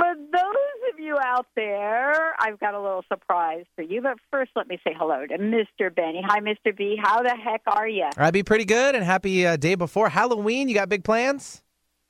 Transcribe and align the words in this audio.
For 0.00 0.14
those 0.14 0.94
of 0.94 0.98
you 0.98 1.18
out 1.22 1.46
there, 1.54 2.32
I've 2.40 2.58
got 2.58 2.72
a 2.72 2.80
little 2.80 3.04
surprise 3.06 3.66
for 3.76 3.82
you. 3.82 4.00
But 4.00 4.16
first, 4.30 4.50
let 4.56 4.66
me 4.66 4.80
say 4.82 4.94
hello 4.98 5.26
to 5.26 5.36
Mr. 5.36 5.94
Benny. 5.94 6.22
Hi, 6.26 6.40
Mr. 6.40 6.74
B. 6.74 6.98
How 6.98 7.22
the 7.22 7.36
heck 7.36 7.60
are 7.66 7.86
you? 7.86 8.08
I'd 8.16 8.32
be 8.32 8.42
pretty 8.42 8.64
good 8.64 8.94
and 8.94 9.04
happy 9.04 9.46
uh, 9.46 9.56
day 9.56 9.74
before 9.74 10.08
Halloween. 10.08 10.70
You 10.70 10.74
got 10.74 10.88
big 10.88 11.04
plans? 11.04 11.62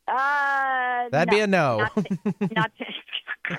Uh, 0.07 1.09
That'd 1.11 1.33
no, 1.33 1.37
be 1.37 1.41
a 1.41 1.47
no. 1.49 1.79
Not, 1.79 1.95
to, 1.97 2.49
not 2.55 2.71
to, 2.79 3.59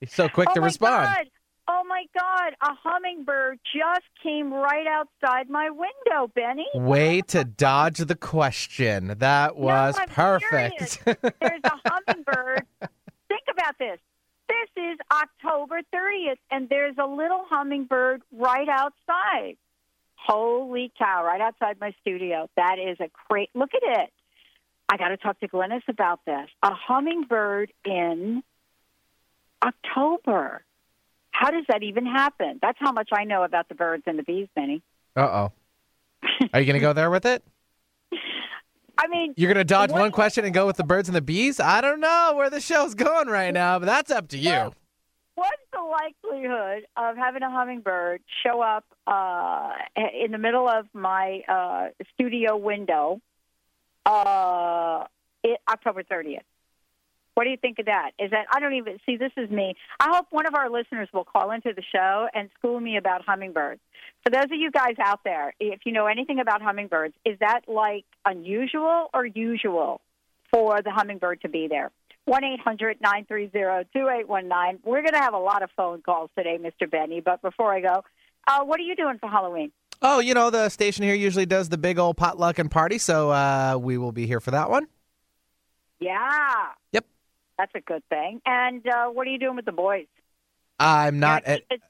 You're 0.00 0.08
so 0.08 0.28
quick 0.28 0.48
oh 0.50 0.54
to 0.54 0.60
my 0.60 0.66
respond. 0.66 1.06
God. 1.14 1.26
Oh 1.68 1.84
my 1.88 2.04
God! 2.18 2.54
A 2.60 2.74
hummingbird 2.82 3.60
just 3.72 4.02
came 4.20 4.52
right 4.52 4.86
outside 4.88 5.48
my 5.48 5.70
window, 5.70 6.28
Benny. 6.34 6.66
Way 6.74 7.20
to 7.28 7.44
dodge 7.44 7.98
the 7.98 8.16
question. 8.16 9.14
That 9.18 9.56
was 9.56 9.96
I'm 9.96 10.08
perfect. 10.08 11.04
There's 11.04 11.60
a 11.62 11.72
hummingbird. 11.86 12.66
Think 13.32 13.44
about 13.50 13.78
this. 13.78 13.98
This 14.46 14.84
is 14.84 14.98
October 15.10 15.80
30th, 15.94 16.36
and 16.50 16.68
there's 16.68 16.96
a 16.98 17.06
little 17.06 17.46
hummingbird 17.48 18.20
right 18.30 18.68
outside. 18.68 19.56
Holy 20.16 20.92
cow, 20.98 21.24
right 21.24 21.40
outside 21.40 21.80
my 21.80 21.94
studio. 22.02 22.50
That 22.58 22.76
is 22.78 22.98
a 23.00 23.08
great 23.30 23.48
look 23.54 23.70
at 23.74 24.02
it. 24.02 24.10
I 24.86 24.98
got 24.98 25.08
to 25.08 25.16
talk 25.16 25.40
to 25.40 25.48
Glynis 25.48 25.80
about 25.88 26.20
this. 26.26 26.46
A 26.62 26.74
hummingbird 26.74 27.72
in 27.86 28.42
October. 29.64 30.62
How 31.30 31.50
does 31.50 31.64
that 31.68 31.82
even 31.82 32.04
happen? 32.04 32.58
That's 32.60 32.78
how 32.78 32.92
much 32.92 33.08
I 33.14 33.24
know 33.24 33.44
about 33.44 33.70
the 33.70 33.74
birds 33.74 34.02
and 34.04 34.18
the 34.18 34.24
bees, 34.24 34.48
Benny. 34.54 34.82
Uh 35.16 35.20
oh. 35.20 35.52
Are 36.52 36.60
you 36.60 36.66
going 36.66 36.74
to 36.74 36.80
go 36.80 36.92
there 36.92 37.08
with 37.08 37.24
it? 37.24 37.42
I 39.02 39.08
mean, 39.08 39.34
You're 39.36 39.52
going 39.52 39.58
to 39.58 39.64
dodge 39.64 39.90
one 39.90 40.12
question 40.12 40.44
and 40.44 40.54
go 40.54 40.64
with 40.64 40.76
the 40.76 40.84
birds 40.84 41.08
and 41.08 41.16
the 41.16 41.22
bees? 41.22 41.58
I 41.58 41.80
don't 41.80 41.98
know 41.98 42.34
where 42.36 42.50
the 42.50 42.60
show's 42.60 42.94
going 42.94 43.26
right 43.26 43.52
now, 43.52 43.80
but 43.80 43.86
that's 43.86 44.12
up 44.12 44.28
to 44.28 44.38
you. 44.38 44.72
What's 45.34 45.62
the 45.72 45.80
likelihood 45.80 46.84
of 46.96 47.16
having 47.16 47.42
a 47.42 47.50
hummingbird 47.50 48.20
show 48.44 48.60
up 48.60 48.84
uh, 49.06 49.72
in 49.96 50.30
the 50.30 50.38
middle 50.38 50.68
of 50.68 50.86
my 50.92 51.40
uh, 51.48 51.88
studio 52.14 52.56
window 52.56 53.20
uh, 54.06 55.04
it, 55.42 55.58
October 55.68 56.04
30th? 56.04 56.42
What 57.34 57.44
do 57.44 57.50
you 57.50 57.56
think 57.56 57.78
of 57.78 57.86
that? 57.86 58.10
Is 58.18 58.30
that 58.30 58.46
I 58.52 58.60
don't 58.60 58.74
even 58.74 58.98
see 59.06 59.16
this 59.16 59.32
is 59.36 59.50
me. 59.50 59.74
I 59.98 60.14
hope 60.14 60.26
one 60.30 60.46
of 60.46 60.54
our 60.54 60.70
listeners 60.70 61.08
will 61.12 61.24
call 61.24 61.50
into 61.50 61.72
the 61.74 61.82
show 61.82 62.28
and 62.34 62.50
school 62.58 62.78
me 62.78 62.96
about 62.96 63.24
hummingbirds. 63.24 63.80
For 64.22 64.30
those 64.30 64.44
of 64.44 64.58
you 64.58 64.70
guys 64.70 64.94
out 65.00 65.20
there, 65.24 65.54
if 65.58 65.80
you 65.84 65.92
know 65.92 66.06
anything 66.06 66.40
about 66.40 66.60
hummingbirds, 66.62 67.14
is 67.24 67.38
that 67.40 67.62
like 67.66 68.04
unusual 68.26 69.08
or 69.14 69.24
usual 69.24 70.00
for 70.52 70.82
the 70.82 70.90
hummingbird 70.90 71.40
to 71.42 71.48
be 71.48 71.68
there? 71.68 71.90
One 72.24 72.44
eight 72.44 72.60
hundred 72.60 72.98
nine 73.00 73.24
three 73.26 73.50
zero 73.50 73.84
two 73.92 74.08
eight 74.08 74.28
one 74.28 74.46
nine. 74.46 74.78
We're 74.84 75.00
going 75.00 75.14
to 75.14 75.18
have 75.18 75.34
a 75.34 75.38
lot 75.38 75.62
of 75.62 75.70
phone 75.76 76.02
calls 76.02 76.30
today, 76.36 76.58
Mr. 76.60 76.88
Benny. 76.88 77.20
But 77.20 77.42
before 77.42 77.74
I 77.74 77.80
go, 77.80 78.04
uh, 78.46 78.62
what 78.64 78.78
are 78.78 78.84
you 78.84 78.94
doing 78.94 79.18
for 79.18 79.28
Halloween? 79.28 79.72
Oh, 80.02 80.18
you 80.18 80.34
know, 80.34 80.50
the 80.50 80.68
station 80.68 81.04
here 81.04 81.14
usually 81.14 81.46
does 81.46 81.68
the 81.68 81.78
big 81.78 81.98
old 81.98 82.16
potluck 82.16 82.58
and 82.58 82.70
party, 82.70 82.98
so 82.98 83.30
uh, 83.30 83.78
we 83.80 83.98
will 83.98 84.12
be 84.12 84.26
here 84.26 84.40
for 84.40 84.50
that 84.50 84.68
one. 84.68 84.86
Yeah. 86.00 86.70
Yep. 86.92 87.06
That's 87.62 87.76
a 87.76 87.80
good 87.80 88.02
thing. 88.08 88.40
And 88.44 88.84
uh, 88.88 89.06
what 89.10 89.24
are 89.28 89.30
you 89.30 89.38
doing 89.38 89.54
with 89.54 89.66
the 89.66 89.70
boys? 89.72 90.06
I'm 90.80 91.20
not 91.20 91.44
at 91.44 91.62
it 91.70 91.80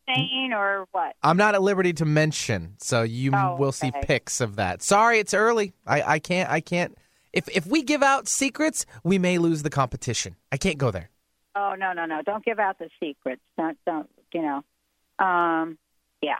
or 0.53 0.87
what? 0.93 1.16
I'm 1.22 1.38
not 1.38 1.55
at 1.55 1.62
liberty 1.62 1.94
to 1.94 2.05
mention, 2.05 2.75
so 2.78 3.00
you 3.03 3.31
Oh, 3.34 3.56
will 3.59 3.72
see 3.72 3.91
pics 4.03 4.43
of 4.43 4.56
that. 4.56 4.82
Sorry, 4.82 5.19
it's 5.19 5.32
early. 5.32 5.72
I, 5.87 6.03
I 6.03 6.19
can't 6.19 6.50
I 6.50 6.61
can't 6.61 6.94
if 7.32 7.49
if 7.49 7.66
we 7.66 7.82
give 7.84 8.03
out 8.03 8.28
secrets, 8.28 8.84
we 9.03 9.19
may 9.19 9.38
lose 9.38 9.62
the 9.62 9.71
competition. 9.71 10.37
I 10.50 10.59
can't 10.59 10.77
go 10.77 10.91
there. 10.91 11.09
Oh 11.56 11.75
no 11.78 11.94
no 11.94 12.05
no! 12.05 12.21
Don't 12.21 12.44
give 12.44 12.59
out 12.59 12.78
the 12.78 12.91
secrets. 13.00 13.41
Don't 13.56 13.78
don't 13.87 14.11
you 14.34 14.43
know? 14.43 15.25
Um, 15.25 15.78
yeah, 16.21 16.37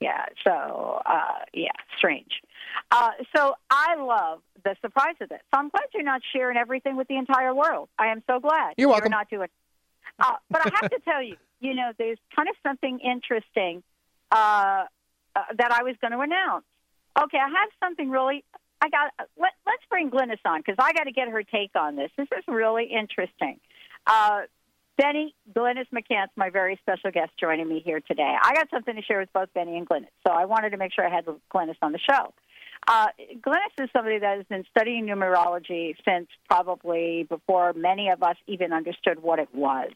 yeah. 0.00 0.26
So 0.44 1.02
uh, 1.04 1.44
yeah, 1.52 1.70
strange. 1.96 2.40
Uh, 2.90 3.10
so 3.34 3.54
I 3.70 3.96
love 3.96 4.40
the 4.64 4.76
surprise 4.80 5.16
of 5.20 5.28
this. 5.28 5.40
So 5.52 5.58
I'm 5.58 5.68
glad 5.68 5.84
you're 5.94 6.02
not 6.02 6.22
sharing 6.32 6.56
everything 6.56 6.96
with 6.96 7.08
the 7.08 7.16
entire 7.16 7.54
world. 7.54 7.88
I 7.98 8.08
am 8.08 8.22
so 8.26 8.40
glad 8.40 8.74
You're 8.76 8.88
welcome. 8.88 9.10
not 9.10 9.28
doing. 9.30 9.48
Uh, 10.18 10.34
but 10.50 10.66
I 10.66 10.70
have 10.80 10.90
to 10.90 10.98
tell 11.00 11.22
you, 11.22 11.36
you 11.60 11.74
know, 11.74 11.92
there's 11.98 12.18
kind 12.34 12.48
of 12.48 12.54
something 12.62 12.98
interesting 13.00 13.82
uh, 14.30 14.84
uh, 15.34 15.42
that 15.56 15.72
I 15.72 15.82
was 15.82 15.94
going 16.00 16.12
to 16.12 16.20
announce. 16.20 16.64
Okay, 17.20 17.38
I 17.38 17.48
have 17.48 17.70
something 17.80 18.10
really. 18.10 18.44
I 18.80 18.88
got. 18.90 19.12
Let, 19.38 19.52
let's 19.66 19.82
bring 19.90 20.10
Glynis 20.10 20.38
on 20.44 20.60
because 20.60 20.76
I 20.78 20.92
got 20.92 21.04
to 21.04 21.12
get 21.12 21.28
her 21.28 21.42
take 21.42 21.70
on 21.74 21.96
this. 21.96 22.10
This 22.16 22.28
is 22.36 22.44
really 22.46 22.84
interesting. 22.84 23.58
Uh, 24.06 24.42
Benny 24.98 25.32
Glynis 25.54 25.86
McCants, 25.94 26.30
my 26.36 26.50
very 26.50 26.78
special 26.82 27.12
guest, 27.12 27.30
joining 27.38 27.68
me 27.68 27.80
here 27.84 28.00
today. 28.00 28.34
I 28.42 28.52
got 28.52 28.68
something 28.68 28.96
to 28.96 29.02
share 29.02 29.20
with 29.20 29.32
both 29.32 29.48
Benny 29.54 29.78
and 29.78 29.88
Glynis, 29.88 30.08
so 30.26 30.32
I 30.32 30.44
wanted 30.44 30.70
to 30.70 30.76
make 30.76 30.92
sure 30.92 31.06
I 31.06 31.14
had 31.14 31.24
Glynis 31.54 31.76
on 31.80 31.92
the 31.92 32.00
show. 32.00 32.34
Uh, 32.88 33.06
Glynis 33.46 33.84
is 33.84 33.88
somebody 33.92 34.18
that 34.18 34.38
has 34.38 34.46
been 34.46 34.64
studying 34.70 35.06
numerology 35.06 35.94
since 36.04 36.26
probably 36.48 37.26
before 37.28 37.74
many 37.74 38.08
of 38.08 38.24
us 38.24 38.36
even 38.48 38.72
understood 38.72 39.22
what 39.22 39.38
it 39.38 39.48
was. 39.54 39.92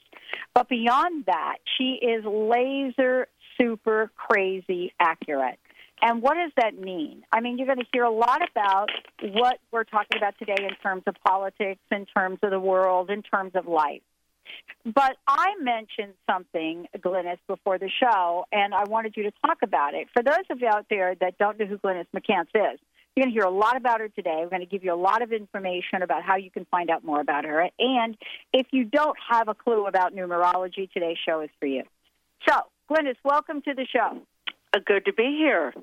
But 0.54 0.68
beyond 0.68 1.26
that, 1.26 1.56
she 1.76 1.98
is 2.00 2.24
laser 2.24 3.26
super 3.60 4.10
crazy 4.16 4.92
accurate. 5.00 5.58
And 6.00 6.22
what 6.22 6.34
does 6.34 6.52
that 6.56 6.78
mean? 6.78 7.24
I 7.32 7.40
mean, 7.40 7.58
you're 7.58 7.66
going 7.66 7.78
to 7.78 7.86
hear 7.92 8.04
a 8.04 8.10
lot 8.10 8.40
about 8.48 8.90
what 9.22 9.58
we're 9.72 9.84
talking 9.84 10.18
about 10.18 10.38
today 10.38 10.56
in 10.58 10.74
terms 10.82 11.02
of 11.06 11.14
politics, 11.26 11.80
in 11.90 12.06
terms 12.06 12.38
of 12.42 12.50
the 12.50 12.60
world, 12.60 13.10
in 13.10 13.22
terms 13.22 13.52
of 13.54 13.66
life. 13.66 14.02
But 14.84 15.16
I 15.28 15.54
mentioned 15.60 16.14
something, 16.28 16.86
Glynis, 16.98 17.38
before 17.46 17.78
the 17.78 17.88
show, 18.00 18.46
and 18.50 18.74
I 18.74 18.84
wanted 18.84 19.16
you 19.16 19.24
to 19.24 19.32
talk 19.44 19.58
about 19.62 19.94
it. 19.94 20.08
For 20.12 20.22
those 20.22 20.44
of 20.50 20.60
you 20.60 20.68
out 20.68 20.86
there 20.90 21.14
that 21.20 21.38
don't 21.38 21.58
know 21.58 21.66
who 21.66 21.78
Glynis 21.78 22.06
McCants 22.14 22.48
is, 22.54 22.80
you're 23.14 23.24
going 23.24 23.32
to 23.34 23.38
hear 23.40 23.44
a 23.44 23.50
lot 23.50 23.76
about 23.76 24.00
her 24.00 24.08
today. 24.08 24.40
We're 24.42 24.48
going 24.48 24.60
to 24.60 24.66
give 24.66 24.82
you 24.84 24.92
a 24.92 24.96
lot 24.96 25.20
of 25.22 25.32
information 25.32 26.02
about 26.02 26.22
how 26.22 26.36
you 26.36 26.50
can 26.50 26.64
find 26.70 26.90
out 26.90 27.04
more 27.04 27.20
about 27.20 27.44
her. 27.44 27.68
And 27.78 28.16
if 28.52 28.66
you 28.72 28.84
don't 28.84 29.16
have 29.30 29.48
a 29.48 29.54
clue 29.54 29.86
about 29.86 30.14
numerology, 30.14 30.90
today's 30.90 31.18
show 31.24 31.40
is 31.42 31.50
for 31.60 31.66
you. 31.66 31.82
So, 32.48 32.54
Glynis, 32.90 33.16
welcome 33.22 33.60
to 33.62 33.74
the 33.74 33.86
show. 33.86 34.18
Uh, 34.72 34.78
good 34.84 35.04
to 35.04 35.12
be 35.12 35.36
here. 35.38 35.74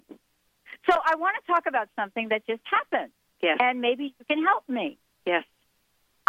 So, 0.89 0.97
I 1.06 1.15
want 1.15 1.35
to 1.39 1.51
talk 1.53 1.63
about 1.67 1.88
something 1.95 2.29
that 2.29 2.45
just 2.47 2.61
happened, 2.65 3.11
Yes. 3.41 3.57
and 3.61 3.79
maybe 3.79 4.15
you 4.17 4.25
can 4.27 4.44
help 4.44 4.67
me. 4.67 4.97
yes. 5.25 5.44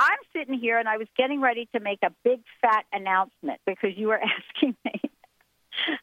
I'm 0.01 0.19
sitting 0.35 0.59
here 0.59 0.79
and 0.79 0.89
I 0.89 0.97
was 0.97 1.09
getting 1.17 1.43
ready 1.43 1.69
to 1.75 1.81
make 1.81 1.99
a 2.03 2.11
big 2.25 2.41
fat 2.63 2.87
announcement 2.93 3.61
because 3.67 3.91
you 3.97 4.09
were 4.09 4.19
asking 4.55 4.75
me 4.85 5.03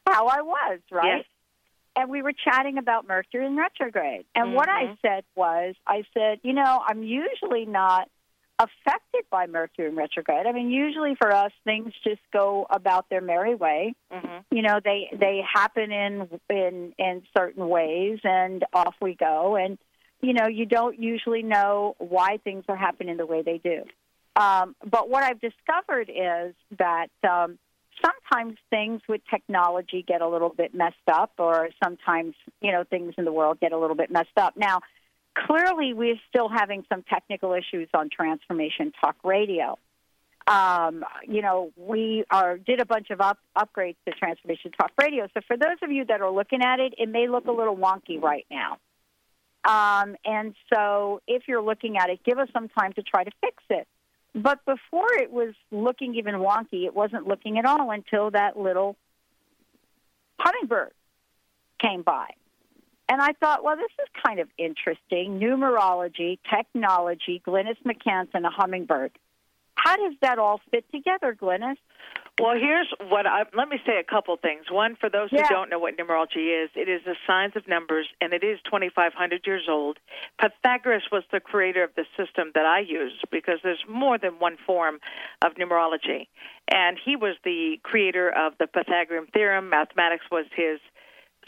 how 0.06 0.28
I 0.28 0.42
was, 0.42 0.78
right? 0.92 1.16
Yes. 1.18 1.24
And 1.96 2.08
we 2.08 2.22
were 2.22 2.32
chatting 2.32 2.78
about 2.78 3.08
Mercury 3.08 3.44
in 3.44 3.56
retrograde. 3.56 4.24
And 4.36 4.54
what 4.54 4.68
I 4.68 4.84
Mhm. 4.84 4.98
said 5.02 5.24
was, 5.34 5.74
I 5.84 6.04
said, 6.14 6.38
you 6.44 6.52
know, 6.52 6.80
I'm 6.86 7.02
usually 7.02 7.66
not 7.66 8.08
affected 8.60 9.24
by 9.30 9.46
Mercury 9.46 9.88
in 9.88 9.96
retrograde. 9.96 10.46
I 10.46 10.52
mean, 10.52 10.70
usually 10.70 11.16
for 11.16 11.32
us, 11.32 11.52
things 11.64 11.92
just 12.04 12.20
go 12.32 12.66
about 12.70 13.08
their 13.08 13.20
merry 13.20 13.56
way. 13.56 13.94
Mm-hmm. 14.12 14.54
You 14.56 14.62
know, 14.62 14.78
they 14.82 15.08
they 15.12 15.42
happen 15.52 15.90
in 15.90 16.40
in 16.48 16.94
in 16.98 17.22
certain 17.36 17.68
ways, 17.68 18.20
and 18.22 18.64
off 18.72 18.94
we 19.00 19.14
go. 19.14 19.56
And 19.56 19.76
you 20.20 20.32
know, 20.32 20.48
you 20.48 20.66
don't 20.66 20.98
usually 20.98 21.42
know 21.42 21.94
why 21.98 22.38
things 22.42 22.64
are 22.68 22.76
happening 22.76 23.16
the 23.16 23.26
way 23.26 23.42
they 23.42 23.58
do. 23.58 23.84
Um, 24.36 24.76
but 24.88 25.08
what 25.08 25.24
I've 25.24 25.40
discovered 25.40 26.10
is 26.10 26.54
that 26.78 27.08
um, 27.28 27.58
sometimes 28.04 28.56
things 28.70 29.00
with 29.08 29.20
technology 29.30 30.04
get 30.06 30.20
a 30.20 30.28
little 30.28 30.50
bit 30.50 30.74
messed 30.74 30.96
up, 31.10 31.32
or 31.38 31.70
sometimes 31.82 32.34
you 32.60 32.72
know 32.72 32.84
things 32.84 33.14
in 33.18 33.24
the 33.24 33.32
world 33.32 33.58
get 33.60 33.72
a 33.72 33.78
little 33.78 33.96
bit 33.96 34.10
messed 34.10 34.36
up. 34.36 34.56
Now 34.56 34.80
clearly 35.46 35.92
we're 35.92 36.20
still 36.28 36.48
having 36.48 36.84
some 36.88 37.02
technical 37.02 37.52
issues 37.54 37.88
on 37.94 38.08
Transformation 38.10 38.92
Talk 39.00 39.16
Radio. 39.24 39.78
Um, 40.46 41.04
you 41.26 41.42
know, 41.42 41.72
we 41.76 42.24
are 42.30 42.56
did 42.56 42.80
a 42.80 42.86
bunch 42.86 43.10
of 43.10 43.20
up, 43.20 43.38
upgrades 43.56 43.96
to 44.06 44.14
Transformation 44.14 44.72
Talk 44.72 44.92
Radio. 45.00 45.28
So 45.34 45.40
for 45.46 45.56
those 45.56 45.76
of 45.82 45.90
you 45.90 46.06
that 46.06 46.20
are 46.20 46.30
looking 46.30 46.62
at 46.62 46.80
it, 46.80 46.94
it 46.96 47.08
may 47.08 47.28
look 47.28 47.46
a 47.46 47.52
little 47.52 47.76
wonky 47.76 48.20
right 48.20 48.46
now. 48.50 48.78
Um, 49.68 50.16
and 50.24 50.54
so 50.72 51.20
if 51.28 51.42
you're 51.46 51.60
looking 51.60 51.98
at 51.98 52.08
it, 52.08 52.20
give 52.24 52.38
us 52.38 52.48
some 52.54 52.68
time 52.68 52.94
to 52.94 53.02
try 53.02 53.22
to 53.22 53.30
fix 53.42 53.62
it. 53.68 53.86
But 54.34 54.64
before 54.64 55.12
it 55.12 55.30
was 55.30 55.54
looking 55.70 56.14
even 56.14 56.36
wonky, 56.36 56.86
it 56.86 56.94
wasn't 56.94 57.26
looking 57.26 57.58
at 57.58 57.66
all 57.66 57.90
until 57.90 58.30
that 58.30 58.58
little 58.58 58.96
hummingbird 60.40 60.92
came 61.82 62.00
by. 62.02 62.28
And 63.10 63.20
I 63.20 63.32
thought, 63.32 63.62
well, 63.62 63.76
this 63.76 63.92
is 64.02 64.08
kind 64.24 64.40
of 64.40 64.48
interesting. 64.56 65.38
Numerology, 65.38 66.38
technology, 66.48 67.42
Glynis 67.46 67.76
McCanson, 67.84 68.46
a 68.46 68.50
hummingbird. 68.50 69.12
How 69.74 69.96
does 69.96 70.14
that 70.22 70.38
all 70.38 70.62
fit 70.70 70.84
together, 70.90 71.36
Glynis? 71.38 71.76
Well, 72.40 72.54
here's 72.54 72.86
what 73.08 73.26
I 73.26 73.44
let 73.52 73.68
me 73.68 73.78
say 73.84 73.98
a 73.98 74.04
couple 74.04 74.36
things. 74.36 74.70
One, 74.70 74.94
for 74.94 75.08
those 75.08 75.30
Yeah. 75.32 75.42
who 75.42 75.48
don't 75.54 75.70
know 75.70 75.78
what 75.80 75.96
numerology 75.96 76.62
is, 76.64 76.70
it 76.76 76.88
is 76.88 77.02
the 77.02 77.16
science 77.26 77.56
of 77.56 77.66
numbers, 77.66 78.06
and 78.20 78.32
it 78.32 78.44
is 78.44 78.60
2,500 78.62 79.44
years 79.46 79.68
old. 79.68 79.98
Pythagoras 80.40 81.10
was 81.10 81.24
the 81.32 81.40
creator 81.40 81.82
of 81.82 81.94
the 81.96 82.06
system 82.16 82.52
that 82.54 82.64
I 82.64 82.78
use 82.80 83.20
because 83.30 83.60
there's 83.62 83.84
more 83.88 84.18
than 84.18 84.38
one 84.38 84.56
form 84.56 85.00
of 85.42 85.54
numerology, 85.54 86.28
and 86.68 86.96
he 86.96 87.16
was 87.16 87.36
the 87.42 87.80
creator 87.82 88.30
of 88.30 88.56
the 88.58 88.68
Pythagorean 88.68 89.26
theorem. 89.26 89.68
Mathematics 89.68 90.26
was 90.30 90.46
his 90.54 90.78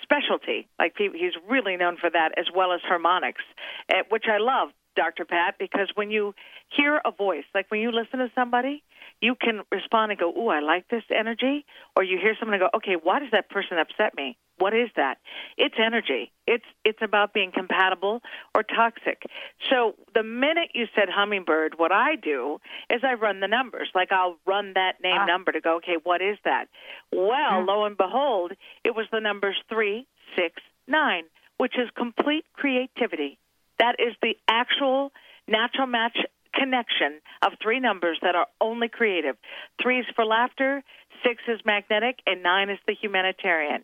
specialty. 0.03 0.67
Like 0.79 0.97
he's 0.99 1.37
really 1.47 1.77
known 1.77 1.99
for 1.99 2.11
that, 2.11 2.37
as 2.37 2.51
well 2.53 2.73
as 2.73 2.81
harmonics, 2.83 3.45
eh, 3.91 4.03
which 4.09 4.25
I 4.29 4.39
love, 4.39 4.71
Dr. 4.97 5.25
Pat, 5.25 5.55
because 5.59 5.89
when 5.95 6.11
you 6.11 6.35
hear 6.69 7.01
a 7.05 7.13
voice, 7.13 7.45
like 7.55 7.71
when 7.71 7.81
you 7.81 7.93
listen 7.93 8.19
to 8.19 8.31
somebody, 8.35 8.83
you 9.21 9.35
can 9.35 9.63
respond 9.71 10.13
and 10.13 10.19
go, 10.21 10.33
"Ooh, 10.37 10.49
I 10.49 10.61
like 10.61 10.89
this 10.89 11.05
energy," 11.11 11.65
or 11.97 12.03
you 12.03 12.19
hear 12.19 12.35
someone 12.37 12.55
and 12.55 12.63
go, 12.71 12.77
"Okay, 12.79 12.95
why 12.97 13.19
does 13.19 13.31
that 13.33 13.49
person 13.51 13.79
upset 13.79 14.15
me? 14.15 14.37
What 14.59 14.75
is 14.75 14.91
that?" 14.97 15.19
It's 15.57 15.75
energy. 15.79 16.33
It's 16.47 16.65
it's 16.85 17.03
about 17.03 17.33
being 17.33 17.53
compatible 17.53 18.23
or 18.55 18.63
toxic. 18.63 19.23
So 19.69 19.95
the 20.15 20.23
minute 20.23 20.71
you 20.75 20.87
said 20.95 21.09
hummingbird, 21.11 21.79
what 21.79 21.93
I 21.93 22.17
do 22.17 22.61
is 22.89 23.03
I 23.05 23.15
run 23.15 23.41
the 23.41 23.49
numbers. 23.49 23.91
Like 23.95 24.11
I'll 24.13 24.39
run 24.47 24.73
that 24.75 25.03
name 25.03 25.19
Ah. 25.21 25.27
number 25.27 25.53
to 25.53 25.61
go, 25.61 25.77
"Okay, 25.77 25.97
what 26.03 26.23
is 26.23 26.39
that?" 26.45 26.69
Well, 27.13 27.63
lo 27.63 27.85
and 27.85 27.97
behold, 27.97 28.53
it 28.85 28.95
was 28.95 29.07
the 29.11 29.21
numbers 29.21 29.61
three, 29.69 30.07
six, 30.37 30.63
nine, 30.87 31.25
which 31.59 31.77
is 31.79 31.91
complete 31.91 32.47
creativity. 32.55 33.39
That 33.79 33.97
is 33.99 34.15
the 34.23 34.39
actual 34.49 35.13
natural 35.47 35.87
match 35.87 36.19
connection 36.55 37.21
of 37.43 37.53
three 37.63 37.81
numbers 37.81 38.19
that 38.23 38.35
are 38.35 38.47
only 38.61 38.89
creative. 38.89 39.37
Three 39.81 40.01
is 40.01 40.07
for 40.15 40.25
laughter, 40.25 40.83
six 41.25 41.43
is 41.49 41.61
magnetic, 41.65 42.19
and 42.27 42.43
nine 42.43 42.71
is 42.71 42.79
the 42.87 42.95
humanitarian. 42.95 43.83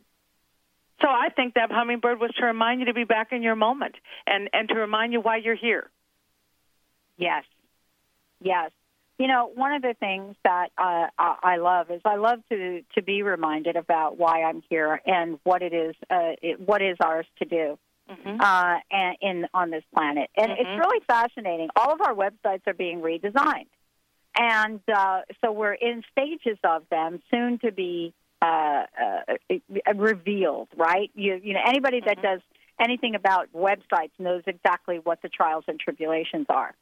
So 1.02 1.08
I 1.08 1.28
think 1.28 1.54
that 1.54 1.70
hummingbird 1.70 2.18
was 2.20 2.30
to 2.38 2.46
remind 2.46 2.80
you 2.80 2.86
to 2.86 2.94
be 2.94 3.04
back 3.04 3.32
in 3.32 3.42
your 3.42 3.56
moment 3.56 3.96
and, 4.26 4.48
and 4.52 4.68
to 4.70 4.74
remind 4.74 5.12
you 5.12 5.20
why 5.20 5.36
you're 5.36 5.54
here. 5.54 5.90
Yes, 7.18 7.44
yes. 8.40 8.70
You 9.18 9.28
know, 9.28 9.50
one 9.54 9.72
of 9.72 9.80
the 9.80 9.94
things 9.98 10.36
that 10.44 10.68
uh, 10.76 11.06
I 11.18 11.56
love 11.56 11.90
is 11.90 12.02
I 12.04 12.16
love 12.16 12.40
to 12.50 12.82
to 12.96 13.02
be 13.02 13.22
reminded 13.22 13.76
about 13.76 14.18
why 14.18 14.42
I'm 14.42 14.62
here 14.68 15.00
and 15.06 15.38
what 15.42 15.62
it 15.62 15.72
is 15.72 15.94
uh, 16.10 16.36
it, 16.42 16.60
what 16.60 16.82
is 16.82 16.98
ours 17.02 17.24
to 17.38 17.46
do 17.46 17.78
Mm-hmm. 18.08 18.40
uh, 18.40 18.78
and 18.90 19.16
in 19.20 19.46
on 19.52 19.70
this 19.70 19.82
planet. 19.92 20.30
And 20.36 20.52
it's 20.52 20.62
Mhm. 20.62 20.78
really 20.78 21.00
fascinating. 21.08 21.70
All 21.74 21.92
of 21.92 22.00
our 22.00 22.14
websites 22.14 22.62
are 22.66 22.74
being 22.74 23.00
redesigned, 23.00 23.66
and 24.38 24.80
uh, 24.88 25.22
so 25.40 25.50
we're 25.50 25.72
in 25.74 26.04
stages 26.12 26.58
of 26.62 26.88
them, 26.88 27.20
soon 27.32 27.58
to 27.60 27.72
be 27.72 28.14
uh, 28.42 28.84
uh, 29.02 29.34
revealed. 29.94 30.68
Right? 30.76 31.10
You 31.14 31.40
you 31.42 31.54
know 31.54 31.62
anybody 31.66 32.00
that 32.00 32.22
does 32.22 32.40
anything 32.78 33.14
about 33.14 33.50
websites 33.54 34.10
knows 34.18 34.42
exactly 34.46 34.98
what 34.98 35.22
the 35.22 35.28
trials 35.28 35.64
and 35.66 35.80
tribulations 35.80 36.46
are. 36.48 36.74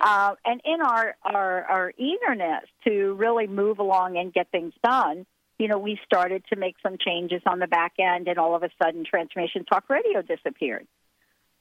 Uh, 0.00 0.34
and 0.46 0.60
in 0.64 0.80
our, 0.80 1.14
our 1.22 1.64
our 1.64 1.92
eagerness 1.98 2.64
to 2.86 3.12
really 3.14 3.46
move 3.46 3.78
along 3.78 4.16
and 4.16 4.32
get 4.32 4.50
things 4.50 4.72
done, 4.82 5.26
you 5.62 5.68
know, 5.68 5.78
we 5.78 5.96
started 6.04 6.42
to 6.52 6.56
make 6.56 6.74
some 6.82 6.96
changes 6.98 7.40
on 7.46 7.60
the 7.60 7.68
back 7.68 7.92
end, 8.00 8.26
and 8.26 8.36
all 8.36 8.56
of 8.56 8.64
a 8.64 8.70
sudden, 8.82 9.04
Transformation 9.04 9.64
Talk 9.64 9.88
Radio 9.88 10.20
disappeared. 10.20 10.88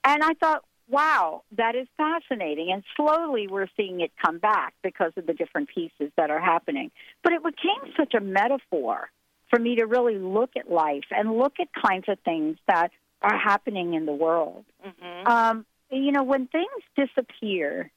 And 0.03 0.23
I 0.23 0.33
thought, 0.33 0.63
wow, 0.89 1.43
that 1.55 1.75
is 1.75 1.87
fascinating. 1.97 2.71
And 2.71 2.83
slowly, 2.97 3.47
we're 3.47 3.67
seeing 3.77 4.01
it 4.01 4.11
come 4.19 4.39
back 4.39 4.73
because 4.81 5.11
of 5.17 5.27
the 5.27 5.33
different 5.33 5.69
pieces 5.69 6.11
that 6.17 6.31
are 6.31 6.39
happening. 6.39 6.89
But 7.23 7.33
it 7.33 7.43
became 7.43 7.93
such 7.95 8.15
a 8.15 8.19
metaphor 8.19 9.11
for 9.51 9.59
me 9.59 9.75
to 9.75 9.85
really 9.85 10.17
look 10.17 10.49
at 10.57 10.71
life 10.71 11.05
and 11.11 11.37
look 11.37 11.59
at 11.59 11.67
kinds 11.79 12.05
of 12.07 12.17
things 12.25 12.57
that 12.67 12.89
are 13.21 13.37
happening 13.37 13.93
in 13.93 14.07
the 14.07 14.13
world. 14.13 14.65
Mm-hmm. 14.83 15.27
Um, 15.27 15.65
you 15.91 16.11
know, 16.11 16.23
when 16.23 16.47
things 16.47 16.67
disappear, 16.95 17.91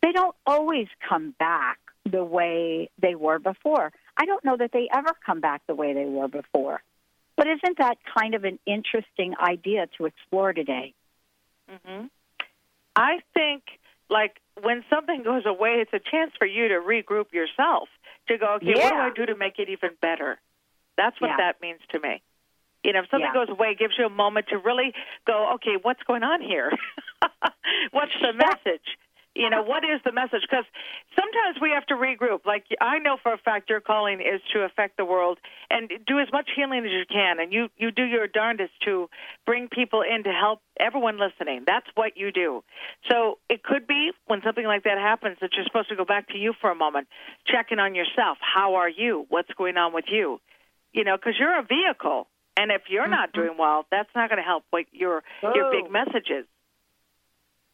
they 0.00 0.12
don't 0.12 0.36
always 0.46 0.86
come 1.08 1.34
back 1.40 1.80
the 2.08 2.22
way 2.22 2.88
they 3.02 3.16
were 3.16 3.40
before. 3.40 3.90
I 4.16 4.26
don't 4.26 4.44
know 4.44 4.56
that 4.56 4.70
they 4.72 4.88
ever 4.92 5.12
come 5.24 5.40
back 5.40 5.62
the 5.66 5.74
way 5.74 5.92
they 5.92 6.04
were 6.04 6.28
before. 6.28 6.82
But 7.36 7.48
isn't 7.48 7.78
that 7.78 7.98
kind 8.16 8.34
of 8.34 8.44
an 8.44 8.58
interesting 8.64 9.34
idea 9.40 9.88
to 9.98 10.06
explore 10.06 10.52
today? 10.52 10.94
hmm 11.68 12.06
I 12.96 13.18
think, 13.34 13.64
like, 14.08 14.40
when 14.62 14.84
something 14.88 15.24
goes 15.24 15.42
away, 15.46 15.80
it's 15.80 15.92
a 15.92 15.98
chance 15.98 16.30
for 16.38 16.46
you 16.46 16.68
to 16.68 16.74
regroup 16.74 17.32
yourself 17.32 17.88
to 18.28 18.38
go, 18.38 18.54
okay, 18.54 18.74
what 18.74 18.90
do 18.90 18.94
I 18.94 19.10
do 19.10 19.26
to 19.26 19.34
make 19.34 19.58
it 19.58 19.68
even 19.68 19.90
better? 20.00 20.38
That's 20.96 21.20
what 21.20 21.30
Yeah. 21.30 21.36
that 21.38 21.60
means 21.60 21.80
to 21.90 21.98
me. 21.98 22.22
You 22.84 22.92
know, 22.92 23.00
if 23.00 23.10
something 23.10 23.32
Yeah. 23.34 23.46
goes 23.46 23.48
away, 23.48 23.70
it 23.70 23.78
gives 23.78 23.98
you 23.98 24.06
a 24.06 24.10
moment 24.10 24.46
to 24.48 24.58
really 24.58 24.94
go, 25.26 25.54
okay, 25.54 25.76
what's 25.80 26.02
going 26.04 26.22
on 26.22 26.40
here? 26.40 26.70
what's 27.90 28.12
the 28.20 28.32
message? 28.32 28.96
You 29.34 29.50
know, 29.50 29.62
what 29.62 29.82
is 29.82 30.00
the 30.04 30.12
message? 30.12 30.42
Because 30.48 30.64
sometimes 31.18 31.58
we 31.60 31.70
have 31.74 31.84
to 31.86 31.94
regroup. 31.94 32.46
Like 32.46 32.64
I 32.80 33.00
know 33.00 33.16
for 33.20 33.32
a 33.32 33.38
fact, 33.38 33.68
your 33.68 33.80
calling 33.80 34.20
is 34.20 34.40
to 34.52 34.60
affect 34.60 34.96
the 34.96 35.04
world 35.04 35.38
and 35.70 35.90
do 36.06 36.20
as 36.20 36.28
much 36.32 36.50
healing 36.54 36.84
as 36.84 36.92
you 36.92 37.04
can, 37.10 37.40
and 37.40 37.52
you 37.52 37.68
you 37.76 37.90
do 37.90 38.04
your 38.04 38.28
darndest 38.28 38.72
to 38.84 39.10
bring 39.44 39.66
people 39.68 40.02
in 40.02 40.22
to 40.22 40.30
help 40.30 40.60
everyone 40.78 41.18
listening. 41.18 41.64
That's 41.66 41.86
what 41.94 42.16
you 42.16 42.30
do. 42.30 42.62
So 43.10 43.38
it 43.50 43.64
could 43.64 43.88
be 43.88 44.12
when 44.26 44.40
something 44.44 44.64
like 44.64 44.84
that 44.84 44.98
happens 44.98 45.38
that 45.40 45.50
you're 45.56 45.64
supposed 45.66 45.88
to 45.88 45.96
go 45.96 46.04
back 46.04 46.28
to 46.28 46.38
you 46.38 46.52
for 46.60 46.70
a 46.70 46.76
moment, 46.76 47.08
check 47.44 47.66
in 47.72 47.80
on 47.80 47.96
yourself. 47.96 48.38
How 48.40 48.76
are 48.76 48.88
you? 48.88 49.26
What's 49.30 49.52
going 49.58 49.76
on 49.76 49.92
with 49.92 50.06
you? 50.08 50.40
You 50.92 51.02
know, 51.02 51.16
because 51.16 51.34
you're 51.40 51.58
a 51.58 51.64
vehicle, 51.64 52.28
and 52.56 52.70
if 52.70 52.82
you're 52.88 53.08
not 53.08 53.32
mm-hmm. 53.32 53.46
doing 53.46 53.58
well, 53.58 53.84
that's 53.90 54.10
not 54.14 54.30
going 54.30 54.38
to 54.38 54.46
help 54.46 54.62
what 54.70 54.84
your 54.92 55.24
your 55.42 55.64
Oh. 55.66 55.70
big 55.72 55.90
message 55.90 56.30
is. 56.30 56.46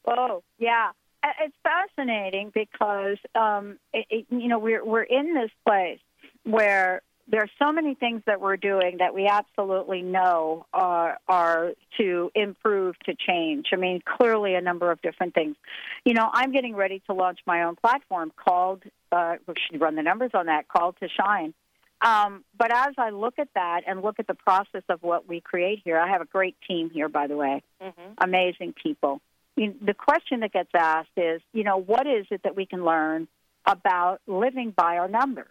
Oh, 0.06 0.42
yeah. 0.58 0.92
Uh, 1.22 1.28
It's 1.44 1.56
fascinating 1.62 2.50
because 2.54 3.18
um, 3.34 3.78
it, 3.92 4.06
it, 4.10 4.26
you 4.30 4.48
know 4.48 4.58
we're 4.58 4.84
we're 4.84 5.02
in 5.02 5.34
this 5.34 5.50
place 5.66 6.00
where 6.44 7.02
there 7.28 7.42
are 7.42 7.50
so 7.64 7.70
many 7.70 7.94
things 7.94 8.22
that 8.26 8.40
we're 8.40 8.56
doing 8.56 8.96
that 8.98 9.14
we 9.14 9.28
absolutely 9.28 10.02
know 10.02 10.66
are 10.72 11.18
are 11.28 11.72
to 11.98 12.30
improve, 12.34 12.98
to 13.06 13.14
change. 13.14 13.66
I 13.72 13.76
mean, 13.76 14.00
clearly 14.04 14.54
a 14.54 14.60
number 14.60 14.90
of 14.90 15.00
different 15.02 15.34
things. 15.34 15.56
You 16.04 16.14
know, 16.14 16.28
I'm 16.32 16.52
getting 16.52 16.74
ready 16.74 17.02
to 17.06 17.14
launch 17.14 17.38
my 17.46 17.62
own 17.62 17.76
platform 17.76 18.32
called. 18.34 18.82
Uh, 19.12 19.36
we 19.46 19.54
should 19.70 19.80
run 19.80 19.94
the 19.96 20.02
numbers 20.02 20.30
on 20.34 20.46
that. 20.46 20.66
Called 20.68 20.96
to 21.00 21.08
Shine. 21.08 21.54
Um, 22.02 22.44
but 22.58 22.72
as 22.74 22.94
I 22.96 23.10
look 23.10 23.38
at 23.38 23.48
that 23.54 23.82
and 23.86 24.00
look 24.00 24.18
at 24.18 24.26
the 24.26 24.34
process 24.34 24.82
of 24.88 25.02
what 25.02 25.28
we 25.28 25.42
create 25.42 25.82
here, 25.84 25.98
I 25.98 26.08
have 26.08 26.22
a 26.22 26.26
great 26.26 26.56
team 26.66 26.88
here, 26.90 27.08
by 27.10 27.26
the 27.26 27.36
way 27.36 27.62
Mm-hmm. 27.82 28.12
amazing 28.18 28.74
people. 28.82 29.20
You, 29.60 29.74
the 29.84 29.92
question 29.92 30.40
that 30.40 30.54
gets 30.54 30.70
asked 30.74 31.10
is, 31.18 31.42
you 31.52 31.64
know, 31.64 31.76
what 31.76 32.06
is 32.06 32.24
it 32.30 32.44
that 32.44 32.56
we 32.56 32.64
can 32.64 32.82
learn 32.82 33.28
about 33.66 34.22
living 34.26 34.72
by 34.74 34.96
our 34.96 35.06
numbers? 35.06 35.50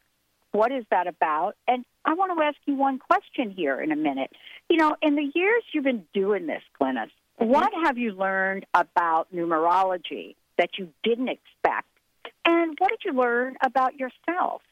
What 0.51 0.71
is 0.71 0.83
that 0.89 1.05
about? 1.05 1.55
And 1.67 1.85
I 2.05 2.15
want 2.15 2.35
to 2.35 2.43
ask 2.43 2.57
you 2.65 2.73
one 2.73 2.97
question 2.97 3.51
here 3.51 3.79
in 3.79 3.91
a 3.91 3.95
minute. 3.95 4.31
You 4.67 4.77
know, 4.77 4.95
in 5.03 5.15
the 5.15 5.29
years 5.35 5.61
you've 5.71 5.83
been 5.83 6.05
doing 6.11 6.47
this, 6.47 6.63
Glynis, 6.81 7.11
mm-hmm. 7.39 7.49
what 7.49 7.71
have 7.83 7.99
you 7.99 8.13
learned 8.13 8.65
about 8.73 9.27
numerology 9.31 10.35
that 10.57 10.79
you 10.79 10.89
didn't 11.03 11.29
expect 11.29 11.87
And 12.45 12.75
what 12.79 12.89
did 12.89 13.01
you 13.05 13.13
learn 13.13 13.57
about 13.61 13.99
yourself? 13.99 14.63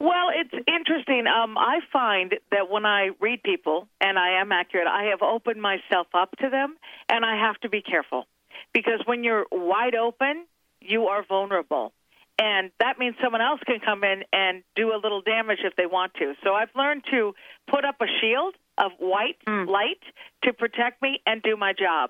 Well, 0.00 0.30
it's 0.34 0.66
interesting. 0.66 1.26
Um, 1.26 1.58
I 1.58 1.80
find 1.92 2.34
that 2.50 2.70
when 2.70 2.86
I 2.86 3.10
read 3.20 3.42
people, 3.42 3.86
and 4.00 4.18
I 4.18 4.40
am 4.40 4.50
accurate, 4.50 4.86
I 4.86 5.10
have 5.10 5.20
opened 5.20 5.60
myself 5.60 6.06
up 6.14 6.34
to 6.38 6.48
them, 6.48 6.76
and 7.10 7.24
I 7.24 7.36
have 7.36 7.60
to 7.60 7.68
be 7.68 7.82
careful 7.82 8.26
because 8.72 9.00
when 9.04 9.22
you're 9.24 9.44
wide 9.52 9.94
open, 9.94 10.46
you 10.80 11.08
are 11.08 11.22
vulnerable. 11.22 11.92
And 12.38 12.70
that 12.80 12.98
means 12.98 13.16
someone 13.22 13.42
else 13.42 13.60
can 13.66 13.80
come 13.80 14.02
in 14.02 14.24
and 14.32 14.62
do 14.74 14.94
a 14.94 14.96
little 14.96 15.20
damage 15.20 15.58
if 15.62 15.76
they 15.76 15.84
want 15.84 16.14
to. 16.14 16.32
So 16.42 16.54
I've 16.54 16.74
learned 16.74 17.04
to 17.10 17.34
put 17.70 17.84
up 17.84 17.96
a 18.00 18.06
shield 18.22 18.54
of 18.78 18.92
white 18.98 19.36
mm. 19.46 19.68
light 19.68 20.00
to 20.44 20.54
protect 20.54 21.02
me 21.02 21.20
and 21.26 21.42
do 21.42 21.58
my 21.58 21.74
job. 21.74 22.08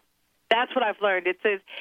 That's 0.48 0.72
what 0.74 0.84
I've 0.84 1.00
learned. 1.02 1.26
It's 1.26 1.40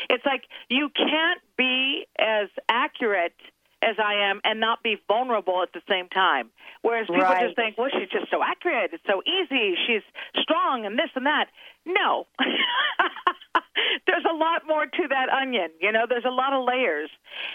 it's 0.09 0.25
like 0.25 0.43
you 0.69 0.89
can't 0.95 1.41
be 1.57 2.07
as 2.17 2.49
accurate 2.67 3.35
as 3.81 3.95
I 3.97 4.29
am 4.29 4.41
and 4.43 4.59
not 4.59 4.83
be 4.83 4.97
vulnerable 5.07 5.61
at 5.63 5.73
the 5.73 5.81
same 5.89 6.09
time. 6.09 6.49
Whereas 6.81 7.07
people 7.07 7.23
right. 7.23 7.45
just 7.45 7.55
think, 7.55 7.77
well, 7.77 7.89
she's 7.91 8.09
just 8.09 8.29
so 8.31 8.41
accurate. 8.43 8.91
It's 8.93 9.03
so 9.07 9.21
easy. 9.23 9.75
She's 9.87 10.03
strong 10.41 10.85
and 10.85 10.97
this 10.97 11.09
and 11.15 11.25
that. 11.25 11.47
No. 11.85 12.27
there's 14.07 14.25
a 14.29 14.35
lot 14.35 14.63
more 14.67 14.85
to 14.85 15.07
that 15.09 15.29
onion. 15.29 15.69
You 15.81 15.91
know, 15.91 16.05
there's 16.07 16.25
a 16.25 16.31
lot 16.31 16.53
of 16.53 16.65
layers. 16.65 17.09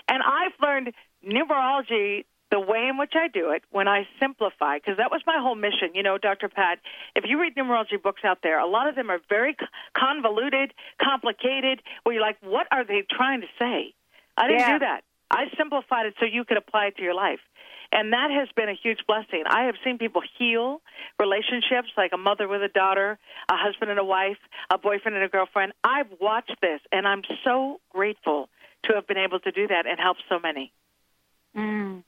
And 0.09 0.23
I've 0.23 0.53
learned 0.61 0.93
numerology 1.27 2.25
the 2.51 2.61
way 2.61 2.87
in 2.89 2.99
which 2.99 3.15
I 3.17 3.27
do 3.29 3.51
it 3.51 3.65
when 3.71 3.89
I 3.89 4.07
simplify, 4.21 4.79
because 4.79 4.97
that 4.99 5.11
was 5.11 5.23
my 5.27 5.39
whole 5.41 5.57
mission. 5.57 5.91
You 5.95 6.03
know, 6.03 6.19
Dr. 6.19 6.49
Pat, 6.49 6.79
if 7.17 7.25
you 7.27 7.41
read 7.41 7.57
numerology 7.57 8.01
books 8.01 8.23
out 8.25 8.39
there, 8.43 8.61
a 8.61 8.67
lot 8.67 8.89
of 8.89 8.95
them 8.95 9.11
are 9.11 9.21
very 9.29 9.57
convoluted, 9.97 10.73
complicated, 11.03 11.83
where 12.05 12.15
you're 12.15 12.23
like, 12.23 12.37
what 12.43 12.69
are 12.71 12.85
they 12.85 13.05
trying 13.11 13.41
to 13.41 13.49
say? 13.59 13.95
I 14.37 14.47
didn't 14.47 14.61
yeah. 14.61 14.73
do 14.73 14.79
that. 14.81 15.01
I 15.35 15.47
simplified 15.59 16.07
it 16.07 16.15
so 16.21 16.27
you 16.27 16.45
could 16.45 16.57
apply 16.57 16.87
it 16.87 16.97
to 16.97 17.03
your 17.03 17.15
life. 17.15 17.41
And 17.91 18.13
that 18.13 18.31
has 18.31 18.49
been 18.57 18.69
a 18.69 18.75
huge 18.75 19.01
blessing. 19.07 19.45
I 19.47 19.65
have 19.65 19.75
seen 19.85 19.99
people 19.99 20.23
heal 20.39 20.81
relationships 21.19 21.89
like 21.97 22.13
a 22.13 22.17
mother 22.17 22.49
with 22.49 22.63
a 22.63 22.69
daughter, 22.69 23.19
a 23.49 23.57
husband 23.57 23.91
and 23.91 24.01
a 24.01 24.05
wife, 24.05 24.39
a 24.71 24.79
boyfriend 24.79 25.17
and 25.17 25.25
a 25.25 25.29
girlfriend. 25.29 25.73
I've 25.83 26.09
watched 26.21 26.57
this, 26.61 26.81
and 26.93 27.07
I'm 27.07 27.23
so 27.45 27.81
grateful 27.91 28.49
to 28.85 28.95
have 28.95 29.07
been 29.07 29.19
able 29.19 29.41
to 29.41 29.51
do 29.51 29.67
that 29.69 29.87
and 29.87 29.99
help 29.99 30.19
so 30.29 30.39
many. 30.39 30.73
Mm. 31.57 32.05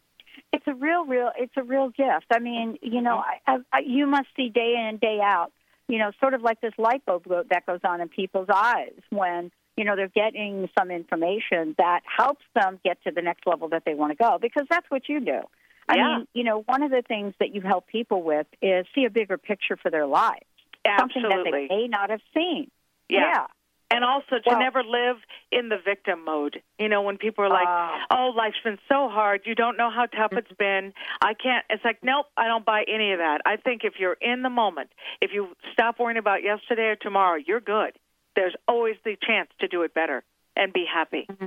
It's 0.53 0.67
a 0.67 0.75
real, 0.75 1.05
real. 1.05 1.31
It's 1.37 1.57
a 1.57 1.63
real 1.63 1.89
gift. 1.89 2.27
I 2.31 2.39
mean, 2.39 2.79
you 2.83 3.01
know, 3.01 3.23
I, 3.47 3.59
I, 3.73 3.81
you 3.81 4.07
must 4.07 4.29
see 4.37 4.49
day 4.49 4.75
in 4.79 4.87
and 4.87 5.01
day 5.01 5.21
out. 5.23 5.53
You 5.89 5.99
know, 5.99 6.11
sort 6.19 6.35
of 6.35 6.43
like 6.43 6.61
this 6.61 6.75
light 6.79 7.05
bulb 7.07 7.25
that 7.51 7.65
goes 7.65 7.81
on 7.85 8.01
in 8.01 8.09
people's 8.09 8.49
eyes 8.53 8.99
when 9.11 9.53
you 9.77 9.85
know 9.85 9.97
they're 9.97 10.09
getting 10.09 10.69
some 10.79 10.91
information 10.91 11.75
that 11.79 12.01
helps 12.05 12.45
them 12.55 12.79
get 12.85 13.03
to 13.05 13.11
the 13.11 13.23
next 13.23 13.47
level 13.47 13.69
that 13.69 13.83
they 13.85 13.95
want 13.95 14.11
to 14.11 14.17
go 14.17 14.39
because 14.41 14.67
that's 14.71 14.89
what 14.91 15.09
you 15.09 15.21
do. 15.21 15.41
I 15.89 15.97
yeah. 15.97 16.19
mean, 16.19 16.29
you 16.35 16.45
know, 16.45 16.63
one 16.67 16.83
of 16.83 16.91
the 16.91 17.03
things 17.07 17.35
that 17.39 17.55
you 17.55 17.61
help 17.61 17.87
people 17.87 18.23
with 18.23 18.47
is 18.61 18.87
see 18.95 19.05
a 19.05 19.11
bigger 19.11 19.39
picture 19.39 19.77
for 19.77 19.91
their 19.91 20.07
lives. 20.07 20.41
Absolutely. 20.85 21.23
Something 21.23 21.53
that 21.53 21.69
they 21.69 21.75
may 21.75 21.89
not 21.89 22.11
have 22.11 22.21
seen. 22.35 22.71
Yeah. 23.09 23.21
yeah. 23.21 23.47
And 23.89 24.03
also 24.03 24.43
to 24.43 24.43
well, 24.45 24.59
never 24.59 24.83
live 24.83 25.17
in 25.53 25.69
the 25.69 25.77
victim 25.85 26.25
mode. 26.25 26.61
You 26.77 26.89
know, 26.89 27.03
when 27.03 27.19
people 27.19 27.45
are 27.45 27.49
like, 27.49 27.69
uh, 27.69 27.99
"Oh, 28.11 28.33
life's 28.37 28.57
been 28.65 28.79
so 28.89 29.09
hard. 29.09 29.43
You 29.45 29.55
don't 29.55 29.77
know 29.77 29.91
how 29.91 30.07
tough 30.07 30.33
it's 30.33 30.51
been. 30.59 30.93
I 31.23 31.35
can't." 31.35 31.65
It's 31.71 31.85
like, 31.85 31.99
nope, 32.03 32.27
I 32.37 32.49
don't 32.49 32.65
buy 32.65 32.85
any 32.89 33.13
of 33.13 33.21
that. 33.21 33.43
I 33.47 33.57
think 33.57 33.83
if 33.85 33.95
you're 34.01 34.17
in 34.21 34.43
the 34.43 34.51
moment, 34.51 34.91
if 35.23 35.31
you 35.33 35.55
stop 35.73 36.01
worrying 36.01 36.19
about 36.19 36.43
yesterday 36.43 36.87
or 36.87 36.97
tomorrow, 36.97 37.39
you're 37.47 37.61
good. 37.61 37.93
There's 38.37 38.55
always 38.69 38.97
the 39.05 39.17
chance 39.27 39.49
to 39.61 39.69
do 39.69 39.83
it 39.83 39.95
better 39.95 40.23
and 40.55 40.73
be 40.73 40.85
happy. 40.93 41.27
Mm-hmm. 41.31 41.47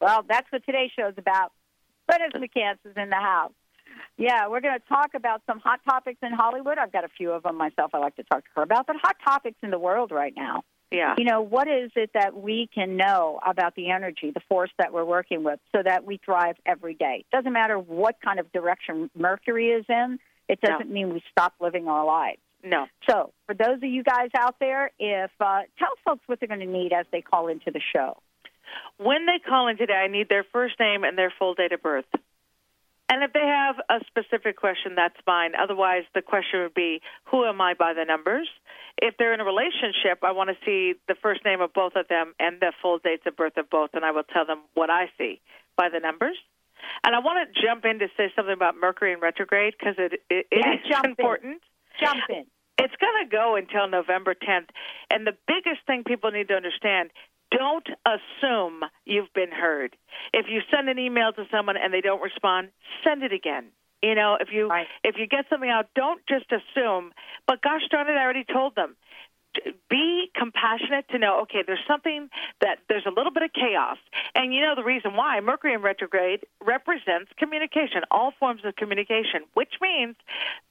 Well, 0.00 0.24
that's 0.28 0.50
what 0.52 0.64
today's 0.64 0.90
show 0.96 1.08
is 1.08 1.14
about. 1.18 1.52
Glynis 2.10 2.34
McCants 2.36 2.78
is 2.84 2.96
in 2.96 3.10
the 3.10 3.16
house. 3.16 3.52
Yeah, 4.16 4.48
we're 4.48 4.60
going 4.60 4.78
to 4.78 4.88
talk 4.88 5.14
about 5.14 5.42
some 5.46 5.60
hot 5.60 5.80
topics 5.88 6.18
in 6.22 6.32
Hollywood. 6.32 6.78
I've 6.78 6.92
got 6.92 7.04
a 7.04 7.08
few 7.08 7.32
of 7.32 7.42
them 7.42 7.56
myself 7.56 7.90
I 7.94 7.98
like 7.98 8.16
to 8.16 8.22
talk 8.24 8.44
to 8.44 8.50
her 8.56 8.62
about, 8.62 8.86
but 8.86 8.96
hot 9.02 9.16
topics 9.24 9.56
in 9.62 9.70
the 9.70 9.78
world 9.78 10.10
right 10.10 10.32
now. 10.36 10.62
Yeah. 10.90 11.14
You 11.18 11.24
know, 11.24 11.40
what 11.40 11.68
is 11.68 11.90
it 11.94 12.10
that 12.14 12.36
we 12.36 12.68
can 12.74 12.96
know 12.96 13.38
about 13.46 13.76
the 13.76 13.90
energy, 13.90 14.32
the 14.32 14.40
force 14.48 14.70
that 14.78 14.92
we're 14.92 15.04
working 15.04 15.44
with, 15.44 15.60
so 15.74 15.82
that 15.84 16.04
we 16.04 16.20
thrive 16.24 16.56
every 16.66 16.94
day? 16.94 17.24
Doesn't 17.32 17.52
matter 17.52 17.78
what 17.78 18.16
kind 18.24 18.40
of 18.40 18.50
direction 18.52 19.08
Mercury 19.16 19.68
is 19.68 19.84
in, 19.88 20.18
it 20.48 20.60
doesn't 20.60 20.88
no. 20.88 20.94
mean 20.94 21.12
we 21.14 21.22
stop 21.30 21.54
living 21.60 21.86
our 21.86 22.04
lives. 22.04 22.40
No. 22.62 22.86
So, 23.08 23.32
for 23.46 23.54
those 23.54 23.76
of 23.76 23.84
you 23.84 24.02
guys 24.02 24.30
out 24.36 24.56
there, 24.60 24.90
if 24.98 25.30
uh, 25.40 25.62
tell 25.78 25.92
folks 26.04 26.22
what 26.26 26.40
they're 26.40 26.48
going 26.48 26.60
to 26.60 26.66
need 26.66 26.92
as 26.92 27.06
they 27.10 27.22
call 27.22 27.48
into 27.48 27.70
the 27.70 27.80
show. 27.94 28.20
When 28.98 29.26
they 29.26 29.38
call 29.38 29.68
in 29.68 29.76
today, 29.76 29.94
I 29.94 30.08
need 30.08 30.28
their 30.28 30.44
first 30.52 30.78
name 30.78 31.04
and 31.04 31.16
their 31.16 31.32
full 31.38 31.54
date 31.54 31.72
of 31.72 31.82
birth. 31.82 32.04
And 33.10 33.24
if 33.24 33.32
they 33.32 33.40
have 33.40 33.74
a 33.90 34.04
specific 34.06 34.56
question, 34.56 34.94
that's 34.94 35.16
fine. 35.26 35.52
Otherwise, 35.60 36.04
the 36.14 36.22
question 36.22 36.60
would 36.62 36.74
be, 36.74 37.00
who 37.24 37.44
am 37.44 37.60
I 37.60 37.74
by 37.74 37.92
the 37.92 38.04
numbers? 38.04 38.48
If 39.02 39.16
they're 39.18 39.34
in 39.34 39.40
a 39.40 39.44
relationship, 39.44 40.22
I 40.22 40.30
want 40.30 40.50
to 40.50 40.56
see 40.64 40.94
the 41.08 41.16
first 41.20 41.44
name 41.44 41.60
of 41.60 41.72
both 41.72 41.94
of 41.96 42.06
them 42.06 42.34
and 42.38 42.60
the 42.60 42.72
full 42.80 42.98
dates 42.98 43.24
of 43.26 43.36
birth 43.36 43.56
of 43.56 43.68
both, 43.68 43.90
and 43.94 44.04
I 44.04 44.12
will 44.12 44.22
tell 44.22 44.46
them 44.46 44.60
what 44.74 44.90
I 44.90 45.10
see 45.18 45.40
by 45.76 45.88
the 45.88 45.98
numbers. 45.98 46.36
And 47.02 47.16
I 47.16 47.18
want 47.18 47.42
to 47.42 47.60
jump 47.60 47.84
in 47.84 47.98
to 47.98 48.06
say 48.16 48.30
something 48.36 48.54
about 48.54 48.76
Mercury 48.76 49.12
in 49.12 49.18
retrograde 49.18 49.74
because 49.76 49.96
it, 49.98 50.22
it, 50.30 50.46
it 50.50 50.80
yeah, 50.88 51.00
is 51.00 51.04
important. 51.04 51.62
Jump 52.00 52.20
in. 52.28 52.44
It's 52.78 52.94
going 52.96 53.24
to 53.24 53.28
go 53.30 53.56
until 53.56 53.88
November 53.88 54.34
10th. 54.34 54.70
And 55.10 55.26
the 55.26 55.36
biggest 55.46 55.84
thing 55.86 56.02
people 56.04 56.30
need 56.30 56.48
to 56.48 56.54
understand 56.54 57.10
don't 57.50 57.86
assume 58.06 58.80
you've 59.04 59.32
been 59.34 59.50
heard. 59.50 59.96
If 60.32 60.46
you 60.48 60.60
send 60.74 60.88
an 60.88 60.98
email 60.98 61.32
to 61.32 61.44
someone 61.50 61.76
and 61.76 61.92
they 61.92 62.00
don't 62.00 62.22
respond, 62.22 62.68
send 63.04 63.22
it 63.22 63.32
again. 63.32 63.66
You 64.02 64.14
know, 64.14 64.38
if 64.40 64.48
you 64.50 64.68
right. 64.68 64.86
if 65.04 65.16
you 65.18 65.26
get 65.26 65.44
something 65.50 65.68
out, 65.68 65.90
don't 65.94 66.22
just 66.26 66.46
assume. 66.50 67.12
But 67.46 67.60
gosh 67.60 67.82
darn 67.90 68.08
it, 68.08 68.12
I 68.12 68.22
already 68.22 68.44
told 68.50 68.74
them. 68.74 68.96
Be 69.88 70.30
compassionate 70.34 71.08
to 71.10 71.18
know. 71.18 71.40
Okay, 71.42 71.64
there's 71.66 71.84
something 71.88 72.28
that 72.60 72.78
there's 72.88 73.06
a 73.06 73.10
little 73.10 73.32
bit 73.32 73.42
of 73.42 73.52
chaos, 73.52 73.98
and 74.34 74.54
you 74.54 74.60
know 74.60 74.74
the 74.76 74.84
reason 74.84 75.16
why. 75.16 75.40
Mercury 75.40 75.74
in 75.74 75.82
retrograde 75.82 76.46
represents 76.64 77.30
communication, 77.36 78.02
all 78.10 78.32
forms 78.38 78.62
of 78.64 78.76
communication, 78.76 79.42
which 79.54 79.74
means 79.80 80.14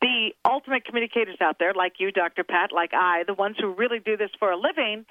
the 0.02 0.30
ultimate 0.46 0.86
communicators 0.86 1.38
out 1.42 1.58
there, 1.60 1.74
like 1.74 1.94
you, 2.00 2.12
Dr. 2.12 2.44
Pat, 2.44 2.72
like 2.72 2.94
I, 2.94 3.24
the 3.28 3.34
ones 3.34 3.58
who 3.60 3.74
really 3.74 4.00
do 4.00 4.16
this 4.16 4.32
for 4.40 4.52
a 4.52 4.58
living, 4.58 5.06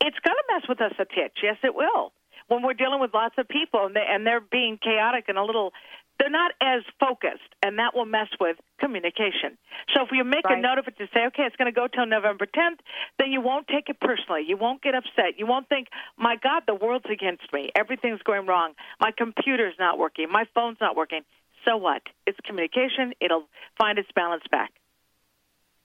it's 0.00 0.18
going 0.18 0.36
to 0.36 0.54
mess 0.54 0.68
with 0.68 0.80
us 0.80 0.92
a 0.98 1.04
titch. 1.04 1.38
Yes, 1.42 1.56
it 1.62 1.74
will. 1.74 2.12
When 2.48 2.62
we're 2.62 2.74
dealing 2.74 3.00
with 3.00 3.14
lots 3.14 3.36
of 3.38 3.48
people 3.48 3.86
and, 3.86 3.94
they, 3.94 4.04
and 4.06 4.26
they're 4.26 4.40
being 4.40 4.78
chaotic 4.82 5.26
and 5.28 5.38
a 5.38 5.44
little, 5.44 5.72
they're 6.18 6.30
not 6.30 6.52
as 6.60 6.82
focused, 7.00 7.50
and 7.62 7.78
that 7.78 7.94
will 7.94 8.04
mess 8.04 8.28
with 8.40 8.56
communication. 8.78 9.58
So 9.94 10.02
if 10.04 10.10
you 10.12 10.24
make 10.24 10.44
right. 10.44 10.58
a 10.58 10.60
note 10.60 10.78
of 10.78 10.86
it 10.86 10.96
to 10.98 11.06
say, 11.12 11.26
okay, 11.28 11.42
it's 11.42 11.56
going 11.56 11.72
to 11.72 11.74
go 11.74 11.88
till 11.88 12.06
November 12.06 12.46
10th, 12.46 12.78
then 13.18 13.32
you 13.32 13.40
won't 13.40 13.66
take 13.66 13.88
it 13.88 13.98
personally. 14.00 14.44
You 14.46 14.56
won't 14.56 14.82
get 14.82 14.94
upset. 14.94 15.38
You 15.38 15.46
won't 15.46 15.68
think, 15.68 15.88
my 16.16 16.36
God, 16.36 16.62
the 16.66 16.74
world's 16.74 17.06
against 17.10 17.52
me. 17.52 17.70
Everything's 17.74 18.22
going 18.22 18.46
wrong. 18.46 18.74
My 19.00 19.10
computer's 19.16 19.74
not 19.78 19.98
working. 19.98 20.30
My 20.30 20.44
phone's 20.54 20.78
not 20.80 20.96
working. 20.96 21.22
So 21.64 21.76
what? 21.76 22.02
It's 22.26 22.38
communication. 22.44 23.14
It'll 23.20 23.48
find 23.78 23.98
its 23.98 24.08
balance 24.14 24.44
back. 24.50 24.72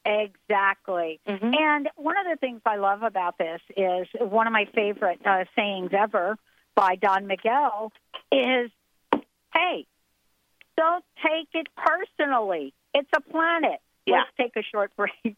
Exactly. 0.05 1.19
Mm-hmm. 1.27 1.51
And 1.53 1.89
one 1.95 2.15
of 2.17 2.25
the 2.31 2.37
things 2.39 2.61
I 2.65 2.77
love 2.77 3.03
about 3.03 3.37
this 3.37 3.59
is 3.75 4.07
one 4.19 4.47
of 4.47 4.53
my 4.53 4.65
favorite 4.73 5.19
uh, 5.25 5.43
sayings 5.55 5.91
ever 5.97 6.37
by 6.75 6.95
Don 6.95 7.27
Miguel 7.27 7.91
is, 8.31 8.71
"Hey, 9.53 9.85
don't 10.77 11.03
take 11.25 11.49
it 11.53 11.67
personally. 11.75 12.73
It's 12.93 13.09
a 13.15 13.21
planet. 13.21 13.79
Yeah. 14.05 14.17
Let's 14.17 14.53
take 14.53 14.55
a 14.55 14.63
short 14.63 14.91
break." 14.95 15.37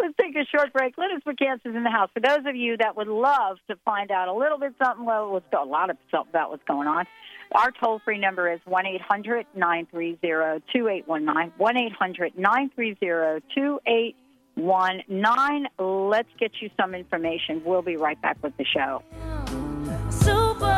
Let's 0.00 0.14
take 0.20 0.36
a 0.36 0.44
short 0.46 0.72
break. 0.72 0.96
Glynis 0.96 1.22
McCants 1.26 1.66
is 1.66 1.74
in 1.74 1.82
the 1.82 1.90
house. 1.90 2.08
For 2.14 2.20
those 2.20 2.46
of 2.46 2.56
you 2.56 2.76
that 2.78 2.96
would 2.96 3.08
love 3.08 3.58
to 3.68 3.76
find 3.84 4.10
out 4.10 4.28
a 4.28 4.32
little 4.32 4.58
bit 4.58 4.72
something, 4.82 5.04
well, 5.04 5.30
what's 5.30 5.44
a 5.52 5.64
lot 5.64 5.90
of 5.90 5.98
something 6.10 6.30
about 6.30 6.50
what's 6.50 6.64
going 6.64 6.88
on, 6.88 7.04
our 7.52 7.70
toll 7.72 8.00
free 8.04 8.18
number 8.18 8.52
is 8.52 8.60
1 8.64 8.86
800 8.86 9.46
930 9.54 10.62
2819. 10.72 11.52
1 11.56 11.76
800 11.76 12.38
930 12.38 13.42
2819. 13.54 16.08
Let's 16.08 16.28
get 16.38 16.52
you 16.60 16.70
some 16.80 16.94
information. 16.94 17.62
We'll 17.64 17.82
be 17.82 17.96
right 17.96 18.20
back 18.20 18.38
with 18.42 18.56
the 18.56 18.64
show. 18.64 19.02
Superwoman, 20.10 20.77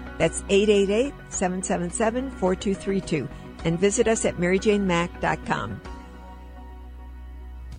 that's 0.17 0.43
888 0.49 1.13
777 1.29 2.31
4232. 2.31 3.27
And 3.63 3.79
visit 3.79 4.07
us 4.07 4.25
at 4.25 4.37
maryjanemack.com. 4.37 5.81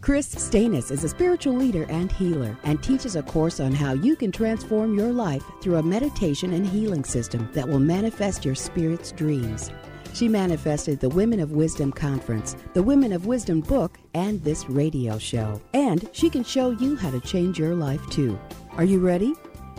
Chris 0.03 0.35
Stanis 0.35 0.91
is 0.91 1.05
a 1.05 1.09
spiritual 1.09 1.55
leader 1.55 1.87
and 1.89 2.11
healer 2.11 2.59
and 2.65 2.83
teaches 2.83 3.15
a 3.15 3.23
course 3.23 3.61
on 3.61 3.73
how 3.73 3.93
you 3.93 4.17
can 4.17 4.33
transform 4.33 4.99
your 4.99 5.13
life 5.13 5.45
through 5.61 5.77
a 5.77 5.83
meditation 5.83 6.53
and 6.55 6.67
healing 6.67 7.05
system 7.05 7.49
that 7.53 7.69
will 7.69 7.79
manifest 7.79 8.45
your 8.45 8.57
spirit's 8.57 9.13
dreams. 9.13 9.71
She 10.13 10.27
manifested 10.27 10.99
the 10.99 11.09
Women 11.09 11.39
of 11.39 11.53
Wisdom 11.53 11.93
Conference, 11.93 12.57
the 12.75 12.83
Women 12.83 13.13
of 13.13 13.27
Wisdom 13.27 13.61
book, 13.61 13.97
and 14.13 14.43
this 14.43 14.69
radio 14.69 15.19
show. 15.19 15.63
And 15.73 16.11
she 16.13 16.29
can 16.29 16.43
show 16.43 16.71
you 16.71 16.97
how 16.97 17.13
to 17.13 17.21
change 17.21 17.57
your 17.57 17.77
life 17.77 18.05
too. 18.11 18.39
Are 18.73 18.85
you 18.85 18.99
ready? 18.99 19.35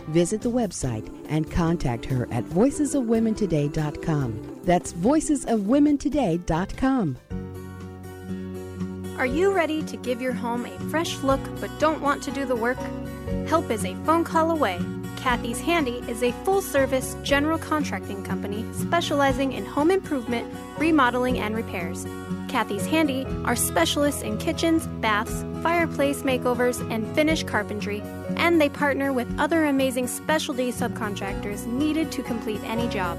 Visit 0.08 0.42
the 0.42 0.50
website 0.50 1.08
and 1.28 1.50
contact 1.50 2.04
her 2.06 2.28
at 2.30 2.44
voicesofwomentoday.com. 2.44 4.60
That's 4.64 4.92
voicesofwomentoday.com. 4.92 7.18
Are 9.18 9.26
you 9.26 9.54
ready 9.54 9.82
to 9.84 9.96
give 9.96 10.20
your 10.20 10.32
home 10.32 10.66
a 10.66 10.76
fresh 10.90 11.18
look 11.18 11.40
but 11.60 11.70
don't 11.78 12.02
want 12.02 12.20
to 12.24 12.32
do 12.32 12.44
the 12.44 12.56
work? 12.56 12.78
Help 13.46 13.70
is 13.70 13.84
a 13.84 13.94
phone 14.04 14.24
call 14.24 14.50
away. 14.50 14.80
Kathy's 15.16 15.60
Handy 15.60 16.02
is 16.08 16.22
a 16.22 16.32
full 16.44 16.60
service 16.60 17.16
general 17.22 17.56
contracting 17.56 18.22
company 18.24 18.66
specializing 18.74 19.52
in 19.52 19.64
home 19.64 19.90
improvement, 19.90 20.52
remodeling, 20.78 21.38
and 21.38 21.56
repairs. 21.56 22.04
Kathy's 22.54 22.86
Handy 22.86 23.26
are 23.44 23.56
specialists 23.56 24.22
in 24.22 24.38
kitchens, 24.38 24.86
baths, 25.00 25.44
fireplace 25.60 26.22
makeovers, 26.22 26.88
and 26.88 27.04
finish 27.12 27.42
carpentry, 27.42 28.00
and 28.36 28.60
they 28.60 28.68
partner 28.68 29.12
with 29.12 29.40
other 29.40 29.64
amazing 29.64 30.06
specialty 30.06 30.70
subcontractors 30.70 31.66
needed 31.66 32.12
to 32.12 32.22
complete 32.22 32.62
any 32.62 32.86
job. 32.86 33.18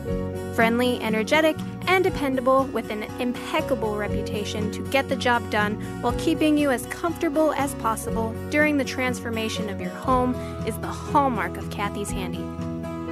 Friendly, 0.56 1.02
energetic, 1.02 1.58
and 1.88 2.02
dependable 2.02 2.64
with 2.68 2.90
an 2.90 3.04
impeccable 3.20 3.98
reputation 3.98 4.72
to 4.72 4.82
get 4.84 5.10
the 5.10 5.18
job 5.18 5.52
done 5.52 5.82
while 6.02 6.18
keeping 6.18 6.58
you 6.58 6.72
as 6.72 6.86
comfortable 6.86 7.52
as 7.56 7.74
possible 7.76 8.34
during 8.52 8.78
the 8.78 8.86
transformation 8.86 9.68
of 9.68 9.82
your 9.82 9.90
home 9.90 10.34
is 10.66 10.78
the 10.78 10.88
hallmark 10.88 11.58
of 11.58 11.70
Kathy's 11.70 12.10
Handy. 12.10 12.46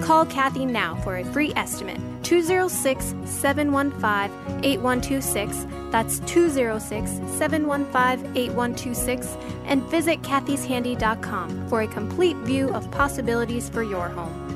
Call 0.01 0.25
Kathy 0.25 0.65
now 0.65 0.95
for 1.03 1.17
a 1.17 1.25
free 1.25 1.51
estimate 1.57 1.99
206 2.23 3.15
715 3.25 4.63
8126. 4.63 5.67
That's 5.91 6.19
206 6.21 7.11
715 7.37 8.35
8126. 8.35 9.37
And 9.65 9.83
visit 9.83 10.21
kathyshandy.com 10.21 11.67
for 11.67 11.81
a 11.81 11.87
complete 11.87 12.37
view 12.37 12.69
of 12.69 12.89
possibilities 12.91 13.69
for 13.69 13.83
your 13.83 14.09
home. 14.09 14.52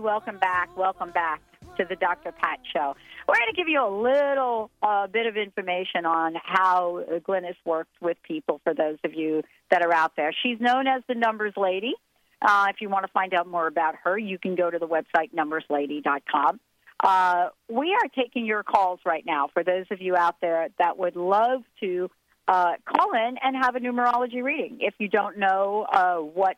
Welcome 0.00 0.38
back. 0.38 0.76
Welcome 0.76 1.10
back 1.10 1.42
to 1.76 1.84
the 1.84 1.96
Dr. 1.96 2.32
Pat 2.32 2.58
Show. 2.72 2.96
We're 3.28 3.36
going 3.36 3.50
to 3.50 3.56
give 3.56 3.68
you 3.68 3.84
a 3.84 3.92
little 3.92 4.70
uh, 4.82 5.06
bit 5.06 5.26
of 5.26 5.36
information 5.36 6.04
on 6.06 6.34
how 6.42 7.04
Glynis 7.28 7.56
works 7.64 7.90
with 8.00 8.16
people 8.22 8.60
for 8.64 8.74
those 8.74 8.98
of 9.04 9.14
you 9.14 9.42
that 9.70 9.82
are 9.82 9.92
out 9.92 10.12
there. 10.16 10.32
She's 10.42 10.60
known 10.60 10.86
as 10.86 11.02
the 11.08 11.14
Numbers 11.14 11.54
Lady. 11.56 11.94
Uh, 12.42 12.66
if 12.70 12.80
you 12.80 12.88
want 12.88 13.04
to 13.04 13.12
find 13.12 13.34
out 13.34 13.46
more 13.46 13.66
about 13.66 13.94
her, 14.04 14.18
you 14.18 14.38
can 14.38 14.54
go 14.54 14.70
to 14.70 14.78
the 14.78 14.88
website 14.88 15.32
numberslady.com. 15.34 16.58
Uh, 17.02 17.48
we 17.68 17.92
are 17.94 18.08
taking 18.14 18.46
your 18.46 18.62
calls 18.62 19.00
right 19.04 19.24
now 19.24 19.48
for 19.52 19.62
those 19.62 19.86
of 19.90 20.00
you 20.00 20.16
out 20.16 20.36
there 20.40 20.68
that 20.78 20.98
would 20.98 21.16
love 21.16 21.62
to 21.80 22.10
uh, 22.48 22.72
call 22.84 23.12
in 23.12 23.36
and 23.42 23.56
have 23.56 23.76
a 23.76 23.80
numerology 23.80 24.42
reading. 24.42 24.78
If 24.80 24.94
you 24.98 25.08
don't 25.08 25.38
know 25.38 25.86
uh, 25.90 26.16
what 26.16 26.56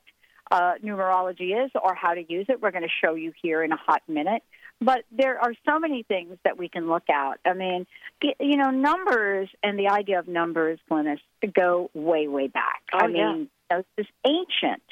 uh, 0.51 0.75
numerology 0.85 1.65
is 1.65 1.71
or 1.83 1.95
how 1.95 2.15
to 2.15 2.23
use 2.29 2.47
it, 2.49 2.61
we're 2.61 2.71
going 2.71 2.83
to 2.83 2.89
show 3.05 3.15
you 3.15 3.33
here 3.43 3.63
in 3.63 3.73
a 3.73 3.77
hot 3.77 4.03
minute. 4.09 4.43
But 4.81 5.05
there 5.13 5.39
are 5.39 5.53
so 5.65 5.79
many 5.79 6.03
things 6.03 6.37
that 6.45 6.59
we 6.59 6.69
can 6.69 6.89
look 6.89 7.09
at. 7.09 7.39
I 7.45 7.55
mean, 7.55 7.87
you 8.41 8.57
know, 8.57 8.71
numbers 8.71 9.49
and 9.63 9.79
the 9.79 9.89
idea 9.89 10.19
of 10.19 10.27
numbers, 10.27 10.81
Glynis, 10.91 11.21
go 11.55 11.91
way, 11.95 12.27
way 12.27 12.49
back. 12.49 12.83
Oh, 12.93 12.99
I 12.99 13.07
mean, 13.07 13.49
know, 13.71 13.85
it's 13.97 14.11
ancient. 14.27 14.83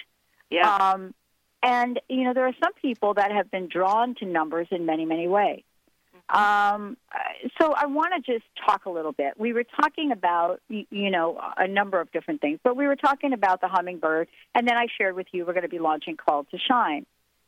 Yeah. 0.48 0.72
Um, 0.72 1.14
and, 1.62 2.00
you 2.08 2.24
know, 2.24 2.34
there 2.34 2.46
are 2.46 2.54
some 2.62 2.72
people 2.80 3.14
that 3.14 3.32
have 3.32 3.50
been 3.50 3.68
drawn 3.68 4.14
to 4.16 4.26
numbers 4.26 4.68
in 4.70 4.86
many, 4.86 5.04
many 5.04 5.26
ways. 5.26 5.62
Um, 6.32 6.96
so 7.60 7.72
I 7.72 7.86
want 7.86 8.12
to 8.24 8.32
just 8.32 8.44
talk 8.64 8.86
a 8.86 8.90
little 8.90 9.12
bit. 9.12 9.34
We 9.36 9.52
were 9.52 9.64
talking 9.64 10.12
about, 10.12 10.60
you 10.68 11.10
know, 11.10 11.40
a 11.56 11.66
number 11.66 12.00
of 12.00 12.12
different 12.12 12.40
things, 12.40 12.60
but 12.62 12.76
we 12.76 12.86
were 12.86 12.96
talking 12.96 13.32
about 13.32 13.60
the 13.60 13.68
hummingbird, 13.68 14.28
and 14.54 14.66
then 14.68 14.76
I 14.76 14.86
shared 14.96 15.16
with 15.16 15.26
you 15.32 15.44
we're 15.44 15.54
going 15.54 15.64
to 15.64 15.68
be 15.68 15.80
launching 15.80 16.16
Call 16.16 16.44
to 16.44 16.58
Shine, 16.58 17.04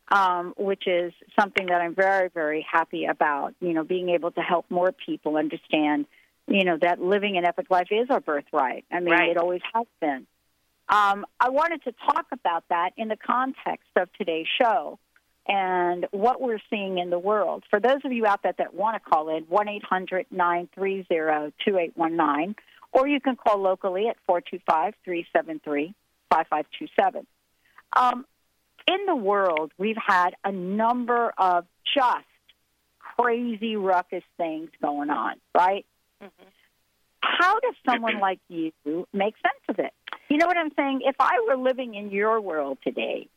um, 0.09 0.53
which 0.57 0.85
is 0.85 1.13
something 1.39 1.67
that 1.67 1.81
I'm 1.81 1.95
very, 1.95 2.29
very 2.29 2.65
happy 2.69 3.05
about. 3.05 3.53
You 3.61 3.73
know, 3.73 3.83
being 3.85 4.09
able 4.09 4.31
to 4.31 4.41
help 4.41 4.65
more 4.69 4.91
people 4.91 5.37
understand, 5.37 6.05
you 6.47 6.65
know, 6.65 6.77
that 6.81 6.99
living 7.01 7.37
an 7.37 7.45
epic 7.45 7.67
life 7.69 7.87
is 7.89 8.09
our 8.09 8.19
birthright. 8.19 8.83
I 8.91 8.99
mean, 8.99 9.13
Right. 9.13 9.29
it 9.29 9.37
always 9.37 9.61
has 9.73 9.85
been. 10.01 10.27
Um, 10.89 11.25
I 11.39 11.49
wanted 11.49 11.83
to 11.85 11.93
talk 12.05 12.25
about 12.33 12.65
that 12.69 12.91
in 12.97 13.07
the 13.07 13.15
context 13.15 13.87
of 13.95 14.11
today's 14.13 14.47
show 14.61 14.99
and 15.47 16.07
what 16.11 16.41
we're 16.41 16.61
seeing 16.69 16.97
in 16.97 17.09
the 17.09 17.19
world. 17.19 17.63
For 17.69 17.79
those 17.79 17.99
of 18.05 18.11
you 18.11 18.25
out 18.25 18.43
there 18.43 18.53
that 18.57 18.73
want 18.73 18.95
to 18.95 18.99
call 18.99 19.29
in, 19.35 19.43
1 19.43 19.67
800 19.67 20.27
930 20.31 21.03
2819, 21.65 22.55
or 22.91 23.07
you 23.07 23.19
can 23.19 23.35
call 23.35 23.59
locally 23.59 24.07
at 24.07 24.17
425 24.25 24.93
373 25.03 25.93
5527. 26.29 27.27
Um, 27.95 28.25
In 28.87 29.05
the 29.05 29.15
world, 29.15 29.71
we've 29.77 29.97
had 29.97 30.31
a 30.43 30.51
number 30.51 31.33
of 31.37 31.65
just 31.93 32.25
crazy 32.99 33.75
ruckus 33.75 34.23
things 34.37 34.69
going 34.81 35.09
on, 35.09 35.35
right? 35.55 35.85
Mm-hmm. 36.21 36.47
How 37.21 37.59
does 37.59 37.75
someone 37.85 38.19
like 38.19 38.39
you 38.49 38.71
make 39.13 39.35
sense 39.35 39.63
of 39.69 39.79
it? 39.79 39.93
You 40.29 40.37
know 40.37 40.47
what 40.47 40.57
I'm 40.57 40.71
saying? 40.75 41.01
If 41.05 41.15
I 41.19 41.39
were 41.47 41.57
living 41.57 41.95
in 41.95 42.11
your 42.11 42.41
world 42.41 42.79
today, 42.83 43.27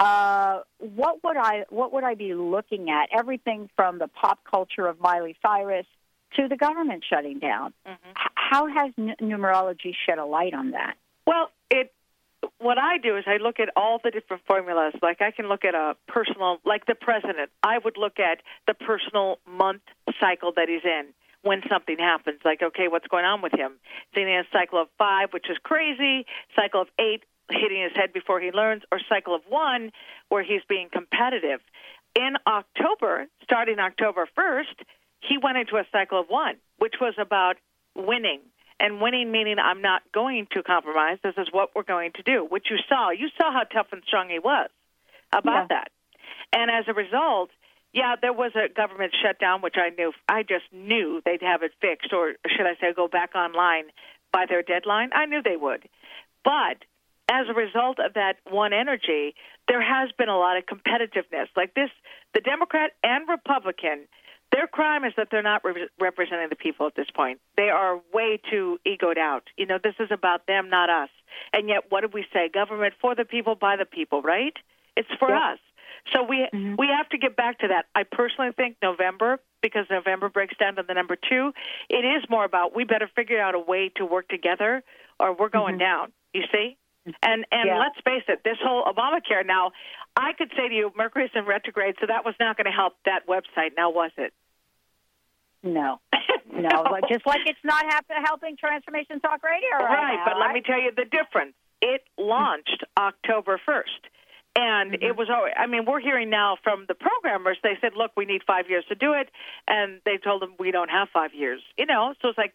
uh, 0.00 0.60
what 0.78 1.22
would 1.24 1.36
I 1.36 1.64
what 1.70 1.92
would 1.92 2.04
I 2.04 2.14
be 2.14 2.34
looking 2.34 2.90
at? 2.90 3.08
Everything 3.16 3.68
from 3.76 3.98
the 3.98 4.08
pop 4.08 4.40
culture 4.48 4.86
of 4.86 5.00
Miley 5.00 5.36
Cyrus 5.42 5.86
to 6.36 6.48
the 6.48 6.56
government 6.56 7.04
shutting 7.08 7.38
down. 7.38 7.72
H- 7.86 7.96
how 8.34 8.66
has 8.66 8.92
n- 8.98 9.16
numerology 9.20 9.94
shed 10.06 10.18
a 10.18 10.24
light 10.24 10.54
on 10.54 10.72
that? 10.72 10.96
Well, 11.26 11.50
it 11.70 11.92
what 12.58 12.78
I 12.78 12.98
do 12.98 13.16
is 13.16 13.24
I 13.26 13.36
look 13.38 13.60
at 13.60 13.70
all 13.76 14.00
the 14.02 14.10
different 14.10 14.42
formulas. 14.46 14.94
Like 15.02 15.20
I 15.20 15.30
can 15.30 15.48
look 15.48 15.64
at 15.64 15.74
a 15.74 15.96
personal, 16.06 16.58
like 16.64 16.86
the 16.86 16.94
president. 16.94 17.50
I 17.62 17.78
would 17.78 17.96
look 17.96 18.18
at 18.18 18.38
the 18.66 18.74
personal 18.74 19.38
month 19.46 19.82
cycle 20.20 20.52
that 20.56 20.68
he's 20.68 20.84
in 20.84 21.06
when 21.42 21.62
something 21.68 21.98
happens. 21.98 22.40
Like, 22.44 22.62
okay, 22.62 22.88
what's 22.88 23.06
going 23.06 23.24
on 23.24 23.42
with 23.42 23.52
him? 23.52 23.72
Is 23.72 24.14
he 24.14 24.22
in 24.22 24.28
a 24.28 24.44
cycle 24.52 24.80
of 24.80 24.88
five, 24.98 25.32
which 25.32 25.46
is 25.50 25.56
crazy? 25.62 26.26
Cycle 26.54 26.82
of 26.82 26.88
eight, 26.98 27.22
hitting 27.50 27.82
his 27.82 27.92
head 27.94 28.12
before 28.12 28.40
he 28.40 28.50
learns, 28.50 28.82
or 28.92 29.00
cycle 29.08 29.34
of 29.34 29.42
one, 29.48 29.90
where 30.28 30.42
he's 30.42 30.62
being 30.68 30.88
competitive. 30.92 31.60
In 32.14 32.34
October, 32.46 33.26
starting 33.42 33.78
October 33.78 34.28
1st, 34.36 34.84
he 35.20 35.38
went 35.38 35.58
into 35.58 35.76
a 35.76 35.84
cycle 35.92 36.20
of 36.20 36.26
one, 36.28 36.56
which 36.78 36.94
was 37.00 37.14
about 37.18 37.56
winning. 37.94 38.40
And 38.80 39.00
winning 39.00 39.32
meaning 39.32 39.56
I'm 39.58 39.82
not 39.82 40.02
going 40.12 40.46
to 40.52 40.62
compromise. 40.62 41.18
This 41.22 41.34
is 41.36 41.48
what 41.50 41.70
we're 41.74 41.82
going 41.82 42.12
to 42.12 42.22
do, 42.22 42.46
which 42.48 42.66
you 42.70 42.76
saw. 42.88 43.10
You 43.10 43.28
saw 43.36 43.52
how 43.52 43.64
tough 43.64 43.88
and 43.92 44.02
strong 44.06 44.28
he 44.28 44.38
was 44.38 44.68
about 45.32 45.68
that. 45.70 45.90
And 46.52 46.70
as 46.70 46.84
a 46.86 46.94
result, 46.94 47.50
yeah, 47.92 48.14
there 48.20 48.32
was 48.32 48.52
a 48.54 48.72
government 48.72 49.14
shutdown, 49.20 49.62
which 49.62 49.76
I 49.76 49.90
knew. 49.90 50.12
I 50.28 50.42
just 50.42 50.64
knew 50.72 51.20
they'd 51.24 51.42
have 51.42 51.62
it 51.62 51.72
fixed, 51.80 52.12
or 52.12 52.34
should 52.46 52.66
I 52.66 52.74
say, 52.80 52.92
go 52.94 53.08
back 53.08 53.34
online 53.34 53.84
by 54.32 54.46
their 54.48 54.62
deadline. 54.62 55.10
I 55.12 55.26
knew 55.26 55.42
they 55.42 55.56
would. 55.56 55.88
But 56.44 56.84
as 57.30 57.46
a 57.48 57.54
result 57.54 57.98
of 57.98 58.14
that 58.14 58.36
one 58.48 58.72
energy, 58.72 59.34
there 59.68 59.82
has 59.82 60.10
been 60.16 60.28
a 60.28 60.38
lot 60.38 60.56
of 60.56 60.64
competitiveness. 60.64 61.46
Like 61.56 61.74
this, 61.74 61.90
the 62.34 62.40
Democrat 62.40 62.92
and 63.04 63.28
Republican, 63.28 64.08
their 64.50 64.66
crime 64.66 65.04
is 65.04 65.12
that 65.16 65.28
they're 65.30 65.42
not 65.42 65.62
re- 65.62 65.88
representing 66.00 66.48
the 66.48 66.56
people 66.56 66.86
at 66.86 66.94
this 66.94 67.10
point. 67.14 67.38
They 67.56 67.68
are 67.68 68.00
way 68.14 68.40
too 68.50 68.78
egoed 68.86 69.18
out. 69.18 69.44
You 69.58 69.66
know, 69.66 69.78
this 69.82 69.94
is 70.00 70.08
about 70.10 70.46
them, 70.46 70.70
not 70.70 70.88
us. 70.88 71.10
And 71.52 71.68
yet, 71.68 71.84
what 71.90 72.00
did 72.00 72.14
we 72.14 72.24
say? 72.32 72.48
Government 72.48 72.94
for 73.00 73.14
the 73.14 73.24
people, 73.24 73.54
by 73.54 73.76
the 73.76 73.84
people, 73.84 74.22
right? 74.22 74.54
It's 74.96 75.08
for 75.18 75.32
us. 75.34 75.58
So 76.14 76.22
we 76.22 76.48
mm-hmm. 76.52 76.76
we 76.78 76.88
have 76.88 77.08
to 77.10 77.18
get 77.18 77.36
back 77.36 77.58
to 77.58 77.68
that. 77.68 77.86
I 77.94 78.04
personally 78.04 78.52
think 78.52 78.76
November, 78.82 79.40
because 79.60 79.84
November 79.90 80.30
breaks 80.30 80.56
down 80.56 80.76
to 80.76 80.82
the 80.82 80.94
number 80.94 81.16
two. 81.16 81.52
It 81.90 82.04
is 82.04 82.24
more 82.30 82.44
about 82.44 82.74
we 82.74 82.84
better 82.84 83.10
figure 83.14 83.40
out 83.40 83.54
a 83.54 83.58
way 83.58 83.90
to 83.96 84.06
work 84.06 84.28
together, 84.28 84.82
or 85.20 85.34
we're 85.34 85.50
going 85.50 85.74
mm-hmm. 85.74 85.80
down. 85.80 86.12
You 86.32 86.44
see. 86.50 86.78
And 87.22 87.44
and 87.52 87.66
Yeah. 87.68 87.78
let's 87.78 87.98
face 88.04 88.24
it, 88.28 88.42
this 88.44 88.58
whole 88.62 88.84
Obamacare 88.84 89.44
now, 89.46 89.72
I 90.16 90.32
could 90.32 90.50
say 90.56 90.68
to 90.68 90.74
you, 90.74 90.92
Mercury's 90.96 91.30
in 91.34 91.44
retrograde, 91.46 91.96
so 92.00 92.06
that 92.06 92.24
was 92.24 92.34
not 92.40 92.56
going 92.56 92.66
to 92.66 92.70
help 92.72 92.94
that 93.04 93.26
website. 93.26 93.76
Now 93.76 93.90
was 93.90 94.10
it? 94.16 94.32
No, 95.62 96.00
no, 96.52 96.82
like- 96.90 97.08
just 97.08 97.26
like 97.26 97.40
it's 97.46 97.58
not 97.64 97.84
helping 98.24 98.56
Transformation 98.56 99.20
Talk 99.20 99.42
Radio 99.42 99.70
right, 99.72 99.82
Right, 99.90 100.14
now, 100.16 100.24
but 100.26 100.38
let 100.38 100.52
me 100.52 100.60
tell 100.60 100.80
you 100.80 100.92
the 100.94 101.04
difference. 101.04 101.54
It 101.82 102.02
launched 102.16 102.84
October 102.96 103.60
1st. 103.66 103.84
And 104.56 104.92
Mm-hmm. 104.92 105.02
it 105.04 105.16
was, 105.16 105.28
always, 105.30 105.52
I 105.56 105.66
mean, 105.66 105.84
we're 105.84 106.00
hearing 106.00 106.30
now 106.30 106.56
from 106.64 106.86
the 106.88 106.94
programmers, 106.94 107.58
they 107.62 107.76
said, 107.80 107.92
look, 107.96 108.10
we 108.16 108.24
need 108.24 108.42
five 108.44 108.68
years 108.68 108.84
to 108.88 108.94
do 108.96 109.12
it. 109.12 109.28
And 109.68 110.00
they 110.04 110.16
told 110.16 110.42
them, 110.42 110.54
we 110.58 110.70
don't 110.72 110.90
have 110.90 111.08
five 111.12 111.32
years. 111.34 111.60
You 111.76 111.86
know, 111.86 112.14
so 112.20 112.28
it's 112.28 112.38
like, 112.38 112.54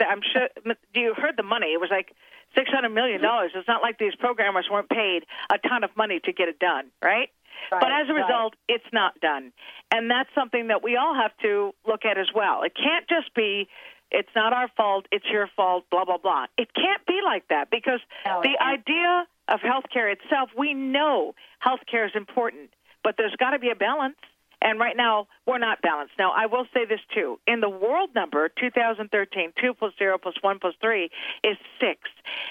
I'm 0.00 0.20
sure, 0.32 0.48
do 0.92 1.00
you 1.00 1.14
heard 1.14 1.36
the 1.36 1.42
money. 1.42 1.68
It 1.72 1.80
was 1.80 1.90
like 1.90 2.12
$600 2.56 2.92
million. 2.92 3.20
Mm-hmm. 3.20 3.58
It's 3.58 3.68
not 3.68 3.82
like 3.82 3.98
these 3.98 4.14
programmers 4.16 4.66
weren't 4.70 4.88
paid 4.88 5.24
a 5.52 5.58
ton 5.58 5.84
of 5.84 5.90
money 5.96 6.20
to 6.24 6.32
get 6.32 6.48
it 6.48 6.58
done, 6.58 6.90
right? 7.02 7.28
but 7.70 7.90
as 7.90 8.08
a 8.08 8.12
right. 8.12 8.22
result, 8.22 8.54
it's 8.68 8.84
not 8.92 9.18
done. 9.20 9.52
And 9.90 10.10
that's 10.10 10.28
something 10.34 10.68
that 10.68 10.82
we 10.82 10.96
all 10.96 11.14
have 11.14 11.32
to 11.42 11.72
look 11.86 12.04
at 12.04 12.18
as 12.18 12.26
well. 12.34 12.62
It 12.62 12.72
can't 12.74 13.08
just 13.08 13.34
be, 13.34 13.68
it's 14.10 14.28
not 14.34 14.52
our 14.52 14.68
fault, 14.76 15.06
it's 15.10 15.26
your 15.30 15.48
fault, 15.56 15.84
blah, 15.90 16.04
blah, 16.04 16.18
blah. 16.18 16.46
It 16.58 16.68
can't 16.74 17.04
be 17.06 17.20
like 17.24 17.48
that 17.48 17.70
because 17.70 18.00
No, 18.26 18.42
the 18.42 18.62
idea 18.62 19.26
of 19.48 19.60
healthcare 19.60 20.12
itself, 20.12 20.50
we 20.56 20.74
know 20.74 21.34
healthcare 21.64 22.06
is 22.06 22.12
important, 22.14 22.70
but 23.02 23.14
there's 23.16 23.34
got 23.36 23.50
to 23.50 23.58
be 23.58 23.70
a 23.70 23.74
balance. 23.74 24.16
And 24.64 24.80
right 24.80 24.96
now, 24.96 25.28
we're 25.46 25.58
not 25.58 25.82
balanced. 25.82 26.14
Now, 26.18 26.32
I 26.34 26.46
will 26.46 26.64
say 26.72 26.86
this 26.86 27.00
too. 27.14 27.38
In 27.46 27.60
the 27.60 27.68
world 27.68 28.10
number, 28.14 28.48
2013, 28.48 29.52
2 29.60 29.74
plus 29.74 29.92
0 29.98 30.16
plus 30.18 30.34
1 30.40 30.58
plus 30.58 30.74
3 30.80 31.10
is 31.44 31.56
6. 31.80 32.00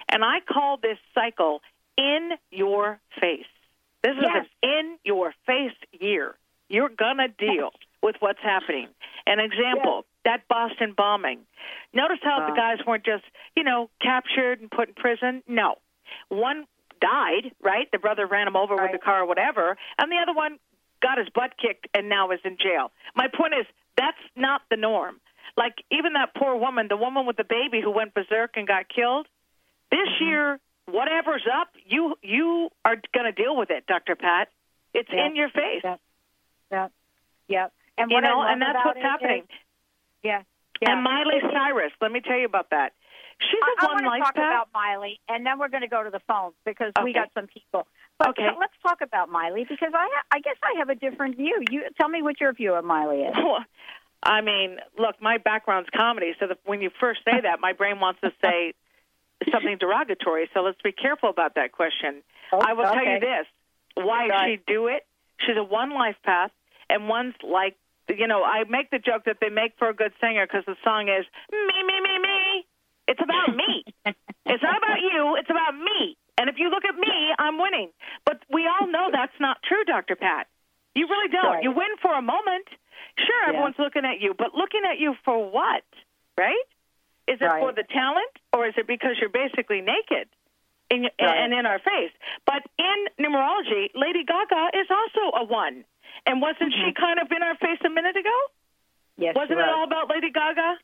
And 0.09 0.23
I 0.23 0.39
call 0.47 0.77
this 0.77 0.99
cycle 1.15 1.61
in 1.97 2.29
your 2.51 2.99
face. 3.19 3.47
This 4.03 4.15
is 4.17 4.23
an 4.23 4.45
in 4.61 4.97
your 5.03 5.33
face 5.47 5.73
year. 5.91 6.35
You're 6.69 6.89
going 6.89 7.17
to 7.17 7.27
deal 7.29 7.71
with 8.03 8.15
what's 8.19 8.41
happening. 8.41 8.87
An 9.25 9.39
example 9.39 10.05
that 10.25 10.47
Boston 10.47 10.93
bombing. 10.95 11.39
Notice 11.93 12.19
how 12.21 12.45
the 12.45 12.51
Uh. 12.53 12.55
guys 12.55 12.77
weren't 12.85 13.05
just, 13.05 13.23
you 13.55 13.63
know, 13.63 13.89
captured 14.01 14.61
and 14.61 14.69
put 14.69 14.89
in 14.89 14.93
prison? 14.93 15.41
No. 15.47 15.79
One 16.29 16.67
died, 16.99 17.51
right? 17.61 17.89
The 17.91 17.99
brother 17.99 18.25
ran 18.25 18.47
him 18.47 18.55
over 18.55 18.75
with 18.75 18.91
the 18.91 18.97
car 18.97 19.21
or 19.21 19.25
whatever, 19.25 19.77
and 19.97 20.11
the 20.11 20.17
other 20.17 20.33
one 20.33 20.59
got 21.03 21.17
his 21.17 21.27
butt 21.35 21.51
kicked 21.61 21.87
and 21.93 22.07
now 22.09 22.31
is 22.31 22.39
in 22.45 22.57
jail. 22.57 22.91
My 23.15 23.27
point 23.27 23.53
is, 23.59 23.65
that's 23.97 24.17
not 24.35 24.61
the 24.71 24.77
norm. 24.77 25.19
Like, 25.57 25.75
even 25.91 26.13
that 26.13 26.33
poor 26.35 26.55
woman, 26.55 26.87
the 26.89 26.97
woman 26.97 27.27
with 27.27 27.37
the 27.37 27.43
baby 27.43 27.81
who 27.83 27.91
went 27.91 28.13
berserk 28.15 28.51
and 28.55 28.65
got 28.67 28.85
killed, 28.89 29.27
this 29.91 30.09
year, 30.19 30.59
whatever's 30.87 31.45
up, 31.61 31.67
you 31.85 32.15
you 32.23 32.69
are 32.83 32.95
going 33.13 33.25
to 33.25 33.31
deal 33.31 33.55
with 33.55 33.69
it, 33.69 33.85
Dr. 33.85 34.15
Pat. 34.15 34.47
It's 34.93 35.09
Yeah. 35.11 35.25
in 35.27 35.35
your 35.35 35.49
face. 35.49 35.81
Yeah. 35.83 35.97
Yeah, 36.71 36.87
yeah. 37.47 37.67
And 37.97 38.09
You 38.09 38.21
know, 38.21 38.41
and 38.41 38.59
that's 38.61 38.83
what's 38.83 38.99
happening. 39.01 39.43
is- 39.43 39.57
yeah, 40.23 40.41
yeah. 40.81 40.91
And 40.93 41.03
Miley 41.03 41.39
Cyrus, 41.41 41.91
let 42.01 42.11
me 42.11 42.21
tell 42.21 42.37
you 42.37 42.45
about 42.45 42.71
that. 42.71 42.93
She's 43.41 43.59
I, 43.61 43.75
a 43.79 43.85
I 43.85 43.85
one 43.93 43.93
want 43.93 44.05
to 44.05 44.09
life 44.09 44.21
talk 44.23 44.35
Pat. 44.35 44.51
about 44.51 44.69
Miley, 44.73 45.19
and 45.27 45.45
then 45.45 45.59
we're 45.59 45.69
going 45.69 45.81
to 45.81 45.87
go 45.87 46.03
to 46.03 46.09
the 46.09 46.21
phones 46.27 46.53
because 46.65 46.91
we 47.03 47.13
got 47.13 47.29
some 47.33 47.47
people. 47.47 47.87
But 48.19 48.29
Okay. 48.29 48.47
so 48.53 48.59
let's 48.59 48.73
talk 48.83 49.01
about 49.01 49.29
Miley 49.29 49.65
because 49.67 49.91
I, 49.93 50.07
ha- 50.11 50.25
I 50.31 50.39
guess 50.39 50.55
I 50.63 50.77
have 50.79 50.89
a 50.89 50.95
different 50.95 51.37
view. 51.37 51.61
You 51.69 51.83
tell 51.99 52.09
me 52.09 52.21
what 52.21 52.39
your 52.39 52.53
view 52.53 52.73
of 52.73 52.85
Miley 52.85 53.21
is. 53.21 53.35
I 54.23 54.39
mean, 54.41 54.77
look, 54.97 55.21
my 55.21 55.37
background's 55.37 55.89
comedy, 55.95 56.33
so 56.39 56.47
that 56.47 56.57
when 56.63 56.81
you 56.81 56.89
first 56.99 57.21
say 57.25 57.41
that, 57.41 57.59
my 57.59 57.73
brain 57.73 57.99
wants 57.99 58.21
to 58.21 58.31
say 58.43 58.73
something 59.51 59.77
derogatory. 59.79 60.49
So 60.53 60.61
let's 60.61 60.81
be 60.81 60.91
careful 60.93 61.29
about 61.29 61.55
that 61.55 61.71
question. 61.73 62.23
I 62.53 62.73
will 62.73 62.85
tell 62.85 63.03
you 63.05 63.19
this: 63.19 63.45
why 63.95 64.27
Right. 64.27 64.59
she 64.59 64.71
do 64.73 64.87
it? 64.87 65.05
She's 65.45 65.57
a 65.57 65.63
one 65.63 65.91
life 65.91 66.15
path, 66.23 66.51
and 66.89 67.09
one's 67.09 67.33
like, 67.43 67.75
you 68.09 68.27
know, 68.27 68.43
I 68.43 68.63
make 68.69 68.91
the 68.91 68.99
joke 68.99 69.25
that 69.25 69.37
they 69.41 69.49
make 69.49 69.73
for 69.77 69.89
a 69.89 69.93
good 69.93 70.13
singer 70.21 70.45
because 70.45 70.63
the 70.65 70.75
song 70.83 71.09
is 71.09 71.25
me, 71.51 71.83
me, 71.83 71.99
me, 71.99 72.19
me. 72.19 72.32
It's 73.07 73.21
about 73.21 73.55
me. 73.55 73.83
it's 74.05 74.63
not 74.63 74.77
about 74.77 74.99
you. 75.01 75.35
It's 75.39 75.49
about 75.49 75.75
me. 75.75 76.17
And 76.37 76.49
if 76.49 76.55
you 76.57 76.69
look 76.69 76.83
at 76.85 76.95
me, 76.95 77.31
I'm 77.37 77.59
winning. 77.59 77.89
But 78.25 78.41
we 78.51 78.67
all 78.67 78.87
know 78.87 79.09
that's 79.11 79.37
not 79.39 79.57
true, 79.63 79.83
Dr. 79.85 80.15
Pat. 80.15 80.47
You 80.95 81.07
really 81.07 81.29
don't. 81.29 81.45
Right. 81.59 81.63
You 81.63 81.71
win 81.71 81.89
for 82.01 82.13
a 82.13 82.21
moment. 82.21 82.67
Sure, 83.17 83.41
Yeah. 83.43 83.49
everyone's 83.49 83.77
looking 83.79 84.05
at 84.05 84.19
you, 84.21 84.33
but 84.33 84.55
looking 84.55 84.81
at 84.85 84.99
you 84.99 85.15
for 85.25 85.49
what? 85.49 85.83
Right? 86.37 86.65
Is 87.27 87.39
it 87.41 87.45
Right. 87.45 87.61
for 87.61 87.71
the 87.71 87.83
talent, 87.83 88.31
or 88.51 88.65
is 88.67 88.73
it 88.77 88.87
because 88.87 89.17
you're 89.19 89.29
basically 89.29 89.81
naked 89.81 90.27
in, 90.89 91.03
Right. 91.03 91.13
and 91.19 91.53
in 91.53 91.65
our 91.65 91.79
face? 91.79 92.11
But 92.45 92.63
in 92.77 93.07
numerology, 93.19 93.91
Lady 93.95 94.23
Gaga 94.23 94.71
is 94.73 94.89
also 94.89 95.37
a 95.37 95.43
one. 95.43 95.85
And 96.25 96.41
wasn't 96.41 96.73
she 96.73 96.93
kind 96.93 97.19
of 97.19 97.31
in 97.31 97.43
our 97.43 97.55
face 97.55 97.79
a 97.85 97.89
minute 97.89 98.15
ago? 98.15 98.29
Mm-hmm. 98.29 99.23
Yes, 99.23 99.35
Wasn't 99.35 99.59
it 99.59 99.67
all 99.69 99.83
about 99.83 100.09
Lady 100.09 100.31
Gaga? 100.31 100.77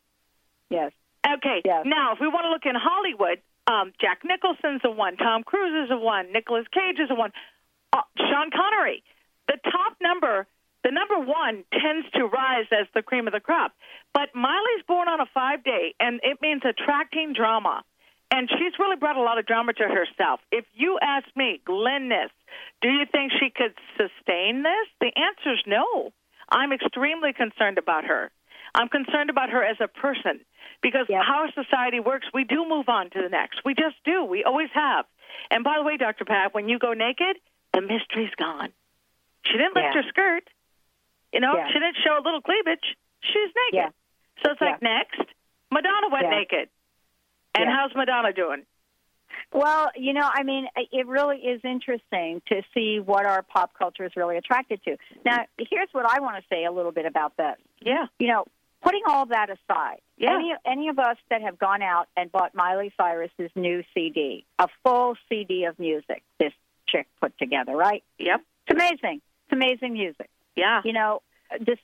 Yes. 0.70 0.92
Okay. 1.26 1.62
Yes. 1.66 1.86
Now, 1.86 2.14
if 2.14 2.20
we 2.20 2.28
want 2.28 2.46
to 2.46 2.50
look 2.50 2.66
in 2.66 2.76
Hollywood, 2.76 3.42
um, 3.68 3.94
Jack 4.02 4.22
Nicholson's 4.24 4.82
a 4.84 4.92
one, 4.92 5.18
Tom 5.18 5.44
Cruise 5.44 5.86
is 5.86 5.92
a 5.92 5.98
one, 5.98 6.32
Nicolas 6.32 6.66
Cage 6.74 6.98
is 7.00 7.10
a 7.12 7.16
one, 7.16 7.32
uh, 7.94 8.02
Sean 8.18 8.50
Connery. 8.50 9.04
The 9.48 9.58
top 9.64 9.98
number, 10.02 10.48
the 10.84 10.92
number 10.92 11.20
one, 11.20 11.64
tends 11.74 12.10
to 12.16 12.26
rise 12.26 12.66
as 12.72 12.88
the 12.96 13.02
cream 13.02 13.28
of 13.28 13.34
the 13.34 13.40
crop. 13.40 13.74
But 14.14 14.34
Miley's 14.34 14.84
born 14.88 15.08
on 15.08 15.20
a 15.22 15.28
five 15.34 15.64
day, 15.64 15.94
and 16.00 16.20
it 16.24 16.40
means 16.42 16.62
attracting 16.66 17.34
drama. 17.34 17.84
And 18.32 18.48
she's 18.48 18.78
really 18.78 18.96
brought 18.96 19.18
a 19.18 19.22
lot 19.22 19.40
of 19.40 19.46
drama 19.46 19.74
to 19.74 19.84
herself. 19.84 20.40
If 20.52 20.66
you 20.74 21.00
ask 21.02 21.26
me, 21.36 21.62
Glynis, 21.68 22.30
do 22.82 22.90
you 22.90 23.06
think 23.12 23.32
she 23.40 23.50
could 23.50 23.74
sustain 23.98 24.62
this? 24.62 24.88
The 25.02 25.12
answer 25.18 25.54
is 25.54 25.64
no. 25.66 26.14
I'm 26.52 26.72
extremely 26.72 27.34
concerned 27.34 27.78
about 27.78 28.06
her. 28.06 28.32
I'm 28.76 28.90
concerned 28.90 29.30
about 29.30 29.50
her 29.50 29.64
as 29.64 29.78
a 29.80 29.88
person 29.88 30.42
because 30.82 31.08
how 31.10 31.46
society 31.54 32.00
works, 32.00 32.28
we 32.34 32.44
do 32.44 32.66
move 32.68 32.88
on 32.90 33.10
to 33.12 33.22
the 33.22 33.30
next. 33.30 33.62
We 33.66 33.74
just 33.74 33.96
do. 34.06 34.24
We 34.24 34.44
always 34.44 34.70
have. 34.74 35.06
And 35.52 35.64
by 35.64 35.76
the 35.78 35.84
way, 35.84 35.98
Dr. 35.98 36.26
Pat, 36.26 36.54
when 36.54 36.70
you 36.70 36.80
go 36.80 36.94
naked, 36.94 37.38
the 37.74 37.82
mystery's 37.82 38.34
gone. 38.38 38.70
She 39.46 39.54
didn't 39.54 39.76
lift 39.76 39.88
Yeah. 39.96 40.02
her 40.02 40.10
skirt. 40.10 40.50
You 41.34 41.40
know, 41.40 41.56
Yeah. 41.56 41.68
she 41.68 41.74
didn't 41.74 41.98
show 41.98 42.18
a 42.18 42.22
little 42.24 42.42
cleavage. 42.42 42.96
She's 43.22 43.52
naked. 43.56 43.74
Yeah. 43.74 43.90
So 44.44 44.52
it's 44.52 44.62
like 44.62 44.82
next, 44.82 45.22
Madonna 45.72 46.10
went 46.10 46.24
Yeah. 46.26 46.30
naked. 46.40 46.70
And 47.56 47.70
how's 47.70 47.94
Madonna 47.96 48.32
doing? 48.34 48.66
Well, 49.52 49.92
you 49.96 50.14
know, 50.14 50.30
I 50.32 50.44
mean, 50.44 50.68
it 50.76 51.08
really 51.08 51.38
is 51.38 51.62
interesting 51.64 52.42
to 52.48 52.62
see 52.74 53.00
what 53.00 53.26
our 53.26 53.42
pop 53.42 53.74
culture 53.74 54.06
is 54.06 54.16
really 54.16 54.38
attracted 54.38 54.84
to. 54.84 54.98
Now, 55.26 55.46
here's 55.58 55.90
what 55.92 56.06
I 56.06 56.20
want 56.20 56.38
to 56.38 56.44
say 56.50 56.66
a 56.66 56.72
little 56.72 56.92
bit 56.92 57.06
about 57.06 57.36
this. 57.38 57.58
Yeah. 57.80 58.08
You 58.20 58.28
know, 58.28 58.46
putting 58.82 59.02
all 59.08 59.26
that 59.28 59.50
aside, 59.50 60.02
Yeah. 60.18 60.36
any 60.36 60.54
any 60.66 60.88
of 60.90 61.00
us 61.00 61.18
that 61.30 61.42
have 61.42 61.58
gone 61.60 61.82
out 61.82 62.08
and 62.16 62.32
bought 62.32 62.56
Miley 62.56 62.94
Cyrus's 62.98 63.52
new 63.56 63.84
CD, 63.94 64.46
a 64.58 64.68
full 64.84 65.16
CD 65.28 65.66
of 65.66 65.78
music, 65.80 66.24
this 66.40 66.54
chick 66.88 67.08
put 67.22 67.38
together, 67.38 67.76
right? 67.76 68.04
Yep. 68.18 68.42
It's 68.68 68.76
amazing. 68.76 69.22
It's 69.46 69.54
amazing 69.54 69.94
music. 69.94 70.30
Yeah. 70.56 70.82
You 70.84 70.94
know, 70.94 71.22
this 71.60 71.80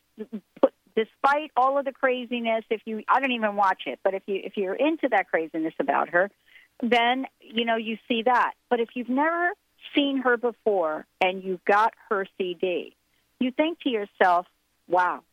despite 0.96 1.52
all 1.58 1.78
of 1.78 1.86
the 1.86 1.92
craziness, 1.92 2.64
if 2.70 2.82
you 2.86 3.04
I 3.08 3.20
don't 3.20 3.32
even 3.32 3.56
watch 3.56 3.84
it, 3.86 4.00
but 4.04 4.14
if 4.14 4.24
you 4.28 4.40
if 4.44 4.58
you're 4.58 4.76
into 4.76 5.10
that 5.10 5.30
craziness 5.30 5.74
about 5.80 6.10
her, 6.10 6.32
then 6.82 7.26
you 7.42 7.66
know 7.66 7.76
you 7.76 7.98
see 8.08 8.24
that. 8.24 8.54
But 8.70 8.80
if 8.80 8.90
you've 8.96 9.10
never 9.10 9.52
seen 9.96 10.20
her 10.20 10.38
before 10.38 11.06
and 11.22 11.44
you 11.44 11.60
got 11.66 11.94
her 12.10 12.26
CD, 12.38 12.96
you 13.40 13.52
think 13.52 13.80
to 13.82 13.90
yourself, 13.90 14.48
"Wow, 14.88 15.24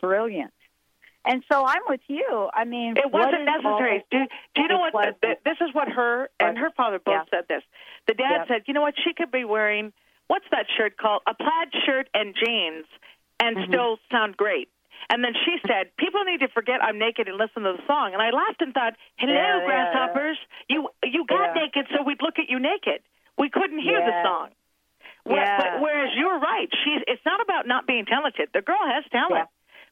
brilliant." 0.00 0.52
And 1.24 1.42
so 1.50 1.64
I'm 1.66 1.82
with 1.88 2.00
you. 2.08 2.48
I 2.54 2.64
mean, 2.64 2.96
It 2.96 3.10
wasn't 3.10 3.44
necessary. 3.44 4.04
Do, 4.10 4.18
do 4.54 4.62
you 4.62 4.68
know 4.68 4.78
what? 4.78 4.94
wasn't. 4.94 5.20
This 5.44 5.58
is 5.60 5.74
what 5.74 5.88
her 5.88 6.30
and 6.40 6.56
her 6.56 6.70
father 6.76 6.98
both 6.98 7.14
Yeah. 7.14 7.38
said 7.38 7.48
this. 7.48 7.62
The 8.06 8.14
dad 8.14 8.30
Yeah. 8.30 8.44
said, 8.46 8.62
you 8.66 8.72
know 8.74 8.80
what? 8.80 8.94
She 9.04 9.12
could 9.12 9.30
be 9.30 9.44
wearing, 9.44 9.92
what's 10.28 10.46
that 10.50 10.66
shirt 10.76 10.96
called? 10.96 11.22
A 11.26 11.34
plaid 11.34 11.68
shirt 11.84 12.08
and 12.14 12.34
jeans 12.34 12.86
and 13.40 13.56
Mm-hmm. 13.56 13.72
still 13.72 13.98
sound 14.10 14.36
great. 14.36 14.68
And 15.10 15.22
then 15.22 15.32
she 15.44 15.58
said, 15.66 15.94
people 15.96 16.24
need 16.24 16.40
to 16.40 16.48
forget 16.48 16.82
I'm 16.82 16.98
naked 16.98 17.28
and 17.28 17.36
listen 17.36 17.62
to 17.62 17.72
the 17.76 17.82
song. 17.86 18.12
And 18.14 18.22
I 18.22 18.30
laughed 18.30 18.60
and 18.62 18.72
thought, 18.74 18.94
hello, 19.16 19.32
Yeah, 19.34 19.64
grasshoppers. 19.64 20.38
You, 20.68 20.88
you 21.04 21.24
got 21.26 21.54
naked 21.54 21.86
so 21.96 22.02
we'd 22.02 22.22
look 22.22 22.38
at 22.38 22.48
you 22.48 22.58
naked. 22.58 23.02
We 23.36 23.48
couldn't 23.50 23.78
hear 23.80 24.00
the 24.00 24.22
song. 24.24 24.48
Where- 25.24 25.36
Yeah. 25.44 25.58
but- 25.58 25.80
Whereas 25.80 26.10
you're 26.16 26.38
right. 26.38 26.68
She's, 26.84 27.02
it's 27.06 27.24
not 27.26 27.40
about 27.40 27.66
not 27.66 27.86
being 27.86 28.06
talented. 28.06 28.48
The 28.52 28.62
girl 28.62 28.80
has 28.86 29.04
talent. 29.12 29.48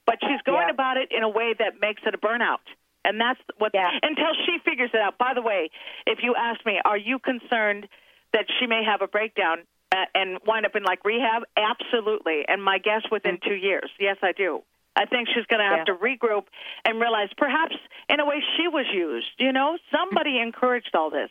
But 0.07 0.19
she's 0.23 0.41
going 0.43 0.69
Yeah. 0.69 0.75
about 0.75 0.97
it 0.97 1.11
in 1.13 1.23
a 1.23 1.29
way 1.29 1.53
that 1.59 1.81
makes 1.81 2.03
it 2.07 2.15
a 2.15 2.19
burnout. 2.19 2.61
And 3.05 3.21
that's 3.21 3.41
what 3.59 3.73
yeah. 3.75 3.91
until 4.03 4.35
she 4.47 4.59
figures 4.65 4.91
it 4.95 5.01
out. 5.01 5.19
By 5.19 5.35
the 5.35 5.43
way, 5.43 5.71
if 6.07 6.23
you 6.23 6.35
ask 6.35 6.65
me, 6.65 6.81
are 6.85 6.97
you 6.97 7.19
concerned 7.19 7.89
that 8.33 8.47
she 8.59 8.67
may 8.67 8.83
have 8.85 9.01
a 9.03 9.07
breakdown 9.07 9.59
uh, 9.93 10.07
and 10.15 10.39
wind 10.45 10.67
up 10.67 10.75
in 10.75 10.83
like 10.83 11.05
rehab? 11.05 11.45
Absolutely. 11.57 12.45
And 12.49 12.63
my 12.63 12.79
guess 12.79 13.03
within 13.11 13.39
two 13.47 13.55
years. 13.55 13.91
Yes, 14.01 14.17
I 14.23 14.33
do. 14.33 14.63
I 14.97 15.05
think 15.05 15.29
she's 15.29 15.47
going 15.47 15.61
to 15.61 15.67
have 15.67 15.87
Yeah. 15.87 15.93
to 15.93 15.95
regroup 15.95 16.47
and 16.85 17.01
realize 17.01 17.29
perhaps 17.37 17.77
in 18.09 18.19
a 18.19 18.25
way 18.25 18.43
she 18.57 18.67
was 18.67 18.87
used. 18.93 19.29
You 19.39 19.53
know, 19.53 19.79
somebody 19.93 20.41
encouraged 20.41 20.95
all 20.95 21.11
this, 21.11 21.31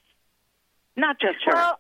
not 0.96 1.20
just 1.20 1.44
her. 1.46 1.54
Well, 1.54 1.80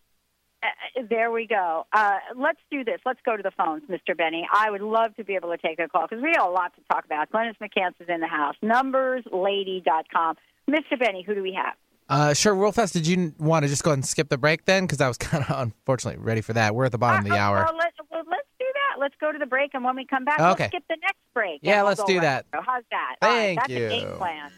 uh, 0.97 1.01
there 1.09 1.31
we 1.31 1.47
go. 1.47 1.85
Uh, 1.93 2.17
let's 2.35 2.59
do 2.71 2.83
this. 2.83 2.99
Let's 3.05 3.19
go 3.25 3.35
to 3.37 3.43
the 3.43 3.51
phones, 3.51 3.83
Mr. 3.89 4.15
Benny. 4.17 4.47
I 4.53 4.69
would 4.71 4.81
love 4.81 5.15
to 5.15 5.23
be 5.23 5.35
able 5.35 5.49
to 5.51 5.57
take 5.57 5.79
a 5.79 5.87
call 5.87 6.07
because 6.09 6.21
we 6.23 6.31
have 6.37 6.47
a 6.47 6.51
lot 6.51 6.73
to 6.75 6.81
talk 6.91 7.05
about. 7.05 7.31
Glynis 7.31 7.55
McCants 7.61 7.95
is 7.99 8.07
in 8.09 8.19
the 8.21 8.27
house. 8.27 8.55
Numberslady.com. 8.63 10.35
Mr. 10.69 10.99
Benny, 10.99 11.23
who 11.23 11.35
do 11.35 11.43
we 11.43 11.53
have? 11.53 11.73
Uh, 12.07 12.33
sure, 12.33 12.53
real 12.53 12.71
fast. 12.71 12.93
Did 12.93 13.07
you 13.07 13.33
want 13.39 13.63
to 13.63 13.69
just 13.69 13.83
go 13.83 13.89
ahead 13.91 13.97
and 13.97 14.05
skip 14.05 14.29
the 14.29 14.37
break 14.37 14.65
then? 14.65 14.83
Because 14.85 15.01
I 15.01 15.07
was 15.07 15.17
kind 15.19 15.43
of 15.47 15.59
unfortunately 15.59 16.21
ready 16.23 16.41
for 16.41 16.53
that. 16.53 16.75
We're 16.75 16.85
at 16.85 16.91
the 16.91 16.97
bottom 16.97 17.25
of 17.25 17.31
the 17.31 17.37
hour. 17.37 17.63
Well, 17.65 17.77
let's, 17.77 17.97
well, 18.11 18.23
let's 18.29 18.47
do 18.59 18.65
that. 18.73 18.99
Let's 19.01 19.15
go 19.19 19.31
to 19.31 19.37
the 19.39 19.45
break, 19.47 19.71
and 19.73 19.83
when 19.83 19.95
we 19.95 20.05
come 20.05 20.23
back, 20.25 20.39
Okay. 20.39 20.63
let's 20.65 20.71
skip 20.73 20.83
the 20.87 20.97
next 21.01 21.17
break. 21.33 21.59
Yeah, 21.63 21.73
and 21.73 21.81
we'll 21.81 21.87
let's 21.89 22.03
do 22.03 22.13
right 22.17 22.21
that. 22.21 22.45
through. 22.51 22.61
How's 22.65 22.83
that? 22.91 23.15
All 23.21 23.29
right, 23.29 23.37
Thank 23.57 23.59
that's 23.59 23.69
you. 23.71 23.85
a 23.85 23.89
game 23.89 24.11
plan. 24.17 24.51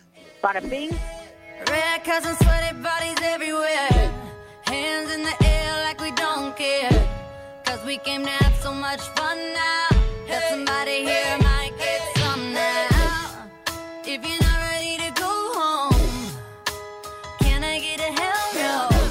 Bada 0.43 0.69
bing. 0.69 0.97
Red 1.69 2.03
cousins, 2.03 2.37
sweaty 2.39 2.77
bodies 2.81 3.17
everywhere. 3.23 4.11
Hands 4.67 5.09
in 5.11 5.23
the 5.23 5.35
air 5.45 5.83
like 5.83 6.01
we 6.01 6.11
don't 6.11 6.55
care. 6.57 6.91
Cause 7.63 7.83
we 7.85 7.97
came 7.99 8.23
to 8.23 8.29
have 8.29 8.55
so 8.61 8.73
much 8.73 8.99
fun 8.99 9.37
now. 9.53 9.87
That 10.27 10.43
somebody 10.49 11.05
here 11.05 11.37
might 11.39 11.71
get 11.77 12.01
some 12.17 12.53
now. 12.53 13.47
If 14.03 14.27
you're 14.27 14.41
not 14.41 14.59
ready 14.71 14.97
to 14.97 15.11
go 15.21 15.31
home, 15.55 16.31
can 17.39 17.63
I 17.63 17.79
get 17.79 17.99
a 18.01 18.11
hell 18.21 18.53
no? 18.55 19.07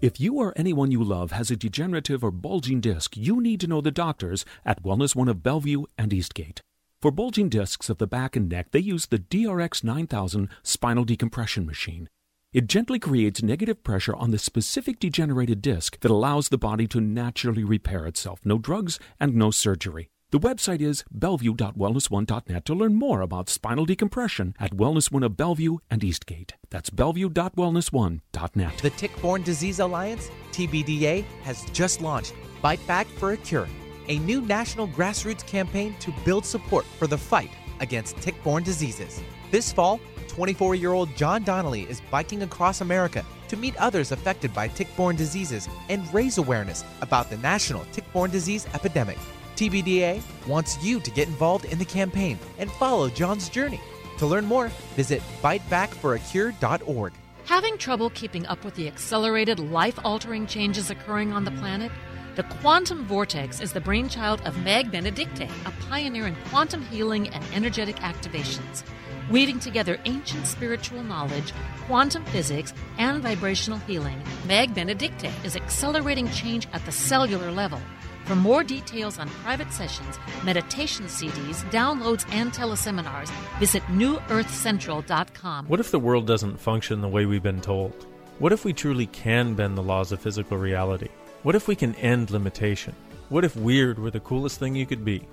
If 0.00 0.18
you 0.18 0.34
or 0.36 0.54
anyone 0.56 0.90
you 0.90 1.04
love 1.04 1.30
has 1.32 1.50
a 1.50 1.56
degenerative 1.56 2.24
or 2.24 2.30
bulging 2.30 2.80
disc, 2.80 3.18
you 3.18 3.42
need 3.42 3.60
to 3.60 3.66
know 3.66 3.82
the 3.82 3.90
doctors 3.90 4.46
at 4.64 4.82
Wellness 4.82 5.14
One 5.14 5.28
of 5.28 5.42
Bellevue 5.42 5.84
and 5.98 6.10
Eastgate. 6.10 6.62
For 7.02 7.10
bulging 7.10 7.50
discs 7.50 7.90
of 7.90 7.98
the 7.98 8.06
back 8.06 8.34
and 8.34 8.48
neck, 8.48 8.68
they 8.70 8.80
use 8.80 9.06
the 9.06 9.18
DRX 9.18 9.84
9000 9.84 10.48
spinal 10.62 11.04
decompression 11.04 11.66
machine. 11.66 12.08
It 12.50 12.66
gently 12.66 12.98
creates 12.98 13.42
negative 13.42 13.84
pressure 13.84 14.16
on 14.16 14.30
the 14.30 14.38
specific 14.38 14.98
degenerated 14.98 15.60
disc 15.60 16.00
that 16.00 16.10
allows 16.10 16.48
the 16.48 16.56
body 16.56 16.86
to 16.86 16.98
naturally 16.98 17.62
repair 17.62 18.06
itself. 18.06 18.40
No 18.42 18.56
drugs 18.56 18.98
and 19.20 19.34
no 19.34 19.50
surgery. 19.50 20.08
The 20.30 20.40
website 20.40 20.80
is 20.80 21.04
bellevue.wellness1.net 21.10 22.64
to 22.64 22.74
learn 22.74 22.94
more 22.94 23.20
about 23.20 23.50
spinal 23.50 23.84
decompression 23.84 24.54
at 24.58 24.74
Wellness 24.74 25.12
One 25.12 25.24
of 25.24 25.36
Bellevue 25.36 25.76
and 25.90 26.02
Eastgate. 26.02 26.54
That's 26.70 26.88
bellevue.wellness1.net. 26.88 28.78
The 28.78 28.90
Tick-Borne 28.90 29.42
Disease 29.42 29.80
Alliance, 29.80 30.30
TBDA, 30.52 31.24
has 31.42 31.66
just 31.72 32.00
launched 32.00 32.32
Bite 32.62 32.86
Back 32.86 33.08
for 33.18 33.32
a 33.32 33.36
Cure, 33.36 33.68
a 34.08 34.18
new 34.20 34.40
national 34.40 34.88
grassroots 34.88 35.46
campaign 35.46 35.94
to 36.00 36.14
build 36.24 36.46
support 36.46 36.86
for 36.98 37.06
the 37.06 37.18
fight 37.18 37.50
against 37.80 38.16
tick-borne 38.16 38.62
diseases. 38.62 39.20
This 39.50 39.70
fall, 39.70 40.00
24-year-old 40.28 41.16
John 41.16 41.42
Donnelly 41.42 41.82
is 41.82 42.00
biking 42.10 42.42
across 42.42 42.80
America 42.80 43.24
to 43.48 43.56
meet 43.56 43.76
others 43.76 44.12
affected 44.12 44.54
by 44.54 44.68
tick-borne 44.68 45.16
diseases 45.16 45.68
and 45.88 46.12
raise 46.14 46.38
awareness 46.38 46.84
about 47.00 47.30
the 47.30 47.38
national 47.38 47.84
tick-borne 47.92 48.30
disease 48.30 48.66
epidemic. 48.74 49.18
TBDA 49.56 50.22
wants 50.46 50.82
you 50.84 51.00
to 51.00 51.10
get 51.10 51.26
involved 51.26 51.64
in 51.64 51.78
the 51.78 51.84
campaign 51.84 52.38
and 52.58 52.70
follow 52.72 53.08
John's 53.08 53.48
journey. 53.48 53.80
To 54.18 54.26
learn 54.26 54.44
more, 54.44 54.68
visit 54.94 55.22
bitebackforacure.org. 55.42 57.12
Having 57.44 57.78
trouble 57.78 58.10
keeping 58.10 58.46
up 58.46 58.64
with 58.64 58.74
the 58.74 58.86
accelerated, 58.86 59.58
life 59.58 59.98
altering 60.04 60.46
changes 60.46 60.90
occurring 60.90 61.32
on 61.32 61.44
the 61.44 61.50
planet? 61.52 61.90
The 62.36 62.42
quantum 62.44 63.04
vortex 63.06 63.60
is 63.60 63.72
the 63.72 63.80
brainchild 63.80 64.42
of 64.42 64.56
Meg 64.62 64.92
Benedicte, 64.92 65.48
a 65.64 65.72
pioneer 65.88 66.26
in 66.28 66.36
quantum 66.50 66.82
healing 66.82 67.28
and 67.30 67.44
energetic 67.52 67.96
activations. 67.96 68.84
Weaving 69.30 69.58
together 69.60 69.98
ancient 70.06 70.46
spiritual 70.46 71.02
knowledge, 71.02 71.52
quantum 71.86 72.24
physics, 72.26 72.72
and 72.96 73.22
vibrational 73.22 73.78
healing, 73.80 74.22
Meg 74.46 74.74
Benedicte 74.74 75.30
is 75.44 75.54
accelerating 75.54 76.30
change 76.30 76.66
at 76.72 76.82
the 76.86 76.92
cellular 76.92 77.50
level. 77.50 77.78
For 78.24 78.34
more 78.34 78.64
details 78.64 79.18
on 79.18 79.28
private 79.28 79.70
sessions, 79.70 80.18
meditation 80.44 81.04
CDs, 81.06 81.62
downloads, 81.70 82.24
and 82.32 82.52
teleseminars, 82.52 83.30
visit 83.58 83.82
newearthcentral.com. 83.88 85.66
What 85.66 85.80
if 85.80 85.90
the 85.90 85.98
world 85.98 86.26
doesn't 86.26 86.58
function 86.58 87.02
the 87.02 87.08
way 87.08 87.26
we've 87.26 87.42
been 87.42 87.60
told? 87.60 88.06
What 88.38 88.54
if 88.54 88.64
we 88.64 88.72
truly 88.72 89.08
can 89.08 89.54
bend 89.54 89.76
the 89.76 89.82
laws 89.82 90.10
of 90.10 90.20
physical 90.20 90.56
reality? 90.56 91.08
What 91.42 91.54
if 91.54 91.68
we 91.68 91.76
can 91.76 91.94
end 91.96 92.30
limitation? 92.30 92.94
What 93.28 93.44
if 93.44 93.54
weird 93.56 93.98
were 93.98 94.10
the 94.10 94.20
coolest 94.20 94.58
thing 94.58 94.74
you 94.74 94.86
could 94.86 95.04
be? 95.04 95.28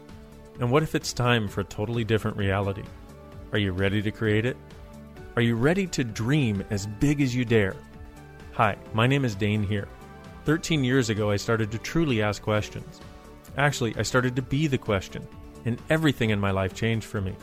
And 0.59 0.69
what 0.69 0.83
if 0.83 0.95
it's 0.95 1.13
time 1.13 1.47
for 1.47 1.61
a 1.61 1.65
totally 1.65 2.03
different 2.03 2.35
reality? 2.35 2.83
Are 3.55 3.67
you 3.67 3.71
ready 3.71 4.01
to 4.01 4.11
create 4.11 4.45
it? 4.45 4.57
Are 5.37 5.41
you 5.41 5.55
ready 5.55 5.87
to 5.87 6.03
dream 6.03 6.61
as 6.71 6.87
big 6.87 7.21
as 7.21 7.33
you 7.33 7.45
dare? 7.45 7.77
Hi, 8.51 8.75
my 8.93 9.07
name 9.07 9.23
is 9.23 9.33
Dain 9.33 9.63
Heer. 9.63 9.87
13 10.43 10.83
years 10.83 11.09
ago, 11.09 11.31
I 11.31 11.37
started 11.37 11.71
to 11.71 11.77
truly 11.77 12.21
ask 12.21 12.41
questions. 12.41 12.99
Actually, 13.55 13.95
I 13.95 14.01
started 14.01 14.35
to 14.35 14.41
be 14.41 14.67
the 14.67 14.77
question, 14.77 15.25
and 15.63 15.81
everything 15.89 16.31
in 16.31 16.39
my 16.39 16.51
life 16.51 16.73
changed 16.73 17.07
for 17.07 17.21
me. 17.21 17.33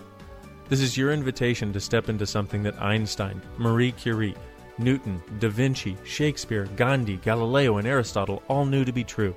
This 0.69 0.83
is 0.83 0.99
your 0.99 1.13
invitation 1.13 1.73
to 1.73 1.81
step 1.81 2.11
into 2.11 2.27
something 2.27 2.63
that 2.65 2.79
Einstein, 2.83 3.41
Marie 3.57 3.93
Curie, 3.93 4.37
Newton, 4.77 5.23
Da 5.39 5.49
Vinci, 5.49 5.97
Shakespeare, 6.05 6.67
Gandhi, 6.77 7.17
Galileo, 7.23 7.79
and 7.79 7.89
Aristotle 7.89 8.43
all 8.49 8.67
knew 8.67 8.85
to 8.85 8.93
be 8.93 9.03
true. 9.03 9.35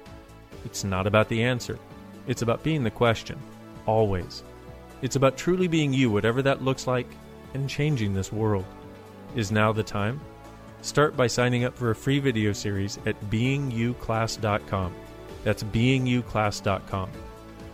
It's 0.65 0.83
not 0.83 1.07
about 1.07 1.29
the 1.29 1.41
answer, 1.41 1.79
it's 2.27 2.41
about 2.41 2.63
being 2.63 2.83
the 2.83 2.91
question, 2.91 3.39
always. 3.85 4.43
It's 5.05 5.15
about 5.15 5.37
truly 5.37 5.67
being 5.67 5.93
you, 5.93 6.09
whatever 6.09 6.41
that 6.41 6.63
looks 6.63 6.87
like, 6.87 7.05
and 7.53 7.69
changing 7.69 8.15
this 8.15 8.31
world. 8.31 8.65
Is 9.35 9.51
now 9.51 9.71
the 9.71 9.83
time? 9.83 10.19
Start 10.81 11.15
by 11.15 11.27
signing 11.27 11.63
up 11.63 11.77
for 11.77 11.91
a 11.91 11.95
free 11.95 12.17
video 12.17 12.53
series 12.53 12.97
at 13.05 13.15
beingyouclass.com. 13.29 14.95
That's 15.43 15.61
beingyouclass.com. 15.61 17.11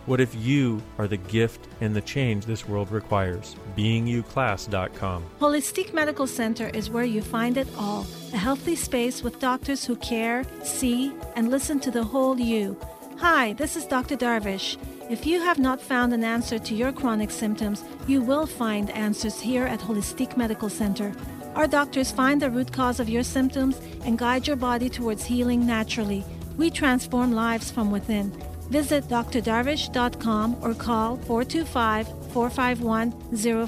What 0.04 0.20
if 0.20 0.34
you 0.34 0.82
are 0.98 1.08
the 1.08 1.16
gift 1.16 1.68
and 1.80 1.96
the 1.96 2.02
change 2.02 2.44
this 2.44 2.68
world 2.68 2.92
requires? 2.92 3.56
Beingyouclass.com. 3.78 5.24
Holistic 5.40 5.94
Medical 5.94 6.26
Center 6.26 6.68
is 6.68 6.90
where 6.90 7.04
you 7.04 7.22
find 7.22 7.56
it 7.56 7.68
all 7.78 8.06
a 8.34 8.36
healthy 8.36 8.76
space 8.76 9.22
with 9.22 9.40
doctors 9.40 9.86
who 9.86 9.96
care, 9.96 10.44
see, 10.64 11.14
and 11.34 11.50
listen 11.50 11.80
to 11.80 11.90
the 11.90 12.04
whole 12.04 12.38
you. 12.38 12.76
Hi, 13.16 13.54
this 13.54 13.74
is 13.74 13.86
Dr. 13.86 14.16
Darvish. 14.16 14.76
If 15.12 15.26
you 15.26 15.42
have 15.42 15.58
not 15.58 15.78
found 15.78 16.14
an 16.14 16.24
answer 16.24 16.58
to 16.58 16.74
your 16.74 16.90
chronic 16.90 17.30
symptoms, 17.30 17.84
you 18.06 18.22
will 18.22 18.46
find 18.46 18.88
answers 18.88 19.38
here 19.38 19.66
at 19.66 19.78
Holistic 19.78 20.38
Medical 20.38 20.70
Center. 20.70 21.12
Our 21.54 21.66
doctors 21.66 22.10
find 22.10 22.40
the 22.40 22.48
root 22.48 22.72
cause 22.72 22.98
of 22.98 23.10
your 23.10 23.22
symptoms 23.22 23.78
and 24.06 24.16
guide 24.16 24.46
your 24.46 24.56
body 24.56 24.88
towards 24.88 25.22
healing 25.22 25.66
naturally. 25.66 26.24
We 26.56 26.70
transform 26.70 27.32
lives 27.32 27.70
from 27.70 27.90
within. 27.90 28.30
Visit 28.70 29.06
drdarvish.com 29.08 30.56
or 30.62 30.72
call 30.72 31.18
425 31.18 32.08
451 32.32 33.12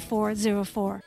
0404. 0.00 1.02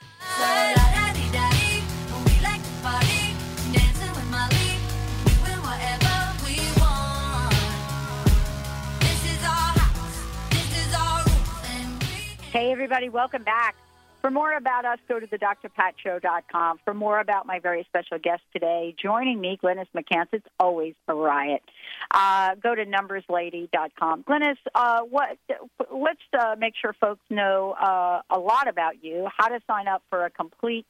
Hey, 12.57 12.71
everybody, 12.71 13.07
welcome 13.07 13.43
back. 13.43 13.75
For 14.19 14.31
more 14.31 14.57
about 14.57 14.83
us, 14.83 14.97
go 15.07 15.19
to 15.19 15.27
the 15.27 15.37
drpatshow.com. 15.37 16.79
For 16.83 16.95
more 16.95 17.19
about 17.19 17.45
my 17.45 17.59
very 17.59 17.83
special 17.83 18.17
guest 18.17 18.41
today, 18.51 18.95
joining 18.99 19.39
me, 19.39 19.59
Glynis 19.61 19.85
McCants. 19.95 20.29
It's 20.31 20.47
always 20.59 20.95
a 21.07 21.13
riot. 21.13 21.61
Uh, 22.09 22.55
go 22.55 22.73
to 22.73 22.83
numberslady.com. 22.83 24.23
Glynis, 24.23 24.55
uh, 24.73 25.01
what? 25.01 25.37
Let's 25.91 26.19
uh, 26.33 26.55
make 26.57 26.73
sure 26.81 26.93
folks 26.99 27.21
know 27.29 27.75
uh, 27.79 28.21
a 28.31 28.39
lot 28.39 28.67
about 28.67 29.03
you, 29.03 29.27
how 29.37 29.49
to 29.49 29.59
sign 29.67 29.87
up 29.87 30.01
for 30.09 30.25
a 30.25 30.31
complete 30.31 30.87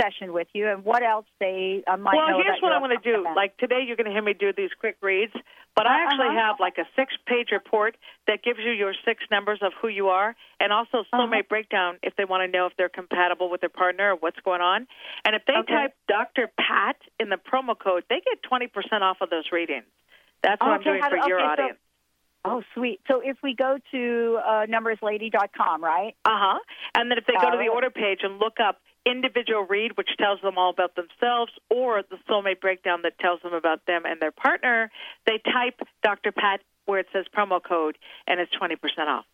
session 0.00 0.32
with 0.32 0.48
you, 0.52 0.68
and 0.68 0.84
what 0.84 1.02
else 1.02 1.26
they 1.40 1.82
uh, 1.86 1.96
might 1.96 2.14
well, 2.16 2.28
know. 2.28 2.36
Well, 2.36 2.44
here's 2.44 2.60
what 2.62 2.72
I 2.72 2.78
want 2.78 2.92
to 2.92 3.12
do. 3.12 3.24
Like 3.34 3.56
today, 3.58 3.82
you're 3.86 3.96
going 3.96 4.06
to 4.06 4.12
hear 4.12 4.22
me 4.22 4.32
do 4.34 4.52
these 4.56 4.70
quick 4.78 4.96
reads, 5.02 5.32
but 5.76 5.86
I 5.86 6.02
actually 6.04 6.28
Uh-huh. 6.28 6.52
have 6.52 6.56
like 6.60 6.78
a 6.78 6.86
six-page 6.96 7.48
report 7.52 7.96
that 8.26 8.42
gives 8.42 8.58
you 8.60 8.72
your 8.72 8.94
six 9.04 9.22
numbers 9.30 9.58
of 9.62 9.72
who 9.80 9.88
you 9.88 10.08
are, 10.08 10.34
and 10.60 10.72
also 10.72 10.98
Uh-huh. 11.00 11.22
soulmate 11.22 11.48
breakdown 11.48 11.98
if 12.02 12.14
they 12.16 12.24
want 12.24 12.42
to 12.42 12.48
know 12.48 12.66
if 12.66 12.72
they're 12.76 12.88
compatible 12.88 13.48
with 13.50 13.60
their 13.60 13.70
partner 13.70 14.12
or 14.12 14.16
what's 14.16 14.40
going 14.40 14.60
on. 14.60 14.86
And 15.24 15.34
if 15.34 15.44
they 15.46 15.54
Okay. 15.54 15.74
type 15.74 15.94
Dr. 16.08 16.50
Pat 16.58 16.96
in 17.20 17.28
the 17.28 17.36
promo 17.36 17.78
code, 17.78 18.04
they 18.08 18.20
get 18.20 18.42
20% 18.42 19.02
off 19.02 19.18
of 19.20 19.30
those 19.30 19.50
readings. 19.52 19.86
That's 20.42 20.60
what 20.60 20.70
I'm 20.70 20.80
Okay, 20.80 20.90
doing 20.90 21.02
how 21.02 21.08
for 21.10 21.16
your 21.16 21.40
okay, 21.40 21.46
so- 21.56 21.62
audience. 21.62 21.78
Oh, 22.46 22.62
sweet. 22.74 23.00
So 23.08 23.20
if 23.24 23.38
we 23.42 23.54
go 23.54 23.78
to 23.90 24.38
uh, 24.44 24.66
numberslady.com, 24.66 25.82
right? 25.82 26.14
Uh 26.26 26.30
huh. 26.34 26.58
And 26.94 27.10
then 27.10 27.16
if 27.16 27.24
they 27.26 27.32
go 27.40 27.50
to 27.50 27.56
the 27.56 27.70
Oh. 27.70 27.74
order 27.74 27.88
page 27.90 28.20
and 28.22 28.38
look 28.38 28.60
up 28.60 28.82
individual 29.06 29.62
read, 29.62 29.96
which 29.96 30.10
tells 30.18 30.40
them 30.40 30.58
all 30.58 30.70
about 30.70 30.94
themselves, 30.96 31.52
or 31.70 32.02
the 32.02 32.16
soulmate 32.28 32.60
breakdown 32.60 33.00
that 33.02 33.18
tells 33.18 33.40
them 33.42 33.52
about 33.52 33.84
them 33.86 34.02
and 34.04 34.20
their 34.20 34.32
partner, 34.32 34.90
they 35.26 35.38
type 35.38 35.80
Dr. 36.02 36.32
Pat 36.32 36.60
where 36.86 37.00
it 37.00 37.06
says 37.12 37.24
promo 37.34 37.62
code, 37.62 37.96
and 38.26 38.40
it's 38.40 38.52
20% 38.60 38.76
off. 39.08 39.24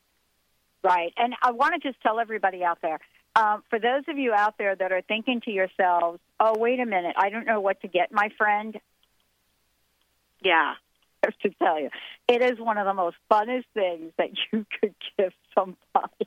Right. 0.82 1.12
And 1.16 1.34
I 1.42 1.50
want 1.50 1.74
to 1.74 1.88
just 1.88 2.00
tell 2.00 2.20
everybody 2.20 2.64
out 2.64 2.78
there 2.80 3.00
um, 3.36 3.62
for 3.70 3.78
those 3.78 4.02
of 4.08 4.18
you 4.18 4.32
out 4.32 4.58
there 4.58 4.74
that 4.74 4.92
are 4.92 5.02
thinking 5.02 5.40
to 5.42 5.50
yourselves, 5.50 6.20
oh, 6.40 6.58
wait 6.58 6.80
a 6.80 6.86
minute, 6.86 7.14
I 7.16 7.30
don't 7.30 7.46
know 7.46 7.60
what 7.60 7.80
to 7.82 7.88
get 7.88 8.12
my 8.12 8.30
friend. 8.36 8.78
Yeah. 10.42 10.74
I 11.22 11.26
have 11.26 11.38
to 11.40 11.50
tell 11.62 11.78
you, 11.78 11.90
it 12.28 12.42
is 12.42 12.58
one 12.58 12.78
of 12.78 12.86
the 12.86 12.94
most 12.94 13.16
funnest 13.30 13.66
things 13.74 14.12
that 14.16 14.30
you 14.52 14.66
could 14.80 14.94
give 15.18 15.32
somebody 15.54 16.26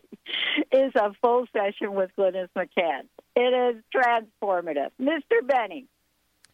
is 0.72 0.94
a 0.96 1.14
full 1.22 1.46
session 1.52 1.94
with 1.94 2.12
Glynis 2.18 2.50
McCants. 2.56 3.10
It 3.36 3.76
is 3.76 3.84
transformative. 3.94 4.92
Mr. 5.02 5.46
Benny, 5.46 5.88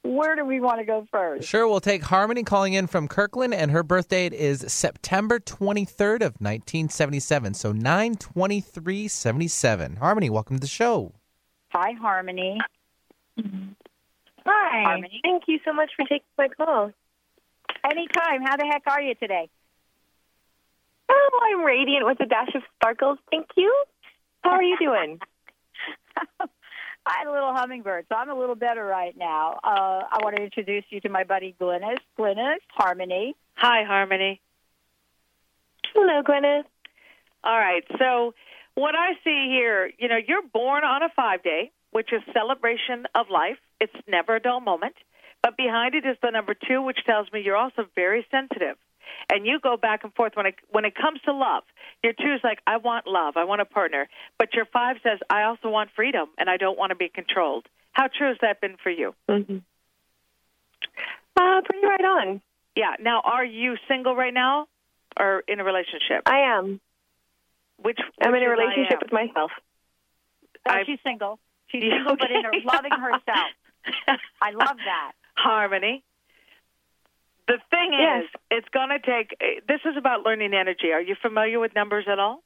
where 0.04 0.36
do 0.36 0.46
we 0.46 0.60
want 0.62 0.80
to 0.80 0.86
go 0.86 1.06
first? 1.12 1.48
Sure, 1.48 1.68
we'll 1.68 1.82
take 1.82 2.04
Harmony 2.04 2.44
calling 2.44 2.74
in 2.74 2.88
from 2.88 3.08
Kirkland, 3.10 3.54
and 3.54 3.70
her 3.72 3.84
birth 3.84 4.08
date 4.08 4.34
is 4.34 4.64
September 4.68 5.40
23rd 5.40 6.22
of 6.22 6.34
1977, 6.40 7.54
so 7.54 7.74
92377. 7.74 9.98
Harmony, 9.98 10.30
welcome 10.30 10.56
to 10.56 10.62
the 10.62 10.68
show. 10.68 11.12
Hi, 11.70 11.92
Harmony. 12.00 12.58
Hi. 14.46 14.84
Harmony. 14.84 15.20
Thank 15.24 15.44
you 15.48 15.60
so 15.66 15.74
much 15.74 15.92
for 15.96 16.06
taking 16.06 16.22
my 16.38 16.48
call. 16.48 16.92
Anytime. 17.84 18.42
How 18.44 18.56
the 18.58 18.66
heck 18.66 18.84
are 18.88 19.02
you 19.02 19.16
today? 19.16 19.50
Oh, 21.10 21.40
I'm 21.44 21.64
radiant 21.66 22.06
with 22.06 22.20
a 22.22 22.26
dash 22.26 22.54
of 22.56 22.62
sparkles. 22.76 23.18
Thank 23.32 23.48
you. 23.56 23.74
How 24.44 24.52
are 24.52 24.64
you 24.64 24.78
doing? 24.80 25.20
I 27.06 27.14
had 27.20 27.28
a 27.28 27.32
little 27.32 27.54
hummingbird, 27.54 28.06
so 28.10 28.16
I'm 28.16 28.30
a 28.30 28.36
little 28.36 28.56
better 28.56 28.86
right 28.86 29.18
now. 29.18 29.60
Uh, 29.64 30.04
I 30.12 30.20
want 30.22 30.36
to 30.36 30.44
introduce 30.44 30.84
you 30.90 31.00
to 31.02 31.10
my 31.10 31.24
buddy 31.24 31.56
Glynis. 31.60 31.98
Glynis, 32.18 32.60
Harmony. 32.70 33.36
Hi, 33.56 33.84
Harmony. 33.84 34.42
Hello, 35.94 36.22
Gwyneth. 36.22 36.66
All 37.44 37.58
right. 37.58 37.84
So, 37.98 38.34
what 38.76 38.96
I 38.96 39.14
see 39.24 39.48
here, 39.50 39.92
you 39.98 40.08
know, 40.08 40.18
you're 40.18 40.44
born 40.54 40.84
on 40.84 41.04
a 41.04 41.10
five 41.16 41.42
day, 41.42 41.72
which 41.92 42.14
is 42.14 42.22
celebration 42.34 43.06
of 43.16 43.28
life. 43.30 43.58
It's 43.80 43.94
never 44.08 44.36
a 44.36 44.40
dull 44.40 44.62
moment. 44.62 44.96
But 45.42 45.58
behind 45.58 45.96
it 45.96 46.06
is 46.06 46.18
the 46.22 46.32
number 46.32 46.54
two, 46.54 46.82
which 46.82 47.00
tells 47.06 47.32
me 47.32 47.42
you're 47.42 47.58
also 47.58 47.86
very 47.96 48.26
sensitive. 48.30 48.78
And 49.32 49.46
you 49.46 49.60
go 49.60 49.78
back 49.78 50.04
and 50.04 50.14
forth 50.14 50.34
when 50.36 50.46
it 50.48 50.56
when 50.72 50.86
it 50.86 50.96
comes 50.96 51.20
to 51.26 51.34
love. 51.34 51.64
Your 52.04 52.14
two 52.14 52.34
is 52.34 52.42
like, 52.44 52.60
I 52.68 52.78
want 52.78 53.08
love, 53.08 53.36
I 53.38 53.44
want 53.44 53.62
a 53.62 53.66
partner. 53.66 54.08
But 54.38 54.54
your 54.54 54.66
five 54.66 54.98
says, 55.04 55.20
I 55.30 55.44
also 55.44 55.70
want 55.70 55.90
freedom, 55.96 56.28
and 56.38 56.50
I 56.50 56.58
don't 56.58 56.78
want 56.78 56.90
to 56.92 56.96
be 56.96 57.10
controlled. 57.10 57.68
How 57.92 58.08
true 58.08 58.28
has 58.30 58.38
that 58.42 58.62
been 58.62 58.78
for 58.82 58.90
you? 58.90 59.14
Mm-hmm. 59.30 59.58
Uh, 61.38 61.62
pretty 61.62 61.86
right 61.86 62.02
on. 62.04 62.42
Yeah. 62.76 62.94
Now, 63.00 63.22
are 63.24 63.46
you 63.46 63.76
single 63.88 64.16
right 64.16 64.34
now, 64.34 64.68
or 65.20 65.44
in 65.48 65.60
a 65.60 65.64
relationship? 65.64 66.24
I 66.26 66.40
am. 66.58 66.80
Which 67.82 68.00
I'm 68.22 68.34
in 68.36 68.44
a 68.44 68.50
relationship 68.50 69.00
with 69.02 69.12
myself. 69.14 69.52
Oh, 70.68 70.72
I- 70.72 70.84
she's 70.86 71.00
single. 71.04 71.40
She's 71.68 71.84
Yeah, 71.84 71.98
single, 71.98 72.16
but 72.18 72.32
in 72.32 72.44
her, 72.44 72.52
loving 72.66 72.92
herself. 72.92 73.48
I 74.42 74.52
love 74.52 74.78
that. 74.86 75.14
harmony. 75.36 76.04
The 77.50 77.58
thing 77.72 77.94
Yes. 77.94 78.24
is, 78.26 78.30
it's 78.52 78.70
going 78.70 78.90
to 78.90 79.00
take. 79.00 79.36
eh, 79.42 79.60
This 79.68 79.82
is 79.84 79.98
about 79.98 80.24
learning 80.24 80.54
energy. 80.54 80.92
Are 80.94 81.02
you 81.02 81.16
familiar 81.16 81.60
with 81.60 81.74
numbers 81.74 82.06
at 82.08 82.20
all? 82.20 82.44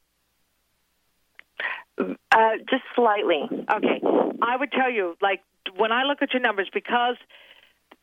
Uh, 2.00 2.58
just 2.70 2.84
slightly. 2.96 3.44
Okay, 3.52 4.02
I 4.42 4.56
would 4.58 4.72
tell 4.72 4.90
you, 4.90 5.16
like 5.22 5.42
when 5.76 5.92
I 5.92 6.04
look 6.06 6.22
at 6.22 6.34
your 6.34 6.42
numbers, 6.42 6.70
because 6.74 7.18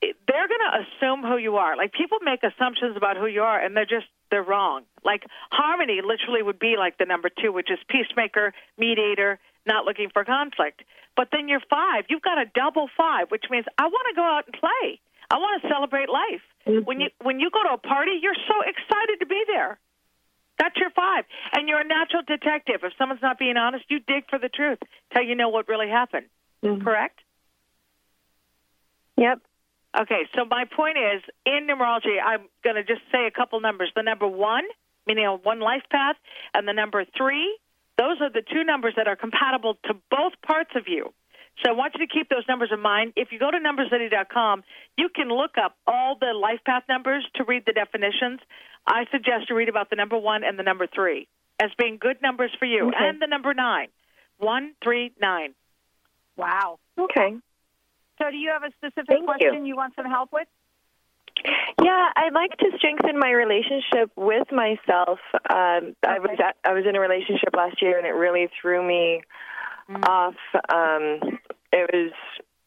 they're 0.01 0.49
going 0.49 0.65
to 0.71 0.85
assume 0.85 1.23
who 1.23 1.37
you 1.39 1.57
are. 1.57 1.77
Like 1.77 1.93
people 1.93 2.19
make 2.23 2.43
assumptions 2.45 2.97
about 2.97 3.17
who 3.17 3.27
you 3.27 3.43
are, 3.43 3.59
and 3.59 3.77
they're 3.77 3.87
just 3.99 4.07
they're 4.31 4.45
wrong. 4.45 4.85
Like 5.05 5.25
harmony 5.51 6.01
literally 6.05 6.43
would 6.43 6.59
be 6.59 6.77
like 6.79 6.99
the 6.99 7.05
number 7.07 7.31
two, 7.31 7.51
which 7.53 7.71
is 7.71 7.79
peacemaker, 7.89 8.53
mediator, 8.79 9.41
not 9.67 9.85
looking 9.87 10.09
for 10.13 10.25
conflict. 10.25 10.83
But 11.17 11.29
then 11.33 11.49
you're 11.49 11.63
five. 11.69 12.05
You've 12.09 12.23
got 12.23 12.39
a 12.39 12.45
double 12.55 12.89
five, 12.97 13.31
which 13.31 13.45
means 13.51 13.65
I 13.79 13.87
want 13.89 14.07
to 14.11 14.15
go 14.15 14.23
out 14.23 14.45
and 14.47 14.55
play. 14.55 15.01
I 15.31 15.39
want 15.39 15.61
to 15.63 15.69
celebrate 15.69 16.09
life. 16.09 16.43
Mm-hmm. 16.67 16.85
When 16.85 17.01
you 17.01 17.09
when 17.23 17.41
you 17.41 17.51
go 17.51 17.63
to 17.63 17.75
a 17.75 17.79
party, 17.79 18.13
you're 18.21 18.39
so 18.49 18.61
excited 18.61 19.21
to 19.21 19.27
be 19.27 19.43
there. 19.47 19.79
That's 20.59 20.77
your 20.77 20.91
five, 20.91 21.25
and 21.53 21.69
you're 21.69 21.81
a 21.81 21.87
natural 21.87 22.23
detective. 22.27 22.81
If 22.83 22.93
someone's 22.99 23.23
not 23.23 23.39
being 23.39 23.57
honest, 23.57 23.85
you 23.89 23.99
dig 24.01 24.29
for 24.29 24.39
the 24.39 24.51
truth 24.51 24.79
till 25.13 25.23
you 25.23 25.35
know 25.35 25.49
what 25.49 25.69
really 25.69 25.89
happened. 25.89 26.27
Mm-hmm. 26.63 26.85
Correct? 26.85 27.19
Yep. 29.17 29.41
Okay, 29.99 30.23
so 30.37 30.45
my 30.45 30.65
point 30.65 30.99
is 30.99 31.23
in 31.45 31.67
numerology, 31.67 32.17
I'm 32.25 32.47
going 32.63 32.77
to 32.77 32.85
just 32.85 33.01
say 33.11 33.27
a 33.27 33.31
couple 33.31 33.61
numbers. 33.61 33.91
The 33.97 34.03
number 34.03 34.29
one, 34.29 34.65
meaning 35.07 35.27
a 35.27 35.35
one 35.35 35.61
life 35.61 35.83
path, 35.91 36.17
and 36.55 36.69
the 36.69 36.73
number 36.73 37.05
three, 37.17 37.59
those 37.99 38.21
are 38.21 38.31
the 38.31 38.43
two 38.43 38.63
numbers 38.63 38.95
that 38.97 39.09
are 39.09 39.17
compatible 39.17 39.79
to 39.87 39.95
both 40.11 40.33
parts 40.47 40.71
of 40.77 40.85
you. 40.87 41.13
So 41.63 41.71
I 41.71 41.75
want 41.75 41.95
you 41.99 42.07
to 42.07 42.13
keep 42.13 42.29
those 42.29 42.45
numbers 42.49 42.71
in 42.73 42.81
mind. 42.81 43.13
If 43.17 43.33
you 43.33 43.39
go 43.39 43.51
to 43.51 43.59
numberscity.com, 43.59 44.63
you 44.97 45.09
can 45.15 45.29
look 45.29 45.59
up 45.63 45.77
all 45.87 46.17
the 46.19 46.33
life 46.33 46.61
path 46.65 46.85
numbers 46.89 47.25
to 47.37 47.45
read 47.45 47.65
the 47.67 47.73
definitions. 47.73 48.41
I 48.87 49.05
suggest 49.13 49.51
you 49.51 49.57
read 49.57 49.69
about 49.69 49.91
the 49.91 49.97
number 49.97 50.17
one 50.17 50.43
and 50.43 50.59
the 50.59 50.63
number 50.63 50.87
three 50.87 51.29
as 51.61 51.71
being 51.77 51.99
good 52.01 52.23
numbers 52.23 52.51
for 52.59 52.65
you, 52.65 52.89
Okay. 52.89 52.97
and 52.99 53.21
the 53.21 53.27
number 53.27 53.53
nine. 53.53 53.89
One, 54.39 54.73
three, 54.83 55.13
nine. 55.21 55.55
Wow. 56.37 56.79
Okay. 56.99 57.37
So, 58.19 58.31
do 58.31 58.37
you 58.37 58.51
have 58.51 58.63
a 58.63 58.71
specific 58.73 59.07
Thank 59.09 59.27
question 59.27 59.67
you. 59.67 59.77
want 59.77 59.95
some 59.95 60.07
help 60.07 60.31
with? 60.33 60.49
Yeah, 61.83 62.09
I'd 62.17 62.33
like 62.35 62.57
to 62.59 62.71
strengthen 62.77 63.19
my 63.19 63.31
relationship 63.31 64.11
with 64.17 64.51
myself. 64.53 65.19
Um, 65.35 65.97
I 66.07 66.19
was 66.19 66.39
at, 66.43 66.57
I 66.65 66.73
was 66.75 66.85
in 66.89 66.97
a 66.97 67.01
relationship 67.01 67.51
last 67.57 67.81
year, 67.81 67.97
and 67.99 68.07
it 68.07 68.11
really 68.11 68.49
threw 68.61 68.87
me 68.87 69.23
off. 70.05 70.35
Um, 70.73 71.39
it 71.73 71.91
was 71.93 72.13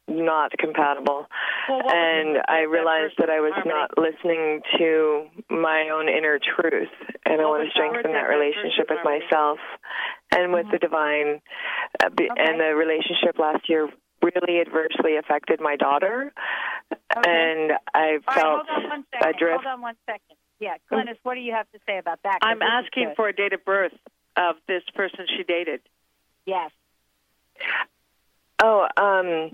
not 0.07 0.51
compatible, 0.59 1.27
Well, 1.69 1.77
what 1.79 1.85
was 1.85 1.93
and 1.95 2.37
I 2.49 2.61
realized 2.67 3.15
that 3.19 3.29
I 3.29 3.39
was 3.39 3.53
Harmony? 3.55 3.73
not 3.73 3.97
listening 3.97 4.61
to 4.77 5.25
my 5.49 5.89
own 5.95 6.09
inner 6.09 6.39
truth, 6.39 6.91
and 7.25 7.39
I 7.41 7.45
want 7.45 7.63
to 7.63 7.71
strengthen 7.71 8.11
that 8.11 8.27
that 8.27 8.27
relationship 8.27 8.89
with 8.89 8.99
Harmony? 8.99 9.23
myself 9.23 9.59
and 10.35 10.51
with 10.51 10.67
the 10.71 10.77
divine. 10.77 11.39
Uh, 12.03 12.09
be- 12.09 12.27
And 12.29 12.59
the 12.59 12.75
relationship 12.75 13.39
last 13.39 13.69
year 13.69 13.87
really 14.21 14.59
adversely 14.59 15.15
affected 15.17 15.61
my 15.61 15.75
daughter, 15.77 16.33
and 17.15 17.71
I 17.93 18.19
All 18.27 18.35
right, 18.35 18.35
felt 18.35 18.67
hold 18.67 18.83
on 18.83 18.89
one 18.89 19.05
second. 19.11 19.35
adrift. 19.35 19.63
Hold 19.63 19.73
on 19.73 19.81
one 19.81 19.95
second. 20.05 20.35
Yeah, 20.59 20.75
Glynis, 20.91 21.17
what 21.23 21.35
do 21.35 21.41
you 21.41 21.53
have 21.53 21.69
to 21.71 21.79
say 21.87 21.97
about 21.97 22.19
that? 22.23 22.39
'Cause 22.41 22.49
I'm 22.51 22.61
asking 22.61 23.15
for 23.15 23.27
a 23.29 23.33
date 23.33 23.53
of 23.53 23.63
birth 23.65 23.95
of 24.35 24.57
this 24.67 24.83
person 24.95 25.27
she 25.27 25.43
dated. 25.43 25.81
Yes. 26.45 26.71
Oh, 28.61 28.87
um, 28.97 29.51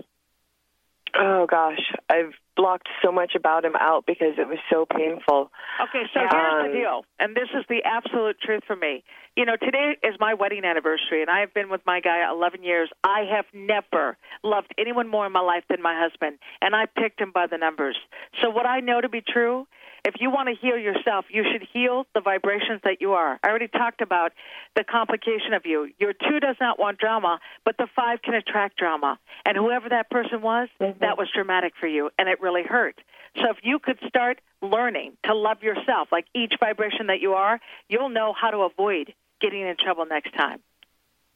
oh 1.18 1.46
gosh, 1.46 1.80
I've 2.08 2.34
blocked 2.56 2.88
so 3.02 3.10
much 3.10 3.32
about 3.34 3.64
him 3.64 3.74
out 3.80 4.04
because 4.06 4.34
it 4.36 4.46
was 4.46 4.58
so 4.70 4.84
painful. 4.84 5.50
Okay, 5.88 6.02
so 6.12 6.20
here's 6.20 6.32
Um, 6.32 6.66
the 6.66 6.72
deal, 6.78 7.04
and 7.18 7.34
this 7.34 7.48
is 7.54 7.64
the 7.68 7.82
absolute 7.84 8.38
truth 8.40 8.62
for 8.66 8.76
me. 8.76 9.02
You 9.36 9.46
know, 9.46 9.56
today 9.56 9.96
is 10.02 10.14
my 10.20 10.34
wedding 10.34 10.64
anniversary, 10.64 11.22
and 11.22 11.30
I 11.30 11.40
have 11.40 11.54
been 11.54 11.70
with 11.70 11.80
my 11.86 12.00
guy 12.00 12.28
11 12.30 12.62
years. 12.62 12.90
I 13.02 13.24
have 13.30 13.46
never 13.54 14.16
loved 14.42 14.74
anyone 14.76 15.08
more 15.08 15.26
in 15.26 15.32
my 15.32 15.40
life 15.40 15.64
than 15.68 15.80
my 15.80 15.98
husband, 15.98 16.38
and 16.60 16.76
I 16.76 16.86
picked 16.86 17.20
him 17.20 17.32
by 17.32 17.46
the 17.46 17.56
numbers. 17.56 17.96
So, 18.42 18.50
what 18.50 18.66
I 18.66 18.80
know 18.80 19.00
to 19.00 19.08
be 19.08 19.22
true, 19.22 19.66
if 20.04 20.14
you 20.20 20.30
want 20.30 20.48
to 20.48 20.54
heal 20.54 20.76
yourself, 20.76 21.26
you 21.30 21.44
should 21.50 21.66
heal 21.72 22.06
the 22.14 22.20
vibrations 22.20 22.80
that 22.84 23.00
you 23.00 23.12
are. 23.12 23.38
I 23.42 23.48
already 23.48 23.68
talked 23.68 24.00
about 24.00 24.32
the 24.74 24.84
complication 24.84 25.52
of 25.54 25.66
you. 25.66 25.90
Your 25.98 26.12
two 26.12 26.40
does 26.40 26.56
not 26.60 26.78
want 26.78 26.98
drama, 26.98 27.40
but 27.64 27.76
the 27.76 27.86
five 27.94 28.22
can 28.22 28.34
attract 28.34 28.76
drama. 28.76 29.18
And 29.44 29.56
whoever 29.56 29.88
that 29.88 30.10
person 30.10 30.42
was, 30.42 30.68
mm-hmm. 30.80 30.98
that 31.00 31.18
was 31.18 31.28
dramatic 31.34 31.74
for 31.78 31.86
you, 31.86 32.10
and 32.18 32.28
it 32.28 32.40
really 32.40 32.62
hurt. 32.62 33.00
So 33.36 33.50
if 33.50 33.58
you 33.62 33.78
could 33.78 33.98
start 34.08 34.40
learning 34.62 35.12
to 35.24 35.34
love 35.34 35.62
yourself, 35.62 36.08
like 36.10 36.26
each 36.34 36.54
vibration 36.58 37.06
that 37.06 37.20
you 37.20 37.34
are, 37.34 37.60
you'll 37.88 38.08
know 38.08 38.32
how 38.32 38.50
to 38.50 38.58
avoid 38.58 39.14
getting 39.40 39.60
in 39.60 39.76
trouble 39.76 40.06
next 40.06 40.34
time. 40.34 40.60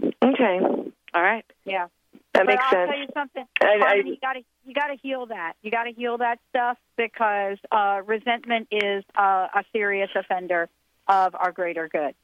Okay. 0.03 0.61
All 1.15 1.23
right. 1.23 1.45
Yeah. 1.65 1.87
That 2.35 2.47
but 2.47 2.47
makes 2.47 2.65
I'll 2.65 2.71
sense. 2.73 2.91
tell 2.91 2.99
you 2.99 3.07
something. 3.15 3.45
I- 3.61 3.67
I- 3.87 3.95
you 4.05 4.17
got 4.21 4.33
to 4.35 4.41
you 4.67 4.75
got 4.75 4.87
to 4.89 4.97
heal 4.97 5.27
that. 5.27 5.55
You 5.63 5.71
got 5.71 5.85
to 5.85 5.93
heal 5.93 6.19
that 6.19 6.39
stuff 6.51 6.79
because 6.97 7.59
uh, 7.71 8.01
resentment 8.07 8.69
is 8.71 9.05
uh, 9.17 9.49
a 9.55 9.65
serious 9.73 10.11
offender 10.15 10.69
of 11.07 11.35
our 11.35 11.53
greater 11.53 11.89
good. 11.89 12.15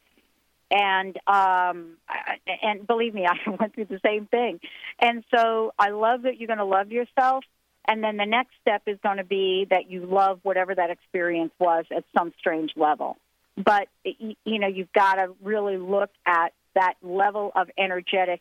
And 0.70 1.16
um, 1.26 1.96
I- 2.08 2.38
and 2.62 2.86
believe 2.86 3.14
me, 3.14 3.26
I 3.28 3.36
went 3.50 3.74
through 3.74 3.86
the 3.86 4.00
same 4.04 4.26
thing. 4.26 4.60
And 4.98 5.22
so 5.34 5.72
I 5.78 5.90
love 5.90 6.22
that 6.22 6.38
you're 6.38 6.46
going 6.48 6.58
to 6.58 6.64
love 6.64 6.90
yourself. 6.90 7.44
And 7.86 8.02
then 8.04 8.16
the 8.16 8.26
next 8.26 8.52
step 8.60 8.82
is 8.86 8.98
going 9.02 9.16
to 9.18 9.24
be 9.24 9.66
that 9.70 9.90
you 9.90 10.06
love 10.06 10.40
whatever 10.42 10.74
that 10.74 10.90
experience 10.90 11.52
was 11.58 11.84
at 11.94 12.04
some 12.16 12.32
strange 12.38 12.72
level. 12.76 13.16
But 13.56 13.88
you 14.04 14.58
know, 14.58 14.68
you've 14.68 14.92
got 14.92 15.14
to 15.16 15.32
really 15.42 15.76
look 15.76 16.10
at 16.26 16.52
that 16.74 16.94
level 17.02 17.52
of 17.54 17.68
energetic 17.78 18.40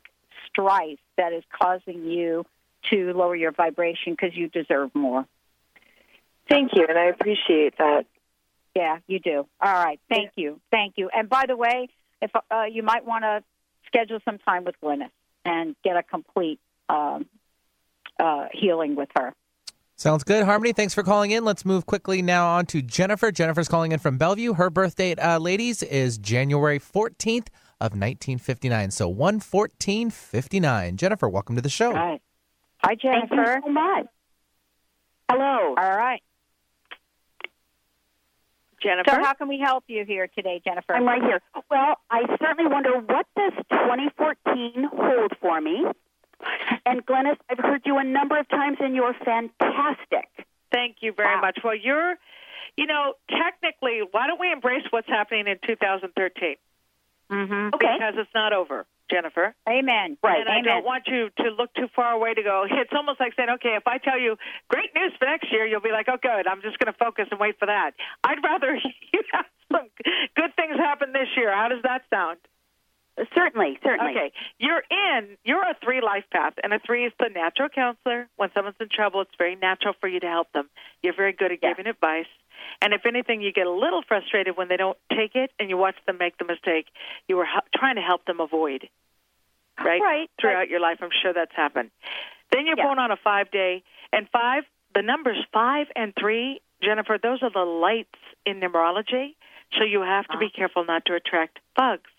strife 0.49 0.99
that 1.17 1.33
is 1.33 1.43
causing 1.49 2.05
you 2.05 2.45
to 2.91 3.13
lower 3.13 3.35
your 3.35 3.51
vibration 3.51 4.13
because 4.13 4.35
you 4.35 4.47
deserve 4.49 4.93
more. 4.93 5.25
Thank 6.49 6.71
you, 6.73 6.85
and 6.87 6.97
I 6.97 7.05
appreciate 7.05 7.77
that. 7.77 8.05
Yeah, 8.75 8.99
you 9.07 9.19
do. 9.19 9.47
All 9.61 9.73
right. 9.73 9.99
Thank 10.09 10.31
you. 10.35 10.59
Thank 10.71 10.93
you. 10.97 11.09
And 11.13 11.27
by 11.27 11.45
the 11.47 11.57
way, 11.57 11.89
if 12.21 12.31
uh, 12.35 12.63
you 12.71 12.83
might 12.83 13.05
want 13.05 13.23
to 13.23 13.43
schedule 13.87 14.19
some 14.25 14.37
time 14.39 14.63
with 14.63 14.75
Glynis 14.81 15.09
and 15.45 15.75
get 15.83 15.97
a 15.97 16.03
complete 16.03 16.59
um, 16.87 17.25
uh, 18.19 18.45
healing 18.53 18.95
with 18.95 19.09
her. 19.17 19.33
Sounds 19.95 20.23
good, 20.23 20.45
Harmony. 20.45 20.71
Thanks 20.71 20.93
for 20.93 21.03
calling 21.03 21.31
in. 21.31 21.43
Let's 21.43 21.65
move 21.65 21.85
quickly 21.85 22.21
now 22.21 22.47
on 22.47 22.65
to 22.67 22.81
Jennifer. 22.81 23.31
Jennifer's 23.31 23.67
calling 23.67 23.91
in 23.91 23.99
from 23.99 24.17
Bellevue. 24.17 24.53
Her 24.53 24.69
birth 24.69 24.95
date, 24.95 25.19
uh, 25.19 25.39
ladies, 25.39 25.83
is 25.83 26.17
January 26.17 26.79
14th 26.79 27.47
of 27.81 27.91
1959. 27.91 28.91
So 28.91 29.09
11459. 29.09 30.97
Jennifer, 30.97 31.29
welcome 31.29 31.55
to 31.55 31.61
the 31.61 31.69
show. 31.69 31.93
Hi. 31.93 32.19
Hi, 32.83 32.95
Jennifer. 32.95 33.35
Thank 33.35 33.65
you 33.65 33.67
so 33.67 33.71
much. 33.71 34.05
Hello. 35.29 35.75
All 35.77 35.97
right. 35.97 36.21
Jennifer? 38.81 39.11
So 39.11 39.17
how 39.21 39.33
can 39.33 39.47
we 39.47 39.59
help 39.59 39.83
you 39.87 40.05
here 40.05 40.27
today, 40.27 40.61
Jennifer? 40.65 40.95
I'm 40.95 41.05
right 41.05 41.21
here. 41.21 41.41
Well, 41.69 41.97
I 42.09 42.23
certainly 42.41 42.71
wonder 42.71 42.91
what 42.97 43.25
does 43.35 43.53
2014 43.69 44.89
hold 44.93 45.33
for 45.41 45.59
me? 45.59 45.85
And 46.85 47.05
Glynis, 47.05 47.37
I've 47.49 47.59
heard 47.59 47.81
you 47.85 47.97
a 47.97 48.03
number 48.03 48.39
of 48.39 48.47
times, 48.47 48.77
and 48.79 48.95
you're 48.95 49.13
fantastic. 49.25 50.29
Thank 50.71 50.97
you 51.01 51.11
very 51.11 51.39
much. 51.41 51.59
Well, 51.63 51.75
you're, 51.75 52.15
you 52.77 52.85
know, 52.85 53.15
technically, 53.29 54.01
why 54.09 54.27
don't 54.27 54.39
we 54.39 54.51
embrace 54.51 54.83
what's 54.89 55.07
happening 55.07 55.47
in 55.47 55.57
2013? 55.67 56.55
Mm-hmm. 57.31 57.75
Okay. 57.75 57.95
Because 57.97 58.15
it's 58.17 58.33
not 58.33 58.53
over, 58.53 58.85
Jennifer. 59.09 59.53
Amen. 59.67 60.17
Right. 60.23 60.41
And 60.41 60.49
I 60.49 60.61
don't 60.61 60.85
want 60.85 61.03
you 61.07 61.29
to 61.37 61.49
look 61.51 61.73
too 61.75 61.87
far 61.95 62.13
away 62.13 62.33
to 62.33 62.43
go. 62.43 62.65
It's 62.69 62.91
almost 62.93 63.19
like 63.19 63.33
saying, 63.35 63.49
okay, 63.61 63.75
if 63.77 63.85
I 63.87 63.97
tell 63.97 64.19
you 64.19 64.35
great 64.67 64.89
news 64.95 65.13
for 65.19 65.25
next 65.25 65.51
year, 65.51 65.65
you'll 65.65 65.81
be 65.81 65.91
like, 65.91 66.07
oh, 66.09 66.17
good. 66.21 66.47
I'm 66.47 66.61
just 66.61 66.79
going 66.79 66.91
to 66.91 66.97
focus 66.97 67.27
and 67.31 67.39
wait 67.39 67.59
for 67.59 67.67
that. 67.67 67.91
I'd 68.23 68.43
rather 68.43 68.75
you 69.13 69.21
have 69.33 69.45
some 69.71 69.87
good 70.35 70.55
things 70.55 70.77
happen 70.77 71.13
this 71.13 71.29
year. 71.37 71.53
How 71.53 71.69
does 71.69 71.83
that 71.83 72.03
sound? 72.09 72.39
Certainly, 73.35 73.79
certainly. 73.83 74.11
Okay, 74.11 74.31
you're 74.59 74.83
in. 74.89 75.37
You're 75.43 75.61
a 75.61 75.75
three 75.83 76.01
life 76.01 76.23
path, 76.31 76.53
and 76.63 76.73
a 76.73 76.79
three 76.79 77.05
is 77.05 77.13
the 77.19 77.29
natural 77.33 77.69
counselor. 77.69 78.29
When 78.37 78.49
someone's 78.53 78.77
in 78.79 78.87
trouble, 78.89 79.21
it's 79.21 79.35
very 79.37 79.55
natural 79.55 79.93
for 79.99 80.07
you 80.07 80.19
to 80.21 80.27
help 80.27 80.51
them. 80.53 80.69
You're 81.01 81.15
very 81.15 81.33
good 81.33 81.51
at 81.51 81.61
giving 81.61 81.87
advice, 81.87 82.27
and 82.81 82.93
if 82.93 83.05
anything, 83.05 83.41
you 83.41 83.51
get 83.51 83.67
a 83.67 83.71
little 83.71 84.01
frustrated 84.07 84.55
when 84.57 84.69
they 84.69 84.77
don't 84.77 84.97
take 85.11 85.35
it, 85.35 85.51
and 85.59 85.69
you 85.69 85.77
watch 85.77 85.95
them 86.05 86.17
make 86.17 86.37
the 86.37 86.45
mistake. 86.45 86.87
You 87.27 87.37
were 87.37 87.47
trying 87.75 87.95
to 87.95 88.01
help 88.01 88.25
them 88.25 88.39
avoid, 88.39 88.87
right? 89.77 90.01
Right. 90.01 90.29
Throughout 90.39 90.69
your 90.69 90.79
life, 90.79 90.99
I'm 91.01 91.09
sure 91.21 91.33
that's 91.33 91.55
happened. 91.55 91.91
Then 92.51 92.65
you're 92.65 92.77
born 92.77 92.99
on 92.99 93.11
a 93.11 93.17
five 93.17 93.51
day, 93.51 93.83
and 94.13 94.27
five. 94.31 94.63
The 94.95 95.01
numbers 95.03 95.37
five 95.53 95.87
and 95.95 96.13
three, 96.19 96.61
Jennifer. 96.81 97.17
Those 97.21 97.43
are 97.43 97.51
the 97.51 97.59
lights 97.59 98.17
in 98.45 98.59
numerology. 98.59 99.35
So 99.77 99.83
you 99.83 100.01
have 100.01 100.25
to 100.29 100.37
be 100.39 100.47
ah. 100.51 100.57
careful 100.57 100.83
not 100.83 101.05
to 101.05 101.13
attract 101.13 101.59
bugs 101.75 102.09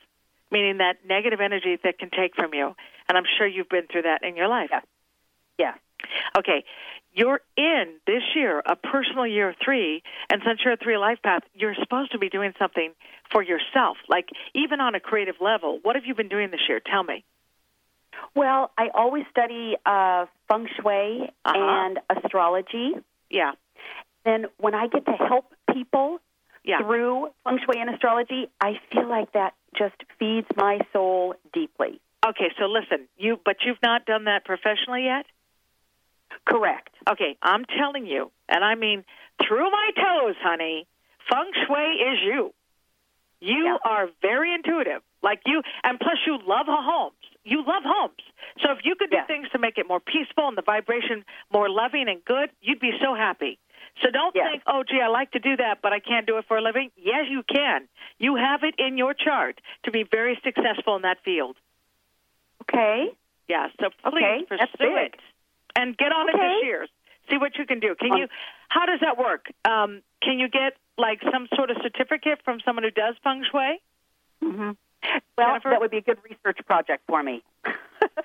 meaning 0.51 0.79
that 0.79 0.99
negative 1.07 1.41
energy 1.41 1.79
that 1.85 1.99
can 1.99 2.11
take 2.11 2.35
from 2.35 2.55
you. 2.55 2.75
And 3.09 3.19
I'm 3.19 3.25
sure 3.39 3.47
you've 3.47 3.69
been 3.69 3.87
through 3.91 4.03
that 4.03 4.23
in 4.23 4.37
your 4.37 4.49
life. 4.49 4.71
Yeah. 4.71 4.81
Yeah. 5.59 5.75
Okay. 6.37 6.65
You're 7.13 7.41
in 7.57 7.97
this 8.07 8.23
year 8.37 8.63
a 8.65 8.77
personal 8.77 9.27
year 9.27 9.55
three, 9.65 10.03
and 10.31 10.41
since 10.47 10.61
you're 10.65 10.75
a 10.75 10.77
three 10.77 10.97
life 10.97 11.19
path, 11.23 11.43
you're 11.55 11.75
supposed 11.75 12.13
to 12.13 12.19
be 12.19 12.29
doing 12.29 12.53
something 12.59 12.93
for 13.33 13.43
yourself, 13.43 13.97
like 14.09 14.29
even 14.55 14.81
on 14.81 14.95
a 14.95 15.01
creative 15.01 15.35
level. 15.41 15.81
What 15.83 15.97
have 15.97 16.05
you 16.07 16.15
been 16.15 16.29
doing 16.29 16.51
this 16.53 16.61
year? 16.69 16.81
Tell 16.81 17.03
me. 17.03 17.25
Well, 18.35 18.71
I 18.79 18.89
always 18.95 19.25
study 19.31 19.77
uh, 19.85 20.27
feng 20.49 20.69
shui 20.81 21.31
and 21.45 21.99
astrology. 22.09 22.93
Yeah. 23.29 23.53
And 24.25 24.47
when 24.59 24.75
I 24.75 24.87
get 24.87 25.05
to 25.07 25.13
help 25.13 25.53
people 25.73 26.19
Yeah. 26.65 26.79
through 26.83 27.31
feng 27.45 27.59
shui 27.65 27.81
and 27.81 27.91
astrology, 27.91 28.49
I 28.61 28.79
feel 28.93 29.09
like 29.09 29.33
that 29.33 29.55
just 29.77 29.95
feeds 30.19 30.47
my 30.57 30.79
soul 30.93 31.35
deeply. 31.53 32.01
Okay, 32.27 32.53
so 32.59 32.67
listen, 32.67 33.09
you 33.17 33.41
but 33.45 33.57
you've 33.65 33.83
not 33.83 34.05
done 34.05 34.25
that 34.25 34.45
professionally 34.45 35.05
yet? 35.05 35.27
Correct. 36.47 36.91
Okay, 37.09 37.37
I'm 37.43 37.65
telling 37.65 38.07
you, 38.07 38.31
and 38.49 38.65
I 38.65 38.75
mean 38.75 39.05
through 39.47 39.71
my 39.71 39.91
toes, 39.97 40.37
honey, 40.43 40.87
feng 41.31 41.51
shui 41.67 41.83
is 41.83 42.19
you. 42.23 42.53
You 43.41 43.79
are 43.85 44.09
very 44.21 44.53
intuitive. 44.55 45.03
Like 45.23 45.41
you 45.47 45.63
and 45.83 45.99
plus 45.99 46.19
you 46.27 46.39
love 46.47 46.67
homes. 46.69 47.15
You 47.45 47.59
love 47.59 47.83
homes. 47.85 48.21
So 48.63 48.73
if 48.73 48.79
you 48.85 48.95
could 48.97 49.11
do 49.11 49.17
things 49.27 49.49
to 49.53 49.59
make 49.59 49.79
it 49.79 49.89
more 49.89 50.01
peaceful 50.01 50.49
and 50.49 50.57
the 50.57 50.63
vibration 50.63 51.25
more 51.53 51.69
loving 51.71 52.07
and 52.09 52.23
good, 52.25 52.51
you'd 52.61 52.81
be 52.81 52.93
so 53.03 53.15
happy. 53.15 53.59
So 54.03 54.11
don't 54.11 54.33
think, 54.33 54.63
oh, 54.67 54.83
gee, 54.89 55.01
I 55.03 55.09
like 55.09 55.33
to 55.33 55.39
do 55.39 55.57
that, 55.57 55.79
but 55.83 55.93
I 55.93 56.01
can't 56.01 56.27
do 56.27 56.39
it 56.39 56.45
for 56.49 56.57
a 56.57 56.63
living. 56.63 56.91
Yes, 56.97 57.27
you 57.29 57.43
can. 57.43 57.89
You 58.19 58.37
have 58.37 58.63
it 58.63 58.75
in 58.79 58.97
your 58.97 59.15
chart 59.15 59.61
to 59.85 59.91
be 59.91 60.05
very 60.11 60.39
successful 60.45 60.97
in 60.97 61.03
that 61.03 61.19
field. 61.25 61.57
Okay. 62.63 63.09
Yeah, 63.49 63.69
so 63.81 63.91
please 64.11 64.15
Okay, 64.25 64.45
pursue 64.49 64.59
that's 64.59 64.73
it 64.79 65.15
and 65.77 65.97
get 65.97 66.13
on 66.13 66.29
it 66.29 66.33
this 66.33 66.63
year. 66.65 66.87
See 67.31 67.37
what 67.37 67.57
you 67.59 67.67
can 67.67 67.81
do. 67.81 67.95
Can 67.95 68.13
Um, 68.13 68.19
you? 68.19 68.29
How 68.69 68.87
does 68.87 69.01
that 69.01 69.19
work? 69.19 69.47
Um, 69.65 70.03
can 70.23 70.39
you 70.39 70.49
get 70.49 70.77
like 70.97 71.21
some 71.33 71.49
sort 71.57 71.71
of 71.71 71.77
certificate 71.83 72.41
from 72.45 72.61
someone 72.65 72.85
who 72.85 72.91
does 72.91 73.17
feng 73.25 73.45
shui? 73.51 73.81
Mm-hmm. 74.43 74.71
Well, 75.37 75.59
that 75.65 75.81
would 75.81 75.91
be 75.91 75.99
a 75.99 76.03
good 76.03 76.19
research 76.29 76.59
project 76.67 77.03
for 77.07 77.23
me. 77.23 77.43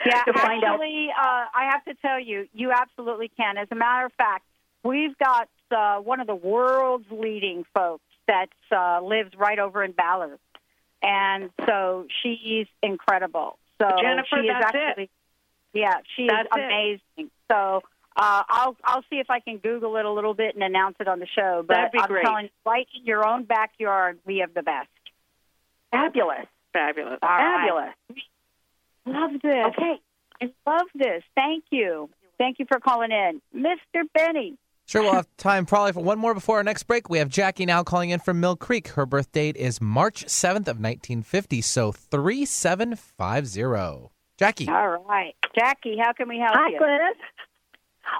Yeah, 0.05 0.23
to 0.23 0.33
find 0.33 0.63
out. 0.63 0.73
actually, 0.75 1.09
uh, 1.09 1.45
I 1.53 1.69
have 1.71 1.83
to 1.85 1.95
tell 1.95 2.19
you, 2.19 2.47
you 2.53 2.71
absolutely 2.71 3.27
can. 3.27 3.57
As 3.57 3.67
a 3.71 3.75
matter 3.75 4.05
of 4.05 4.13
fact, 4.13 4.45
we've 4.83 5.17
got 5.17 5.49
uh, 5.75 5.97
one 5.99 6.19
of 6.21 6.27
the 6.27 6.35
world's 6.35 7.05
leading 7.11 7.65
folks 7.73 8.03
that 8.27 8.47
uh, 8.71 9.01
lives 9.03 9.31
right 9.37 9.59
over 9.59 9.83
in 9.83 9.91
Ballard, 9.91 10.39
and 11.03 11.49
so 11.65 12.07
she's 12.23 12.67
incredible. 12.81 13.57
So 13.81 13.89
Jennifer, 14.01 14.27
she 14.41 14.47
is 14.47 14.53
that's 14.59 14.75
it. 14.75 14.79
actually, 14.79 15.09
yeah, 15.73 15.95
she 16.15 16.27
That's 16.27 16.47
is 16.47 16.57
it. 16.57 16.63
amazing. 17.17 17.31
So. 17.51 17.81
Uh, 18.17 18.43
I'll 18.47 18.77
I'll 18.85 19.01
see 19.09 19.17
if 19.17 19.29
I 19.29 19.41
can 19.41 19.57
Google 19.57 19.97
it 19.97 20.05
a 20.05 20.09
little 20.09 20.33
bit 20.33 20.55
and 20.55 20.63
announce 20.63 20.95
it 21.01 21.07
on 21.09 21.19
the 21.19 21.27
show. 21.27 21.65
But 21.67 21.73
That'd 21.75 21.91
be 21.91 21.99
I'm 21.99 22.07
great. 22.07 22.23
telling 22.23 22.45
you, 22.45 22.49
right 22.65 22.87
in 22.97 23.05
your 23.05 23.27
own 23.27 23.43
backyard, 23.43 24.19
we 24.25 24.37
have 24.37 24.53
the 24.53 24.63
best. 24.63 24.87
Fabulous. 25.91 26.45
Fabulous. 26.71 27.19
All 27.21 27.27
right. 27.29 27.67
Fabulous. 27.67 27.93
Love 29.05 29.41
this. 29.41 29.65
Okay. 29.67 29.99
I 30.41 30.51
love 30.65 30.87
this. 30.95 31.23
Thank 31.35 31.65
you. 31.71 32.09
Thank 32.37 32.59
you 32.59 32.65
for 32.67 32.79
calling 32.79 33.11
in. 33.11 33.41
Mr. 33.53 34.03
Benny, 34.13 34.55
Sure, 34.87 35.01
we'll 35.01 35.13
have 35.13 35.27
time 35.37 35.65
probably 35.65 35.93
for 35.93 36.03
one 36.03 36.19
more 36.19 36.35
before 36.35 36.57
our 36.57 36.63
next 36.63 36.83
break. 36.83 37.09
We 37.09 37.17
have 37.17 37.29
Jackie 37.29 37.65
now 37.65 37.83
calling 37.83 38.11
in 38.11 38.19
from 38.19 38.39
Mill 38.39 38.55
Creek. 38.55 38.89
Her 38.89 39.07
birth 39.07 39.31
date 39.31 39.57
is 39.57 39.81
March 39.81 40.25
7th 40.25 40.67
of 40.67 40.79
1950, 40.79 41.61
so 41.61 41.91
3750. 41.91 44.09
Jackie. 44.37 44.67
All 44.67 45.03
right. 45.07 45.33
Jackie, 45.57 45.97
how 45.97 46.13
can 46.13 46.29
we 46.29 46.37
help 46.37 46.53
Hi, 46.55 46.69
you? 46.69 46.79
Glynis. 46.79 47.15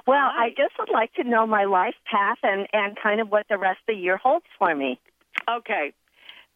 Well, 0.06 0.26
I 0.26 0.50
just 0.56 0.72
would 0.78 0.90
like 0.90 1.12
to 1.14 1.24
know 1.24 1.46
my 1.46 1.64
life 1.64 1.94
path 2.10 2.38
and, 2.42 2.66
and 2.72 2.96
kind 3.00 3.20
of 3.20 3.30
what 3.30 3.46
the 3.48 3.58
rest 3.58 3.78
of 3.88 3.94
the 3.94 4.00
year 4.00 4.16
holds 4.16 4.46
for 4.58 4.74
me. 4.74 4.98
Okay. 5.48 5.92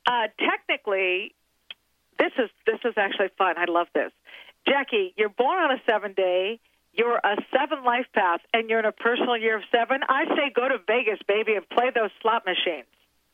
Uh, 0.07 0.27
technically, 0.39 1.35
this 2.19 2.33
is 2.39 2.51
this 2.67 2.81
is 2.85 2.95
actually 2.97 3.29
fun. 3.39 3.55
I 3.59 3.67
love 3.69 3.87
this. 3.95 4.11
Jackie, 4.67 5.15
you're 5.17 5.29
born 5.29 5.59
on 5.59 5.71
a 5.71 5.81
seven 5.89 6.15
day. 6.15 6.59
You're 6.93 7.17
a 7.17 7.37
seven 7.57 7.85
life 7.85 8.07
path, 8.15 8.41
and 8.53 8.69
you're 8.69 8.81
in 8.81 8.85
a 8.85 8.93
personal 8.93 9.37
year 9.37 9.57
of 9.57 9.63
seven. 9.71 10.01
I 10.09 10.25
say 10.37 10.51
go 10.55 10.69
to 10.69 10.79
Vegas, 10.87 11.21
baby, 11.27 11.55
and 11.55 11.69
play 11.69 11.91
those 11.95 12.11
slot 12.21 12.45
machines. 12.45 12.87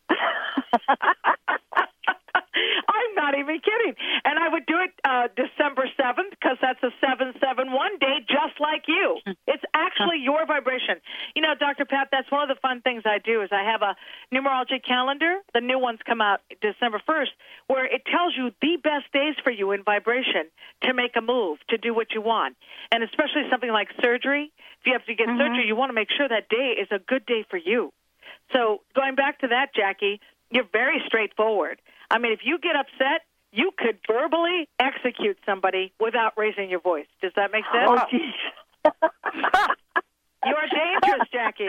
I'm 2.97 3.13
not 3.15 3.39
even 3.39 3.61
kidding. 3.61 3.95
And 4.25 4.39
I 4.39 4.49
would 4.49 4.67
do 4.67 4.77
it 4.81 4.93
uh, 5.05 5.29
December 5.35 5.89
7th 5.99 6.31
because 6.31 6.59
that's 6.61 6.83
a 6.83 6.93
771 7.01 7.99
day, 7.99 8.21
just 8.29 8.61
like 8.61 8.85
you. 8.89 9.19
It's 9.47 9.63
actually 9.75 10.19
your 10.21 10.45
vibration. 10.45 11.01
You 11.35 11.41
know, 11.41 11.55
Dr. 11.59 11.85
Pat, 11.85 12.09
that's 12.11 12.31
one 12.31 12.43
of 12.43 12.55
the 12.55 12.61
fun 12.61 12.83
things 12.83 13.05
I 13.07 13.19
do 13.19 13.43
is 13.43 13.49
I 13.53 13.63
have 13.63 13.81
a 13.81 13.97
numerology 14.35 14.83
calendar. 14.83 15.39
The 15.55 15.61
new 15.61 15.79
ones 15.79 16.01
come 16.05 16.21
out 16.21 16.41
December 16.61 17.01
1st 17.09 17.31
where 17.69 17.87
it 17.87 18.03
tells 18.05 18.35
you 18.37 18.51
the 18.61 18.77
best 18.83 19.11
days 19.13 19.35
for 19.43 19.51
you 19.51 19.73
in 19.73 19.83
vibration 19.83 20.51
to 20.83 20.95
make 20.95 21.17
a 21.17 21.21
move, 21.21 21.59
to 21.69 21.79
do 21.79 21.95
what 21.95 22.09
you 22.13 22.21
want. 22.21 22.57
And 22.93 23.03
especially 23.03 23.43
something 23.51 23.71
like 23.71 23.89
surgery. 24.03 24.53
If 24.81 24.87
you 24.87 24.93
have 24.93 25.05
to 25.07 25.15
get 25.15 25.27
surgery, 25.27 25.67
you 25.67 25.77
want 25.77 25.91
to 25.91 25.95
make 25.95 26.09
sure 26.17 26.29
that 26.29 26.49
day 26.49 26.77
is 26.81 26.89
a 26.91 26.99
good 26.99 27.25
day 27.27 27.45
for 27.49 27.57
you. 27.57 27.93
So 28.53 28.83
going 28.95 29.15
back 29.15 29.41
to 29.41 29.49
that, 29.49 29.75
Jackie, 29.75 30.21
you're 30.51 30.69
very 30.71 31.03
straightforward. 31.07 31.81
I 32.11 32.19
mean, 32.19 32.33
if 32.33 32.41
you 32.45 32.59
get 32.59 32.77
upset, 32.77 33.23
you 33.53 33.71
could 33.77 33.99
verbally 34.07 34.69
execute 34.79 35.39
somebody 35.47 35.93
without 36.01 36.35
raising 36.37 36.71
your 36.71 36.81
voice. 36.81 37.07
Does 37.23 37.33
that 37.37 37.53
make 37.53 37.65
sense? 37.73 37.89
Oh, 37.89 38.05
jeez. 38.13 38.37
you 40.47 40.55
are 40.55 40.69
dangerous, 40.69 41.29
Jackie. 41.33 41.69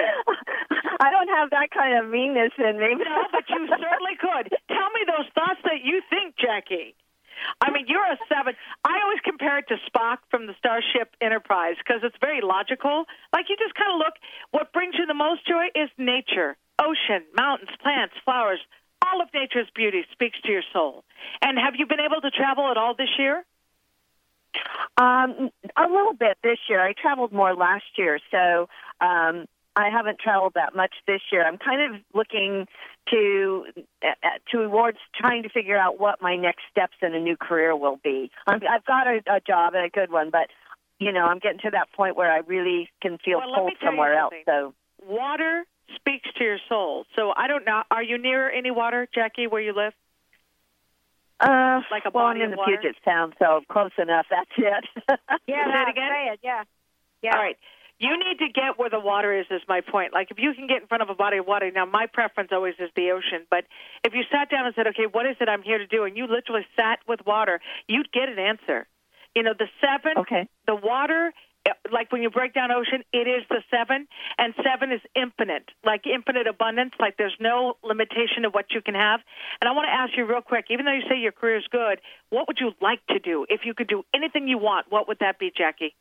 I 1.00 1.12
don't 1.12 1.30
have 1.30 1.50
that 1.52 1.72
kind 1.72 1.98
of 1.98 2.12
meanness 2.12 2.52
in 2.58 2.78
me. 2.78 2.96
No, 2.96 3.24
but 3.32 3.44
you 3.50 3.68
certainly 3.68 4.18
could. 4.20 4.54
Tell 4.68 4.90
me 4.92 5.02
those 5.08 5.28
thoughts 5.34 5.62
that 5.64 5.84
you 5.84 6.02
think, 6.10 6.36
Jackie. 6.38 6.96
I 7.62 7.72
mean, 7.72 7.86
you're 7.88 8.04
a 8.04 8.18
seven. 8.28 8.56
I 8.84 9.00
always 9.04 9.20
compare 9.24 9.60
it 9.60 9.66
to 9.70 9.78
Spock 9.90 10.18
from 10.30 10.48
the 10.48 10.56
Starship 10.58 11.16
Enterprise 11.22 11.76
because 11.78 12.02
it's 12.04 12.18
very 12.20 12.42
logical. 12.42 13.06
Like 13.32 13.46
you 13.50 13.56
just 13.58 13.76
kind 13.76 13.94
of 13.94 14.00
look. 14.00 14.16
What 14.52 14.74
brings 14.74 14.96
you 14.98 15.06
the 15.06 15.14
most 15.14 15.46
joy 15.48 15.70
is 15.76 15.90
nature, 15.98 16.58
ocean, 16.80 17.24
mountains, 17.36 17.72
plants, 17.82 18.16
flowers. 18.26 18.60
All 19.18 19.24
of 19.24 19.34
nature's 19.34 19.68
beauty 19.74 20.04
speaks 20.12 20.40
to 20.42 20.52
your 20.52 20.62
soul. 20.72 21.04
And 21.42 21.58
have 21.58 21.74
you 21.76 21.88
been 21.88 22.00
able 22.00 22.22
to 22.22 22.30
travel 22.30 22.70
at 22.70 22.78
all 22.78 22.94
this 22.96 23.10
year? 23.18 23.44
Um, 24.98 25.50
a 25.76 25.88
little 25.90 26.14
bit 26.14 26.38
this 26.44 26.60
year. 26.70 26.82
I 26.82 26.94
traveled 26.94 27.32
more 27.32 27.56
last 27.56 27.86
year, 27.98 28.20
so 28.30 28.70
um, 29.02 29.46
I 29.76 29.90
haven't 29.90 30.20
traveled 30.20 30.54
that 30.54 30.76
much 30.76 30.94
this 31.08 31.22
year. 31.32 31.46
I'm 31.46 31.58
kind 31.58 31.96
of 31.96 32.02
looking 32.14 32.68
to 33.10 33.66
uh, 34.04 34.30
towards 34.52 35.00
trying 35.16 35.44
to 35.44 35.50
figure 35.50 35.78
out 35.78 36.00
what 36.00 36.22
my 36.22 36.36
next 36.36 36.62
steps 36.70 36.98
in 37.02 37.16
a 37.16 37.20
new 37.20 37.38
career 37.38 37.76
will 37.76 38.00
be. 38.04 38.30
I'm, 38.46 38.62
I've 38.70 38.86
got 38.86 39.08
a, 39.08 39.22
a 39.28 39.40
job 39.40 39.74
and 39.74 39.84
a 39.84 39.90
good 39.90 40.12
one, 40.12 40.30
but 40.30 40.48
you 41.00 41.12
know, 41.12 41.26
I'm 41.26 41.40
getting 41.40 41.60
to 41.60 41.72
that 41.72 41.92
point 41.94 42.16
where 42.16 42.32
I 42.32 42.40
really 42.40 42.90
can 43.02 43.18
feel 43.24 43.40
Well, 43.40 43.54
pulled 43.56 43.74
somewhere 43.84 44.16
else. 44.16 44.34
So 44.46 44.74
Water 45.06 45.66
speaks 45.96 46.28
to 46.38 46.44
your 46.44 46.60
soul. 46.70 47.06
So 47.16 47.34
I 47.36 47.48
don't 47.48 47.66
know. 47.66 47.84
Are 47.92 48.04
you 48.04 48.18
near 48.18 48.50
any 48.50 48.72
water, 48.72 49.08
Jackie, 49.14 49.48
where 49.48 49.62
you 49.62 49.74
live? 49.74 49.94
Uh, 51.40 51.82
like 51.92 52.04
a 52.06 52.10
well, 52.12 52.26
body 52.26 52.40
I'm 52.40 52.48
in 52.48 52.52
of 52.52 52.52
the 52.52 52.58
water? 52.58 52.78
Puget 52.82 52.96
Sound, 53.06 53.34
so 53.38 53.62
close 53.70 53.92
enough. 53.98 54.26
That's 54.30 54.50
it. 54.58 54.86
Yeah, 55.48 55.64
Say 55.66 55.82
it 55.82 55.90
again? 55.90 56.12
say 56.12 56.34
it, 56.34 56.40
yeah. 56.44 56.64
Yeah. 57.22 57.36
All 57.36 57.42
right. 57.42 57.58
You 58.00 58.18
need 58.18 58.38
to 58.40 58.50
get 58.54 58.78
where 58.78 58.90
the 58.90 59.00
water 59.00 59.34
is, 59.40 59.46
is 59.50 59.62
my 59.68 59.82
point. 59.82 60.14
Like, 60.14 60.30
if 60.30 60.38
you 60.38 60.54
can 60.54 60.68
get 60.68 60.82
in 60.82 60.88
front 60.88 61.02
of 61.02 61.10
a 61.10 61.16
body 61.16 61.38
of 61.38 61.48
water, 61.48 61.72
now 61.72 61.86
my 61.86 62.06
preference 62.06 62.50
always 62.52 62.76
is 62.80 62.90
the 62.96 63.12
ocean, 63.12 63.48
but 63.50 63.66
if 64.04 64.14
you 64.14 64.24
sat 64.32 64.52
down 64.52 64.68
and 64.68 64.76
said, 64.76 64.88
okay, 64.88 65.08
what 65.12 65.26
is 65.26 65.36
it 65.40 65.50
I'm 65.50 65.64
here 65.64 65.80
to 65.80 65.88
do, 65.88 66.04
and 66.04 66.16
you 66.16 66.28
literally 66.28 66.66
sat 66.76 67.00
with 67.08 67.26
water, 67.26 67.60
you'd 67.88 68.12
get 68.12 68.30
an 68.30 68.38
answer. 68.38 68.86
You 69.34 69.44
know, 69.44 69.54
the 69.58 69.68
seven, 69.82 70.18
okay. 70.20 70.48
the 70.68 70.76
water, 70.76 71.34
like 71.92 72.12
when 72.12 72.22
you 72.22 72.30
break 72.30 72.54
down 72.54 72.72
ocean, 72.72 73.04
it 73.14 73.28
is 73.28 73.44
the 73.50 73.62
seven, 73.72 74.08
and 74.38 74.54
seven 74.64 74.92
is 74.92 75.02
infinite, 75.16 75.70
like 75.86 76.06
infinite 76.06 76.48
abundance, 76.48 76.94
like 77.00 77.18
there's 77.18 77.36
no 77.40 77.76
limitation 77.84 78.46
of 78.46 78.54
what 78.54 78.66
you 78.72 78.82
can 78.82 78.96
have. 78.96 79.22
And 79.62 79.70
I 79.70 79.74
want 79.74 79.88
to 79.88 79.94
ask 79.94 80.16
you 80.16 80.26
real 80.26 80.42
quick, 80.42 80.66
even 80.70 80.86
though 80.86 80.94
you 80.94 81.04
say 81.10 81.18
your 81.18 81.32
career 81.32 81.58
is 81.58 81.68
good, 81.72 82.00
what 82.30 82.48
would 82.48 82.58
you 82.60 82.72
like 82.82 83.06
to 83.08 83.20
do? 83.20 83.46
If 83.50 83.62
you 83.66 83.74
could 83.74 83.88
do 83.88 84.04
anything 84.14 84.48
you 84.48 84.58
want, 84.58 84.88
what 84.90 85.08
would 85.08 85.20
that 85.20 85.40
be, 85.40 85.52
Jackie? 85.56 85.96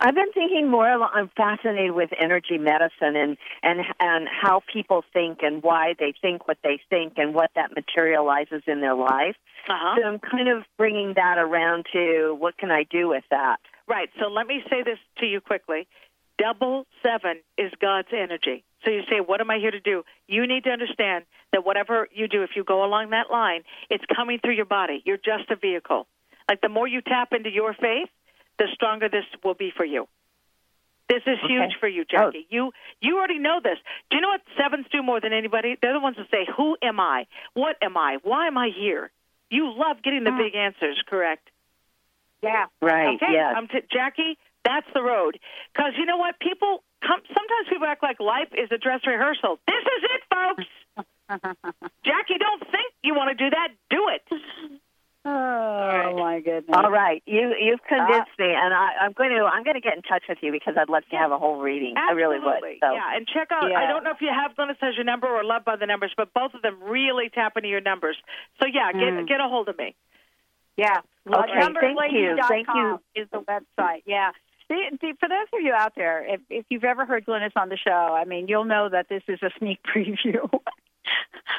I've 0.00 0.14
been 0.14 0.32
thinking 0.32 0.70
more. 0.70 0.86
I'm 0.86 1.30
fascinated 1.36 1.92
with 1.92 2.10
energy 2.20 2.58
medicine 2.58 3.16
and 3.16 3.36
and 3.62 3.80
and 4.00 4.28
how 4.28 4.62
people 4.72 5.04
think 5.12 5.38
and 5.42 5.62
why 5.62 5.94
they 5.98 6.12
think 6.20 6.48
what 6.48 6.58
they 6.62 6.80
think 6.90 7.14
and 7.16 7.34
what 7.34 7.50
that 7.54 7.70
materializes 7.74 8.62
in 8.66 8.80
their 8.80 8.94
life. 8.94 9.36
Uh-huh. 9.68 9.96
So 9.96 10.06
I'm 10.06 10.18
kind 10.18 10.48
of 10.48 10.64
bringing 10.76 11.14
that 11.14 11.38
around 11.38 11.86
to 11.92 12.36
what 12.38 12.58
can 12.58 12.70
I 12.70 12.84
do 12.84 13.08
with 13.08 13.24
that. 13.30 13.60
Right. 13.86 14.08
So 14.20 14.28
let 14.28 14.46
me 14.46 14.62
say 14.70 14.82
this 14.82 14.98
to 15.18 15.26
you 15.26 15.40
quickly. 15.40 15.86
Double 16.38 16.86
seven 17.02 17.40
is 17.56 17.70
God's 17.80 18.08
energy. 18.12 18.64
So 18.84 18.90
you 18.90 19.02
say, 19.08 19.20
What 19.20 19.40
am 19.40 19.50
I 19.50 19.58
here 19.58 19.70
to 19.70 19.80
do? 19.80 20.04
You 20.26 20.46
need 20.46 20.64
to 20.64 20.70
understand 20.70 21.24
that 21.52 21.64
whatever 21.64 22.08
you 22.12 22.28
do, 22.28 22.42
if 22.42 22.50
you 22.56 22.64
go 22.64 22.84
along 22.84 23.10
that 23.10 23.30
line, 23.30 23.62
it's 23.90 24.04
coming 24.14 24.38
through 24.40 24.54
your 24.54 24.64
body. 24.64 25.02
You're 25.04 25.16
just 25.16 25.50
a 25.50 25.56
vehicle. 25.56 26.06
Like 26.48 26.60
the 26.60 26.68
more 26.68 26.86
you 26.86 27.00
tap 27.00 27.32
into 27.32 27.50
your 27.50 27.72
faith, 27.74 28.08
the 28.58 28.66
stronger 28.74 29.08
this 29.08 29.24
will 29.42 29.54
be 29.54 29.72
for 29.76 29.84
you. 29.84 30.06
This 31.08 31.22
is 31.26 31.38
Okay. 31.44 31.52
huge 31.52 31.76
for 31.78 31.88
you, 31.88 32.02
oh. 32.02 32.04
Jackie. 32.10 32.46
You 32.50 32.72
you 33.00 33.18
already 33.18 33.38
know 33.38 33.60
this. 33.62 33.78
Do 34.10 34.16
you 34.16 34.22
know 34.22 34.30
what 34.30 34.42
sevens 34.56 34.86
do 34.90 35.02
more 35.02 35.20
than 35.20 35.32
anybody? 35.32 35.76
They're 35.80 35.92
the 35.92 36.00
ones 36.00 36.16
that 36.16 36.30
say, 36.30 36.46
"Who 36.56 36.76
am 36.82 36.98
I? 36.98 37.26
What 37.52 37.76
am 37.82 37.96
I? 37.96 38.16
Why 38.22 38.46
am 38.46 38.56
I 38.56 38.68
here?" 38.70 39.10
You 39.50 39.70
love 39.70 40.02
getting 40.02 40.24
the 40.24 40.30
mm. 40.30 40.38
big 40.38 40.54
answers, 40.54 41.00
correct? 41.06 41.50
Yeah. 42.44 42.66
Right. 42.80 43.16
Okay, 43.16 43.32
Yes. 43.32 43.54
um, 43.56 43.68
t- 43.68 43.80
Jackie, 43.92 44.38
that's 44.64 44.86
the 44.94 45.02
road. 45.02 45.38
Because 45.72 45.92
you 45.98 46.04
know 46.06 46.16
what, 46.16 46.38
people 46.38 46.82
come. 47.00 47.20
Sometimes 47.26 47.68
people 47.68 47.86
act 47.86 48.02
like 48.02 48.20
life 48.20 48.48
is 48.52 48.68
a 48.70 48.78
dress 48.78 49.00
rehearsal. 49.06 49.58
This 49.66 49.82
is 49.82 50.02
it, 50.14 50.22
folks. 50.30 50.68
Jackie, 52.04 52.38
don't 52.38 52.60
think 52.70 52.92
you 53.02 53.14
want 53.14 53.36
to 53.36 53.44
do 53.44 53.50
that. 53.50 53.68
Do 53.90 54.08
it. 54.08 54.22
Oh 55.26 56.16
my 56.18 56.40
goodness. 56.40 56.76
All 56.76 56.90
right, 56.90 57.22
you 57.24 57.54
you've 57.58 57.80
convinced 57.88 58.36
me, 58.38 58.44
and 58.52 58.74
I, 58.74 58.88
I'm 59.00 59.12
going 59.12 59.30
to 59.30 59.44
I'm 59.48 59.64
going 59.64 59.72
to 59.74 59.80
get 59.80 59.96
in 59.96 60.02
touch 60.02 60.24
with 60.28 60.36
you 60.42 60.52
because 60.52 60.74
I'd 60.76 60.90
love 60.90 61.04
to 61.10 61.16
have 61.16 61.32
a 61.32 61.38
whole 61.38 61.60
reading. 61.62 61.94
I 61.96 62.12
really 62.12 62.38
would. 62.38 62.60
So. 62.78 62.92
Yeah, 62.92 63.16
and 63.16 63.26
check 63.26 63.48
out. 63.50 63.72
I 63.72 63.86
don't 63.88 64.04
know 64.04 64.10
if 64.10 64.20
you 64.20 64.28
have 64.28 64.54
Glynis 64.54 64.76
as 64.82 64.96
your 64.96 65.04
number 65.04 65.26
or 65.26 65.42
Love 65.42 65.64
by 65.64 65.76
the 65.76 65.86
Numbers, 65.86 66.12
but 66.14 66.34
both 66.34 66.52
of 66.52 66.60
them 66.60 66.76
really 66.82 67.30
tap 67.30 67.56
into 67.56 67.70
your 67.70 67.80
numbers. 67.80 68.18
So 68.60 68.68
yeah, 68.68 68.92
get 68.92 69.00
Mm. 69.14 69.26
get 69.26 69.40
a 69.40 69.48
hold 69.48 69.70
of 69.70 69.78
me. 69.78 69.94
Yeah. 70.76 71.00
Okay, 71.26 71.52
thank 71.80 72.12
you. 72.12 72.36
Thank 72.48 72.66
you. 72.74 73.00
Is 73.14 73.28
the 73.32 73.40
website. 73.40 74.02
Yeah. 74.06 74.30
See, 74.68 74.88
see, 75.00 75.12
for 75.20 75.28
those 75.28 75.46
of 75.52 75.60
you 75.60 75.72
out 75.72 75.92
there, 75.94 76.24
if, 76.26 76.40
if 76.48 76.64
you've 76.70 76.84
ever 76.84 77.04
heard 77.04 77.26
Glynis 77.26 77.52
on 77.54 77.68
the 77.68 77.76
show, 77.76 77.90
I 77.90 78.24
mean, 78.24 78.48
you'll 78.48 78.64
know 78.64 78.88
that 78.90 79.08
this 79.08 79.22
is 79.28 79.38
a 79.42 79.50
sneak 79.58 79.80
preview 79.94 80.48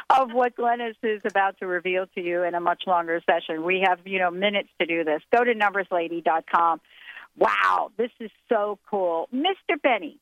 of 0.10 0.32
what 0.32 0.56
Glynis 0.56 0.96
is 1.04 1.22
about 1.24 1.60
to 1.60 1.68
reveal 1.68 2.06
to 2.16 2.22
you 2.22 2.44
in 2.44 2.56
a 2.56 2.60
much 2.60 2.84
longer 2.88 3.22
session. 3.30 3.64
We 3.64 3.86
have, 3.88 4.00
you 4.06 4.20
know, 4.20 4.32
minutes 4.32 4.70
to 4.80 4.88
do 4.88 5.04
this. 5.04 5.22
Go 5.32 5.44
to 5.44 5.54
numberslady.com. 5.54 6.82
Wow, 7.38 7.92
this 7.98 8.12
is 8.20 8.32
so 8.50 8.80
cool. 8.90 9.30
Mr. 9.34 9.80
Benny, 9.82 10.20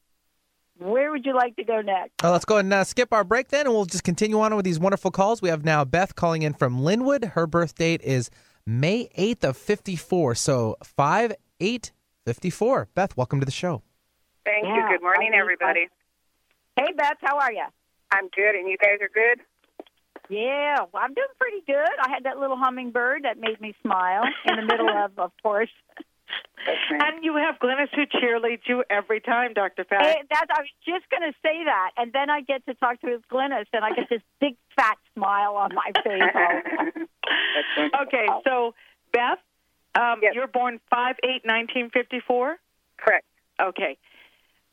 where 0.79 1.11
would 1.11 1.25
you 1.25 1.35
like 1.35 1.55
to 1.57 1.63
go 1.63 1.81
next? 1.81 2.11
Uh, 2.23 2.31
let's 2.31 2.45
go 2.45 2.55
ahead 2.55 2.65
and 2.65 2.73
uh, 2.73 2.83
skip 2.83 3.13
our 3.13 3.23
break 3.23 3.49
then, 3.49 3.67
and 3.67 3.75
we'll 3.75 3.85
just 3.85 4.03
continue 4.03 4.39
on 4.41 4.55
with 4.55 4.65
these 4.65 4.79
wonderful 4.79 5.11
calls. 5.11 5.41
We 5.41 5.49
have 5.49 5.63
now 5.63 5.85
Beth 5.85 6.15
calling 6.15 6.41
in 6.41 6.53
from 6.53 6.79
Lynnwood. 6.79 7.31
Her 7.31 7.45
birth 7.45 7.75
date 7.75 8.01
is 8.01 8.29
May 8.67 9.09
8th 9.17 9.43
of 9.43 9.57
54, 9.57 10.35
so 10.35 10.77
5 10.83 11.33
8 11.59 11.91
54. 12.25 12.87
Beth, 12.95 13.17
welcome 13.17 13.39
to 13.41 13.45
the 13.45 13.51
show. 13.51 13.81
Thank 14.45 14.65
Yeah, 14.65 14.75
you. 14.89 14.97
Good 14.97 15.03
morning, 15.03 15.31
I- 15.33 15.37
everybody. 15.37 15.87
Hey, 16.77 16.91
Beth, 16.95 17.17
how 17.21 17.37
are 17.39 17.51
you? 17.51 17.65
I'm 18.11 18.29
good, 18.29 18.55
and 18.55 18.69
you 18.69 18.77
guys 18.77 18.99
are 19.01 19.09
good? 19.09 19.41
Yeah, 20.29 20.77
well, 20.93 21.03
I'm 21.03 21.13
doing 21.13 21.27
pretty 21.37 21.61
good. 21.67 21.89
I 22.01 22.09
had 22.09 22.23
that 22.23 22.37
little 22.39 22.55
hummingbird 22.57 23.23
that 23.23 23.37
made 23.37 23.59
me 23.59 23.75
smile 23.81 24.23
in 24.45 24.55
the 24.55 24.61
middle 24.61 24.89
of, 25.03 25.19
of 25.19 25.31
course. 25.41 25.69
And 26.89 27.23
you 27.23 27.35
have 27.35 27.59
Glynis 27.59 27.89
who 27.93 28.05
cheerleads 28.05 28.61
you 28.67 28.83
every 28.89 29.19
time, 29.19 29.53
Dr. 29.53 29.83
Pat. 29.83 30.01
Hey, 30.01 30.21
that, 30.29 30.45
I 30.49 30.61
was 30.61 30.69
just 30.85 31.09
going 31.09 31.29
to 31.29 31.35
say 31.41 31.63
that, 31.65 31.91
and 31.97 32.13
then 32.13 32.29
I 32.29 32.41
get 32.41 32.65
to 32.67 32.73
talk 32.75 33.01
to 33.01 33.21
Glynis, 33.31 33.65
and 33.73 33.83
I 33.83 33.91
get 33.91 34.09
this 34.09 34.21
big 34.39 34.55
fat 34.75 34.97
smile 35.13 35.55
on 35.55 35.71
my 35.73 35.91
face. 36.03 37.07
okay, 38.01 38.27
so 38.45 38.73
Beth, 39.11 39.39
um, 39.95 40.21
you're 40.33 40.47
born 40.47 40.79
five 40.89 41.15
eight 41.23 41.45
nineteen 41.45 41.89
fifty 41.89 42.19
four. 42.25 42.57
Correct. 42.97 43.25
Okay. 43.61 43.97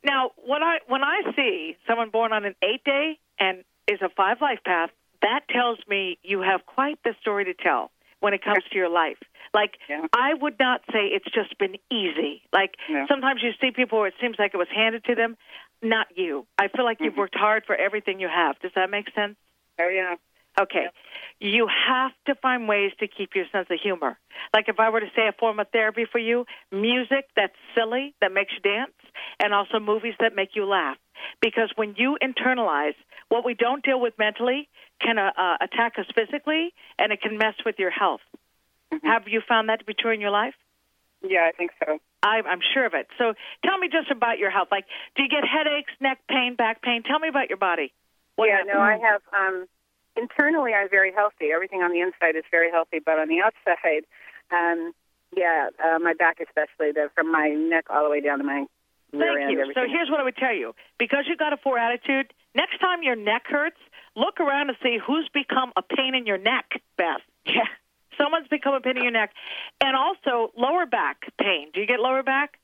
Now, 0.04 0.30
when 0.36 0.62
I 0.62 0.78
when 0.86 1.02
I 1.02 1.22
see 1.36 1.76
someone 1.86 2.10
born 2.10 2.32
on 2.32 2.44
an 2.44 2.54
eight 2.62 2.84
day 2.84 3.18
and 3.38 3.64
is 3.88 4.00
a 4.00 4.08
five 4.16 4.40
life 4.40 4.60
path, 4.64 4.90
that 5.22 5.40
tells 5.50 5.78
me 5.88 6.18
you 6.22 6.40
have 6.40 6.64
quite 6.66 6.98
the 7.04 7.14
story 7.20 7.44
to 7.46 7.54
tell 7.54 7.90
when 8.20 8.34
it 8.34 8.44
comes 8.44 8.62
to 8.70 8.78
your 8.78 8.88
life. 8.88 9.18
Like 9.52 9.78
I 10.12 10.34
would 10.34 10.58
not 10.58 10.82
say 10.92 11.06
it's 11.06 11.30
just 11.34 11.58
been 11.58 11.76
easy. 11.90 12.42
Like 12.52 12.76
Yeah. 12.88 13.06
sometimes 13.08 13.42
you 13.42 13.50
see 13.60 13.72
people 13.72 13.98
where 13.98 14.08
it 14.08 14.14
seems 14.20 14.36
like 14.38 14.54
it 14.54 14.58
was 14.58 14.68
handed 14.74 15.04
to 15.04 15.14
them. 15.14 15.36
Not 15.82 16.06
you. 16.14 16.46
I 16.58 16.68
feel 16.68 16.84
like 16.84 16.98
you've 17.00 17.12
mm-hmm. 17.12 17.20
worked 17.20 17.36
hard 17.36 17.64
for 17.66 17.74
everything 17.74 18.20
you 18.20 18.28
have. 18.28 18.58
Does 18.60 18.72
that 18.76 18.90
make 18.90 19.12
sense? 19.14 19.36
Oh 19.80 19.88
yeah. 19.88 20.16
Okay. 20.60 20.86
You 21.40 21.66
have 21.88 22.12
to 22.26 22.34
find 22.34 22.68
ways 22.68 22.92
to 23.00 23.08
keep 23.08 23.30
your 23.34 23.46
sense 23.50 23.68
of 23.70 23.78
humor. 23.82 24.18
Like 24.52 24.68
if 24.68 24.78
I 24.78 24.90
were 24.90 25.00
to 25.00 25.10
say 25.16 25.26
a 25.26 25.32
form 25.32 25.58
of 25.58 25.68
therapy 25.72 26.04
for 26.10 26.18
you, 26.18 26.44
music 26.70 27.28
that's 27.34 27.54
silly, 27.74 28.14
that 28.20 28.32
makes 28.32 28.52
you 28.52 28.60
dance, 28.60 28.92
and 29.42 29.54
also 29.54 29.80
movies 29.80 30.14
that 30.20 30.34
make 30.36 30.50
you 30.54 30.66
laugh. 30.66 30.98
Because 31.40 31.70
when 31.76 31.94
you 31.96 32.18
internalize 32.22 32.94
what 33.28 33.44
we 33.44 33.54
don't 33.54 33.82
deal 33.82 34.00
with 34.00 34.14
mentally 34.18 34.68
can 35.00 35.18
uh, 35.18 35.30
uh, 35.36 35.56
attack 35.62 35.94
us 35.98 36.06
physically, 36.14 36.74
and 36.98 37.12
it 37.12 37.22
can 37.22 37.38
mess 37.38 37.54
with 37.64 37.76
your 37.78 37.90
health. 37.90 38.20
Have 39.02 39.28
you 39.28 39.40
found 39.48 39.68
that 39.68 39.78
to 39.78 39.84
be 39.84 39.94
true 39.94 40.12
in 40.12 40.20
your 40.20 40.30
life? 40.30 40.54
Yeah, 41.22 41.46
I 41.48 41.52
think 41.52 41.70
so. 41.78 41.98
I, 42.22 42.42
I'm 42.46 42.60
sure 42.74 42.84
of 42.84 42.92
it. 42.94 43.06
So 43.18 43.34
tell 43.64 43.78
me 43.78 43.88
just 43.88 44.10
about 44.10 44.38
your 44.38 44.50
health. 44.50 44.68
Like, 44.70 44.84
do 45.16 45.22
you 45.22 45.28
get 45.28 45.44
headaches, 45.46 45.92
neck 46.00 46.18
pain, 46.28 46.54
back 46.56 46.82
pain? 46.82 47.02
Tell 47.02 47.18
me 47.18 47.28
about 47.28 47.48
your 47.48 47.58
body. 47.58 47.92
What 48.36 48.46
yeah, 48.46 48.58
happens? 48.58 48.72
no, 48.74 48.80
I 48.80 48.98
have. 48.98 49.22
Um, 49.32 49.66
internally, 50.20 50.72
I'm 50.74 50.88
very 50.88 51.12
healthy. 51.12 51.50
Everything 51.54 51.80
on 51.80 51.92
the 51.92 52.00
inside 52.00 52.36
is 52.36 52.44
very 52.50 52.70
healthy, 52.70 52.98
but 53.04 53.18
on 53.18 53.28
the 53.28 53.40
outside, 53.40 54.04
um, 54.52 54.92
yeah, 55.36 55.68
uh, 55.82 55.98
my 55.98 56.14
back 56.14 56.38
especially, 56.40 56.92
the, 56.92 57.10
from 57.14 57.30
my 57.30 57.48
neck 57.48 57.86
all 57.90 58.04
the 58.04 58.10
way 58.10 58.20
down 58.20 58.38
to 58.38 58.44
my 58.44 58.66
rear 59.12 59.34
Thank 59.34 59.58
end. 59.58 59.68
you. 59.68 59.72
So 59.74 59.82
here's 59.88 60.10
what 60.10 60.20
I 60.20 60.24
would 60.24 60.36
tell 60.36 60.54
you. 60.54 60.74
Because 60.98 61.24
you've 61.28 61.38
got 61.38 61.52
a 61.52 61.56
four 61.56 61.78
attitude, 61.78 62.32
next 62.54 62.78
time 62.80 63.02
your 63.02 63.16
neck 63.16 63.44
hurts, 63.46 63.80
look 64.16 64.40
around 64.40 64.68
and 64.68 64.78
see 64.82 64.98
who's 65.04 65.28
become 65.32 65.72
a 65.76 65.82
pain 65.82 66.14
in 66.14 66.26
your 66.26 66.38
neck, 66.38 66.80
Beth. 66.96 67.22
Yeah. 67.46 67.62
Someone's 68.18 68.48
become 68.48 68.74
a 68.74 68.80
pain 68.80 68.98
in 68.98 69.02
your 69.02 69.12
neck. 69.12 69.32
And 69.80 69.96
also 69.96 70.52
lower 70.56 70.84
back 70.84 71.22
pain. 71.40 71.68
Do 71.72 71.80
you 71.80 71.86
get 71.86 72.00
lower 72.00 72.22
back? 72.22 72.58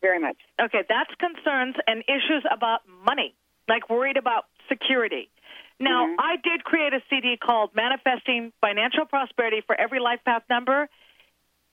Very 0.00 0.18
much. 0.18 0.36
Okay, 0.60 0.82
that's 0.88 1.10
concerns 1.18 1.76
and 1.86 2.04
issues 2.08 2.44
about 2.50 2.80
money, 3.04 3.34
like 3.68 3.88
worried 3.90 4.16
about 4.16 4.44
security. 4.68 5.30
Now, 5.80 6.06
Mm-hmm. 6.06 6.20
I 6.20 6.36
did 6.36 6.64
create 6.64 6.92
a 6.92 7.00
CD 7.10 7.36
called 7.36 7.70
Manifesting 7.74 8.52
Financial 8.60 9.04
Prosperity 9.06 9.62
for 9.66 9.78
Every 9.78 10.00
Life 10.00 10.20
Path 10.24 10.42
Number. 10.48 10.88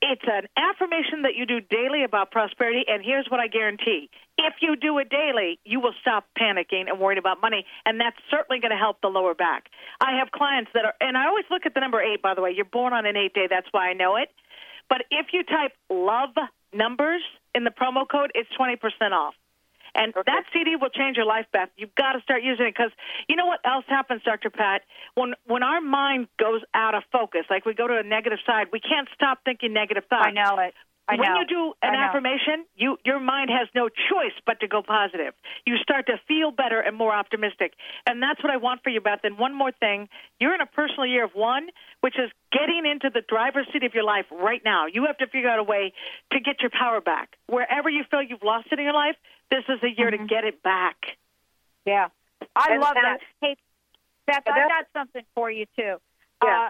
It's 0.02 0.24
an 0.26 0.48
affirmation 0.58 1.22
that 1.24 1.36
you 1.36 1.46
do 1.46 1.62
daily 1.62 2.04
about 2.04 2.32
prosperity, 2.32 2.84
and 2.88 3.04
here's 3.06 3.28
what 3.30 3.40
I 3.40 3.46
guarantee. 3.46 4.10
If 4.38 4.56
you 4.60 4.76
do 4.76 4.98
it 4.98 5.10
daily, 5.12 5.60
you 5.64 5.80
will 5.80 5.94
stop 6.02 6.26
panicking 6.36 6.90
and 6.90 7.00
worrying 7.00 7.20
about 7.20 7.40
money, 7.40 7.66
and 7.86 8.00
that's 8.00 8.18
certainly 8.32 8.60
going 8.60 8.72
to 8.72 8.78
help 8.78 9.00
the 9.02 9.10
lower 9.10 9.36
back. 9.36 9.70
I 10.00 10.18
have 10.18 10.32
clients 10.32 10.72
that 10.74 10.86
are, 10.86 10.96
and 11.00 11.16
I 11.16 11.28
always 11.28 11.46
look 11.52 11.68
at 11.68 11.76
the 11.76 11.80
number 11.82 12.02
eight, 12.02 12.24
by 12.24 12.34
the 12.34 12.42
way. 12.42 12.52
You're 12.56 12.66
born 12.66 12.94
on 12.94 13.06
an 13.06 13.16
eight 13.16 13.36
day, 13.36 13.46
that's 13.48 13.68
why 13.70 13.90
I 13.90 13.94
know 13.94 14.16
it. 14.16 14.30
But 14.90 15.04
if 15.12 15.28
you 15.34 15.44
type 15.44 15.74
love 15.92 16.34
numbers 16.74 17.22
in 17.54 17.64
the 17.64 17.70
promo 17.70 18.10
code, 18.10 18.32
it's 18.34 18.50
20% 18.60 18.80
off. 19.12 19.36
And 19.94 20.14
that 20.14 20.44
CD 20.54 20.76
will 20.80 20.90
change 20.90 21.18
your 21.18 21.26
life, 21.26 21.46
Beth. 21.52 21.70
You've 21.78 21.96
got 21.96 22.14
to 22.14 22.22
start 22.22 22.44
using 22.44 22.68
it 22.68 22.76
because 22.76 22.92
you 23.28 23.36
know 23.36 23.46
what 23.46 23.60
else 23.66 23.86
happens, 23.88 24.22
Dr. 24.24 24.50
Pat? 24.50 24.82
When 25.16 25.34
when 25.46 25.64
our 25.64 25.82
mind 25.82 26.28
goes 26.40 26.62
out 26.74 26.96
of 26.96 27.04
focus, 27.12 27.42
like 27.50 27.66
we 27.66 27.74
go 27.74 27.88
to 27.88 27.98
a 27.98 28.04
negative 28.04 28.40
side, 28.46 28.68
we 28.72 28.80
can't 28.80 29.08
stop 29.14 29.40
thinking 29.44 29.74
negative 29.74 30.04
thoughts. 30.10 30.28
I 30.28 30.32
know 30.32 30.60
it. 30.60 30.74
I 31.08 31.16
when 31.16 31.28
know. 31.28 31.40
you 31.40 31.46
do 31.48 31.74
an 31.82 31.96
affirmation, 31.96 32.66
you 32.76 32.98
your 33.04 33.20
mind 33.20 33.50
has 33.50 33.68
no 33.76 33.90
choice 33.90 34.32
but 34.46 34.60
to 34.62 34.68
go 34.68 34.82
positive. 34.82 35.34
You 35.66 35.78
start 35.78 36.06
to 36.08 36.18
feel 36.28 36.52
better 36.52 36.80
and 36.80 36.96
more 36.96 37.14
optimistic, 37.14 37.74
and 38.08 38.22
that's 38.22 38.42
what 38.44 38.52
I 38.52 38.58
want 38.58 38.82
for 38.84 38.90
you, 38.92 39.02
Beth. 39.02 39.20
And 39.24 39.38
one 39.38 39.54
more 39.54 39.72
thing, 39.72 40.08
you're 40.40 40.54
in 40.56 40.62
a 40.62 40.66
personal 40.68 41.06
year 41.06 41.26
of 41.26 41.32
one, 41.34 41.68
which 42.02 42.16
is 42.18 42.32
getting 42.52 42.86
into 42.86 43.10
the 43.10 43.22
driver's 43.28 43.68
seat 43.74 43.84
of 43.84 43.94
your 43.94 44.04
life 44.06 44.26
right 44.32 44.62
now. 44.64 44.86
You 44.86 45.06
have 45.08 45.18
to 45.18 45.28
figure 45.28 45.50
out 45.50 45.60
a 45.60 45.64
way 45.64 45.92
to 46.32 46.40
get 46.40 46.62
your 46.62 46.72
power 46.72 47.02
back 47.02 47.36
wherever 47.48 47.90
you 47.90 48.04
feel 48.10 48.22
you've 48.22 48.44
lost 48.44 48.68
it 48.72 48.80
in 48.80 48.86
your 48.86 48.94
life. 48.94 49.16
This 49.50 49.64
is 49.68 49.82
a 49.84 49.90
year 49.90 50.12
to 50.12 50.18
get 50.28 50.46
it 50.46 50.64
back. 50.64 51.18
Yeah, 51.86 52.08
I 52.56 52.74
And- 52.74 52.82
love 52.82 52.96
and- 52.96 53.06
that. 53.06 53.22
Hey, 53.42 53.58
Beth, 54.28 54.44
I've 54.48 54.70
got 54.70 54.86
something 54.94 55.24
for 55.36 55.50
you 55.52 55.66
too. 55.76 56.00
Yeah. 56.44 56.68
Uh, 56.68 56.70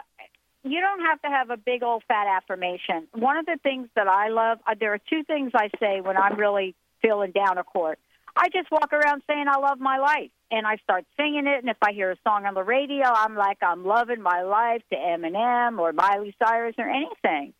you 0.64 0.80
don't 0.80 1.02
have 1.02 1.22
to 1.22 1.28
have 1.28 1.50
a 1.50 1.58
big 1.58 1.84
old 1.84 2.04
fat 2.08 2.28
affirmation. 2.28 3.08
One 3.14 3.38
of 3.38 3.46
the 3.46 3.58
things 3.62 3.90
that 3.96 4.08
I 4.08 4.30
love, 4.30 4.60
uh, 4.68 4.76
there 4.80 4.94
are 4.94 5.00
two 5.10 5.24
things 5.24 5.52
I 5.56 5.70
say 5.80 6.02
when 6.02 6.18
I'm 6.18 6.38
really 6.38 6.76
feeling 7.02 7.32
down 7.32 7.58
a 7.58 7.64
court. 7.64 8.00
I 8.36 8.48
just 8.50 8.72
walk 8.72 8.94
around 8.94 9.24
saying 9.28 9.46
I 9.48 9.60
love 9.60 9.80
my 9.80 9.98
life, 9.98 10.32
and 10.52 10.66
I 10.66 10.78
start 10.78 11.06
singing 11.18 11.48
it. 11.48 11.60
And 11.60 11.70
if 11.70 11.78
I 11.82 11.92
hear 11.92 12.12
a 12.12 12.18
song 12.24 12.46
on 12.46 12.54
the 12.54 12.64
radio, 12.64 13.06
I'm 13.08 13.36
like 13.36 13.58
I'm 13.62 13.84
loving 13.86 14.22
my 14.22 14.44
life 14.44 14.84
to 14.92 14.96
Eminem 14.96 15.80
or 15.80 15.92
Miley 15.92 16.34
Cyrus 16.42 16.76
or 16.78 16.88
anything. 16.90 17.54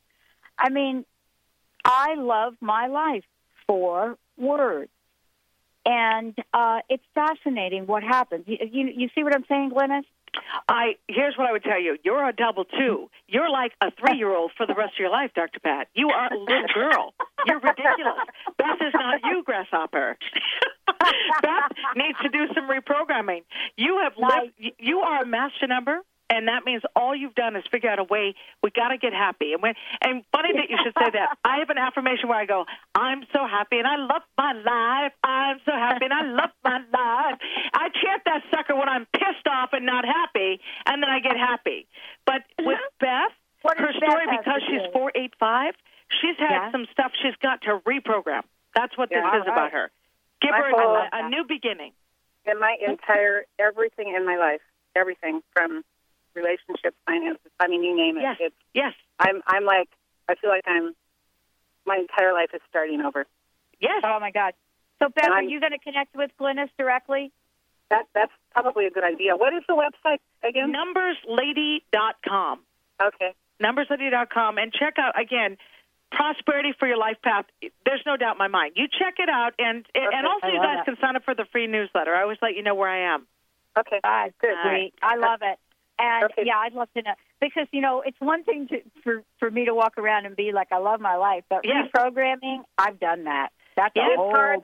I 0.58 0.70
mean, 0.70 1.06
I 1.84 2.16
love 2.16 2.56
my 2.62 2.88
life. 2.88 3.24
for 3.68 4.18
words. 4.38 4.92
And 5.86 6.38
uh, 6.54 6.80
it's 6.90 7.04
fascinating 7.16 7.88
what 7.88 8.04
happens. 8.04 8.44
You, 8.48 8.58
you, 8.72 8.88
you 8.96 9.10
see 9.16 9.24
what 9.24 9.34
I'm 9.34 9.46
saying, 9.48 9.72
Glynis? 9.72 10.04
I 10.68 10.96
here's 11.08 11.38
what 11.38 11.48
I 11.48 11.52
would 11.52 11.64
tell 11.64 11.80
you: 11.80 11.98
you're 12.04 12.28
a 12.28 12.34
double 12.34 12.66
two. 12.66 13.10
You're 13.28 13.50
like 13.50 13.74
a 13.82 13.92
three-year-old 13.92 14.52
for 14.58 14.66
the 14.66 14.74
rest 14.74 14.94
of 14.94 15.00
your 15.00 15.10
life, 15.10 15.32
Dr. 15.36 15.60
Pat. 15.60 15.88
You 15.94 16.10
are 16.10 16.34
a 16.34 16.38
little 16.38 16.68
girl. 16.74 17.14
You're 17.46 17.60
ridiculous. 17.60 18.20
Beth 18.58 18.82
is 18.82 18.94
not 18.94 19.20
you, 19.24 19.44
grasshopper. 19.44 20.18
Beth 21.42 21.72
needs 21.96 22.18
to 22.22 22.30
do 22.30 22.48
some 22.54 22.70
reprogramming. 22.70 23.44
You 23.76 24.00
have 24.04 24.14
lived. 24.18 24.76
You 24.80 25.00
are 25.00 25.24
a 25.24 25.26
master 25.26 25.68
number. 25.68 26.02
And 26.32 26.48
that 26.48 26.64
means 26.66 26.82
all 26.96 27.14
you've 27.14 27.36
done 27.36 27.58
is 27.58 27.64
figure 27.70 27.90
out 27.90 28.00
a 28.00 28.06
way. 28.06 28.36
We 28.64 28.72
got 28.72 28.88
to 28.90 28.98
get 28.98 29.12
happy. 29.12 29.52
And 29.52 29.62
when, 29.62 29.74
and 30.02 30.24
funny 30.32 30.54
that 30.54 30.70
you 30.70 30.78
should 30.82 30.94
say 30.98 31.10
that. 31.12 31.38
I 31.44 31.58
have 31.60 31.70
an 31.70 31.78
affirmation 31.78 32.30
where 32.30 32.40
I 32.40 32.46
go, 32.46 32.66
"I'm 32.96 33.24
so 33.34 33.46
happy 33.46 33.78
and 33.80 33.86
I 33.86 33.98
love 33.98 34.24
my 34.38 34.54
life. 34.54 35.12
I'm 35.24 35.60
so 35.66 35.74
happy 35.74 36.06
and 36.06 36.14
I 36.14 36.24
love 36.24 36.52
my 36.64 36.80
life." 36.80 37.38
I 37.74 37.90
chant 37.90 38.24
that 38.26 38.44
sucker 38.50 38.76
when 38.76 38.88
I'm 38.88 39.06
pissed 39.12 39.46
off 39.46 39.74
and 39.74 39.86
not 39.86 40.06
happy, 40.06 40.62
and 40.86 41.04
then 41.04 41.10
I 41.10 41.20
get 41.20 41.36
happy. 41.36 41.86
But 42.26 42.42
uh-huh. 42.58 42.64
with 42.66 42.80
Beth, 43.00 43.36
What 43.64 43.78
her 43.78 43.88
does 43.92 44.00
Beth 44.00 44.10
story 44.10 44.26
because 44.32 44.62
she's 44.70 44.88
four 44.94 45.12
eight 45.16 45.34
five, 45.38 45.76
she's 46.22 46.38
had 46.38 46.50
Yeah. 46.52 46.72
some 46.72 46.88
stuff 46.94 47.12
she's 47.22 47.36
got 47.44 47.62
to 47.64 47.80
reprogram. 47.80 48.44
That's 48.74 48.98
what 48.98 49.10
Yeah. 49.12 49.20
this 49.32 49.42
is 49.44 49.48
All 49.48 49.54
about 49.54 49.72
her. 49.74 49.92
Give 50.42 50.52
My 50.52 50.60
her 50.60 51.10
a, 51.12 51.26
a 51.26 51.30
new 51.30 51.44
beginning. 51.44 51.92
And 52.46 52.60
my 52.60 52.76
entire 52.88 53.46
everything 53.60 54.16
in 54.16 54.26
my 54.26 54.38
life, 54.38 54.62
everything 54.96 55.44
from 55.54 55.84
relationships, 56.36 56.96
finances. 57.06 57.52
I 57.60 57.68
mean, 57.68 57.84
you 57.84 57.96
name 57.96 58.18
it. 58.18 58.22
Yes. 58.22 58.38
It's, 58.40 58.56
Yes. 58.74 58.94
I'm. 59.20 59.42
I'm 59.48 59.66
like. 59.66 59.90
I 60.30 60.36
feel 60.36 60.50
like 60.50 60.64
I'm. 60.68 60.94
My 61.86 61.98
entire 61.98 62.34
life 62.34 62.50
is 62.54 62.62
starting 62.70 63.02
over. 63.02 63.26
Yes. 63.80 64.02
Oh 64.06 64.20
my 64.20 64.32
God. 64.32 64.54
So 65.00 65.10
Beth, 65.10 65.30
are 65.30 65.42
you 65.44 65.60
going 65.60 65.72
to 65.72 65.80
connect 65.80 66.16
with 66.16 66.30
Glynis 66.40 66.70
directly? 66.78 67.32
That 67.90 68.06
that's 68.14 68.32
probably 68.52 68.86
a 68.86 68.92
good 68.92 69.04
idea. 69.04 69.36
What 69.36 69.54
is 69.54 69.64
the 69.68 69.74
website 69.74 70.20
again? 70.48 70.72
Numberslady.com. 70.72 72.60
Okay. 73.02 73.34
numberslady.com 73.62 74.58
and 74.60 74.72
check 74.74 74.96
out 75.00 75.20
again 75.20 75.58
prosperity 76.12 76.72
for 76.78 76.88
your 76.88 76.98
life 76.98 77.18
path 77.24 77.46
there's 77.86 78.04
no 78.06 78.16
doubt 78.18 78.34
in 78.36 78.38
my 78.38 78.48
mind 78.50 78.74
you 78.76 78.86
check 78.88 79.16
it 79.18 79.30
out 79.30 79.54
and 79.58 79.86
and 79.96 80.28
also 80.28 80.46
I 80.48 80.52
you 80.52 80.60
guys 80.60 80.78
that. 80.80 80.86
can 80.86 80.98
sign 81.02 81.16
up 81.16 81.24
for 81.24 81.34
the 81.34 81.46
free 81.52 81.66
newsletter 81.68 82.14
i 82.14 82.22
always 82.22 82.38
let 82.42 82.54
you 82.54 82.62
know 82.64 82.76
where 82.76 82.90
i 82.90 83.14
am 83.16 83.26
Okay. 83.78 84.00
Ah, 84.04 84.26
Good. 84.42 84.50
Sweet. 84.64 84.94
I 85.02 85.16
love 85.16 85.40
it. 85.42 85.58
And 86.02 86.30
yeah, 86.46 86.58
I'd 86.58 86.74
love 86.74 86.90
to 86.98 87.02
know 87.04 87.14
because 87.40 87.68
you 87.72 87.82
know 87.82 88.02
it's 88.06 88.20
one 88.20 88.44
thing 88.44 88.68
to 88.70 88.82
for 89.04 89.24
for 89.40 89.50
me 89.52 89.66
to 89.66 89.74
walk 89.76 89.98
around 89.98 90.26
and 90.26 90.36
be 90.36 90.52
like 90.52 90.72
I 90.72 90.78
love 90.80 91.00
my 91.00 91.16
life, 91.16 91.44
but 91.50 91.62
Yes. 91.64 91.88
reprogramming, 91.94 92.64
I've 92.78 93.00
done 93.00 93.26
that. 93.26 93.50
That's 93.78 93.94
Yeah, 93.96 94.04
a 94.04 94.12
it's 94.12 94.18
whole 94.18 94.32
hard. 94.32 94.60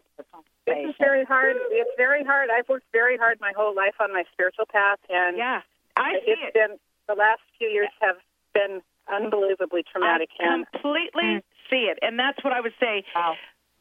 This 0.66 0.90
is 0.90 0.96
very 1.00 1.24
hard. 1.24 1.56
It's 1.72 1.92
very 1.96 2.24
hard. 2.26 2.50
I've 2.50 2.68
worked 2.68 2.88
very 2.92 3.18
hard 3.18 3.40
my 3.40 3.54
whole 3.56 3.74
life 3.74 3.96
on 4.02 4.12
my 4.12 4.24
spiritual 4.34 4.66
path, 4.66 5.00
and 5.10 5.38
yeah 5.38 5.62
i 5.98 6.14
see 6.14 6.32
it's 6.32 6.42
it 6.48 6.54
been 6.54 6.78
the 7.08 7.16
last 7.16 7.42
few 7.58 7.68
years 7.68 7.90
have 8.02 8.18
been 8.54 8.82
unbelievably 9.12 9.84
traumatic. 9.92 10.30
i 10.40 10.54
and 10.54 10.66
completely 10.72 11.24
mm. 11.24 11.44
see 11.70 11.90
it 11.92 11.98
and 12.02 12.20
that's 12.20 12.44
what 12.44 12.54
i 12.54 12.62
would 12.62 12.74
say 12.80 13.04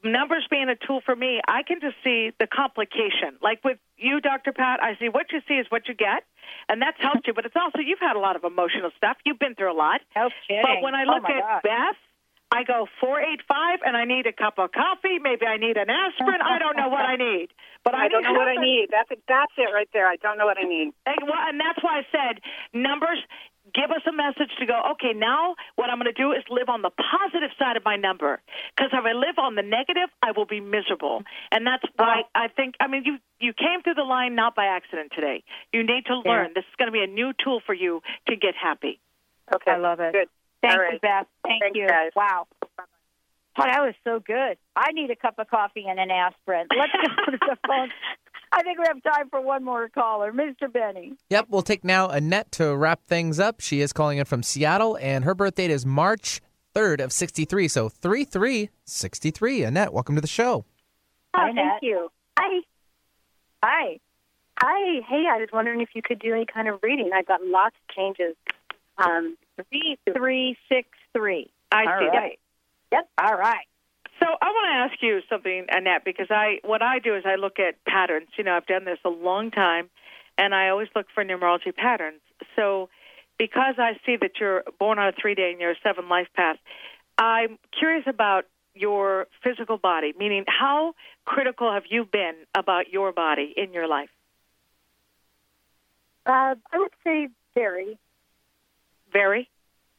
numbers 0.02 0.46
being 0.50 0.68
a 0.68 0.76
tool 0.86 1.00
for 1.04 1.14
me 1.16 1.40
i 1.48 1.62
can 1.62 1.80
just 1.80 1.96
see 2.04 2.30
the 2.38 2.46
complication 2.46 3.36
like 3.42 3.62
with 3.64 3.78
you 3.97 4.20
dr 4.20 4.51
pat 4.53 4.80
i 4.82 4.97
see 4.99 5.09
what 5.09 5.26
you 5.32 5.40
see 5.49 5.55
is 5.55 5.66
what 5.70 5.88
you 5.88 5.94
get 5.94 6.24
and 6.68 6.80
that's 6.82 7.01
helped 7.01 7.26
you 7.26 7.34
but 7.34 7.44
it's 7.44 7.57
also 7.57 7.78
you've 7.78 7.99
had 8.01 8.16
a 8.16 8.18
lot 8.20 8.36
of 8.36 8.44
emotional 8.44 8.90
stuff 8.97 9.16
you've 9.24 9.38
been 9.38 9.55
through 9.55 9.72
a 9.72 9.74
lot 9.76 10.01
No 10.14 10.30
kidding. 10.47 10.62
But 10.62 10.82
when 10.82 10.94
I 10.94 11.05
Oh, 11.05 11.14
look 11.14 11.22
my 11.22 11.30
at 11.36 11.42
God. 11.42 11.62
Beth, 11.62 11.99
I 12.53 12.62
go 12.62 12.86
four 13.01 13.20
eight 13.20 13.40
five, 13.49 13.80
and 13.84 13.97
I 13.97 14.05
need 14.05 14.26
a 14.26 14.32
cup 14.32 14.59
of 14.59 14.70
coffee. 14.70 15.18
Maybe 15.18 15.47
I 15.47 15.57
need 15.57 15.76
an 15.76 15.90
aspirin. 15.90 16.40
I 16.40 16.59
don't 16.59 16.76
know 16.76 16.88
what 16.88 17.05
I 17.05 17.16
need, 17.16 17.49
but 17.84 17.94
I, 17.94 18.07
I 18.07 18.09
don't 18.09 18.22
know 18.22 18.32
what 18.34 18.47
I 18.49 18.55
need. 18.55 18.86
That's 18.90 19.11
it. 19.11 19.22
That's 19.26 19.53
it 19.59 19.70
right 19.74 19.88
there. 19.92 20.07
I 20.07 20.14
don't 20.16 20.38
know 20.38 20.47
what 20.47 20.57
I 20.57 20.62
need. 20.62 20.92
And, 21.07 21.16
well, 21.26 21.42
and 21.42 21.59
that's 21.59 21.82
why 21.82 21.99
I 22.01 22.05
said 22.14 22.40
numbers. 22.72 23.18
Give 23.76 23.90
us 23.92 24.00
a 24.08 24.12
message 24.12 24.50
to 24.58 24.64
go, 24.66 24.80
okay, 24.92 25.12
now 25.12 25.54
what 25.76 25.90
I'm 25.90 25.98
going 26.00 26.12
to 26.12 26.16
do 26.16 26.32
is 26.32 26.42
live 26.48 26.68
on 26.68 26.80
the 26.80 26.90
positive 26.90 27.50
side 27.58 27.76
of 27.76 27.84
my 27.84 27.96
number. 27.96 28.40
Because 28.74 28.90
if 28.92 29.04
I 29.04 29.12
live 29.12 29.36
on 29.38 29.54
the 29.54 29.62
negative, 29.62 30.08
I 30.22 30.32
will 30.32 30.46
be 30.46 30.60
miserable. 30.60 31.22
And 31.52 31.66
that's 31.66 31.84
why 31.96 32.22
I 32.34 32.48
think, 32.48 32.74
I 32.80 32.88
mean, 32.88 33.02
you, 33.04 33.18
you 33.38 33.52
came 33.52 33.82
through 33.84 33.94
the 34.00 34.08
line 34.08 34.34
not 34.34 34.56
by 34.56 34.64
accident 34.66 35.12
today. 35.14 35.44
You 35.72 35.84
need 35.84 36.06
to 36.06 36.22
Yeah. 36.24 36.30
learn. 36.32 36.52
This 36.54 36.64
is 36.64 36.74
going 36.78 36.88
to 36.88 36.92
be 36.92 37.04
a 37.04 37.06
new 37.06 37.32
tool 37.44 37.60
for 37.64 37.74
you 37.74 38.00
to 38.28 38.36
get 38.36 38.54
happy. 38.56 38.98
Okay. 39.54 39.70
I 39.72 39.76
love 39.76 40.00
it. 40.00 40.12
Good. 40.12 40.28
Thank 40.62 40.80
All 40.80 40.92
you. 40.92 40.98
Beth. 40.98 41.26
Thank 41.44 41.62
Thanks, 41.62 41.78
you. 41.78 41.86
guys. 41.86 42.10
Wow. 42.16 42.48
Oh, 43.58 43.64
that 43.64 43.80
was 43.80 43.94
so 44.04 44.20
good. 44.20 44.58
I 44.74 44.92
need 44.92 45.10
a 45.10 45.16
cup 45.16 45.38
of 45.38 45.48
coffee 45.48 45.86
and 45.88 45.98
an 45.98 46.10
aspirin. 46.10 46.66
Let's 46.76 46.92
go 46.92 47.32
to 47.32 47.38
the 47.38 47.56
phone. 47.66 47.88
I 48.53 48.62
think 48.62 48.78
we 48.78 48.84
have 48.86 49.03
time 49.03 49.28
for 49.28 49.40
one 49.40 49.64
more 49.64 49.88
caller, 49.88 50.32
Mr. 50.32 50.72
Benny. 50.72 51.14
Yep, 51.30 51.47
we'll 51.51 51.62
take 51.62 51.84
now 51.84 52.09
Annette 52.09 52.53
to 52.53 52.74
wrap 52.76 53.01
things 53.07 53.38
up. 53.40 53.61
She 53.61 53.80
is 53.80 53.92
calling 53.92 54.18
in 54.18 54.24
from 54.24 54.42
Seattle, 54.42 54.97
and 55.01 55.24
her 55.24 55.34
birth 55.34 55.57
date 55.57 55.70
is 55.70 55.84
March 55.84 56.40
3rd 56.74 57.01
of 57.05 57.12
63. 57.12 57.68
So 57.68 57.88
3363. 57.88 59.62
Annette, 59.64 59.92
welcome 59.92 60.14
to 60.14 60.20
the 60.20 60.26
show. 60.26 60.64
Hi, 61.34 61.47
Oh, 61.49 61.51
Annette. 61.51 61.64
thank 61.72 61.82
you. 61.82 62.11
Hi. 62.38 62.61
Hi. 63.62 63.99
Hi. 64.61 65.01
Hey, 65.09 65.24
I 65.30 65.38
was 65.38 65.49
wondering 65.53 65.80
if 65.80 65.90
you 65.94 66.03
could 66.03 66.18
do 66.18 66.32
any 66.32 66.47
kind 66.47 66.68
of 66.68 66.78
reading. 66.82 67.11
I've 67.14 67.26
got 67.26 67.44
lots 67.44 67.76
of 67.76 67.94
changes. 67.94 68.36
Um, 68.99 69.36
three, 69.70 69.99
three, 70.14 70.57
six, 70.68 70.88
three. 71.14 71.51
I 71.72 71.84
All 71.84 71.99
see. 72.01 72.07
right. 72.16 72.38
Yep. 72.92 73.09
All 73.18 73.34
right. 73.36 73.66
So 74.20 74.26
I 74.26 74.46
want 74.46 74.66
to 74.72 74.94
ask 74.94 75.02
you 75.02 75.20
something, 75.28 75.66
Annette, 75.68 76.04
because 76.04 76.28
I 76.30 76.60
what 76.64 76.82
I 76.82 76.98
do 76.98 77.14
is 77.16 77.24
I 77.26 77.36
look 77.36 77.58
at 77.58 77.82
patterns. 77.84 78.28
You 78.38 78.44
know, 78.44 78.56
I've 78.56 78.66
done 78.66 78.84
this 78.84 78.98
a 79.04 79.10
long 79.10 79.50
time, 79.50 79.90
and 80.38 80.54
I 80.54 80.68
always 80.70 80.88
look 80.96 81.06
for 81.14 81.24
numerology 81.24 81.74
patterns. 81.74 82.20
So 82.54 82.88
because 83.38 83.74
I 83.78 83.98
see 84.06 84.16
that 84.20 84.32
you're 84.40 84.64
born 84.78 84.98
on 84.98 85.08
a 85.08 85.12
three 85.20 85.34
day 85.34 85.50
and 85.52 85.60
you're 85.60 85.72
a 85.72 85.80
seven 85.82 86.08
life 86.08 86.28
path, 86.34 86.56
I'm 87.18 87.58
curious 87.78 88.04
about 88.06 88.44
your 88.74 89.26
physical 89.42 89.78
body. 89.78 90.14
Meaning, 90.18 90.44
how 90.46 90.94
critical 91.24 91.72
have 91.72 91.84
you 91.90 92.04
been 92.04 92.34
about 92.54 92.90
your 92.90 93.12
body 93.12 93.52
in 93.56 93.72
your 93.72 93.88
life? 93.88 94.08
uh, 96.26 96.54
I 96.72 96.78
would 96.78 96.92
say 97.04 97.28
very. 97.54 97.98
Very. 99.12 99.48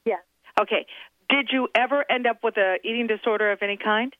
Yes. 0.06 0.20
Okay. 0.60 0.86
Did 1.30 1.50
you 1.52 1.68
ever 1.76 2.06
end 2.10 2.26
up 2.26 2.44
with 2.44 2.58
a 2.58 2.78
eating 2.84 3.08
disorder 3.08 3.52
of 3.52 3.60
any 3.62 3.78
kind? 3.78 4.14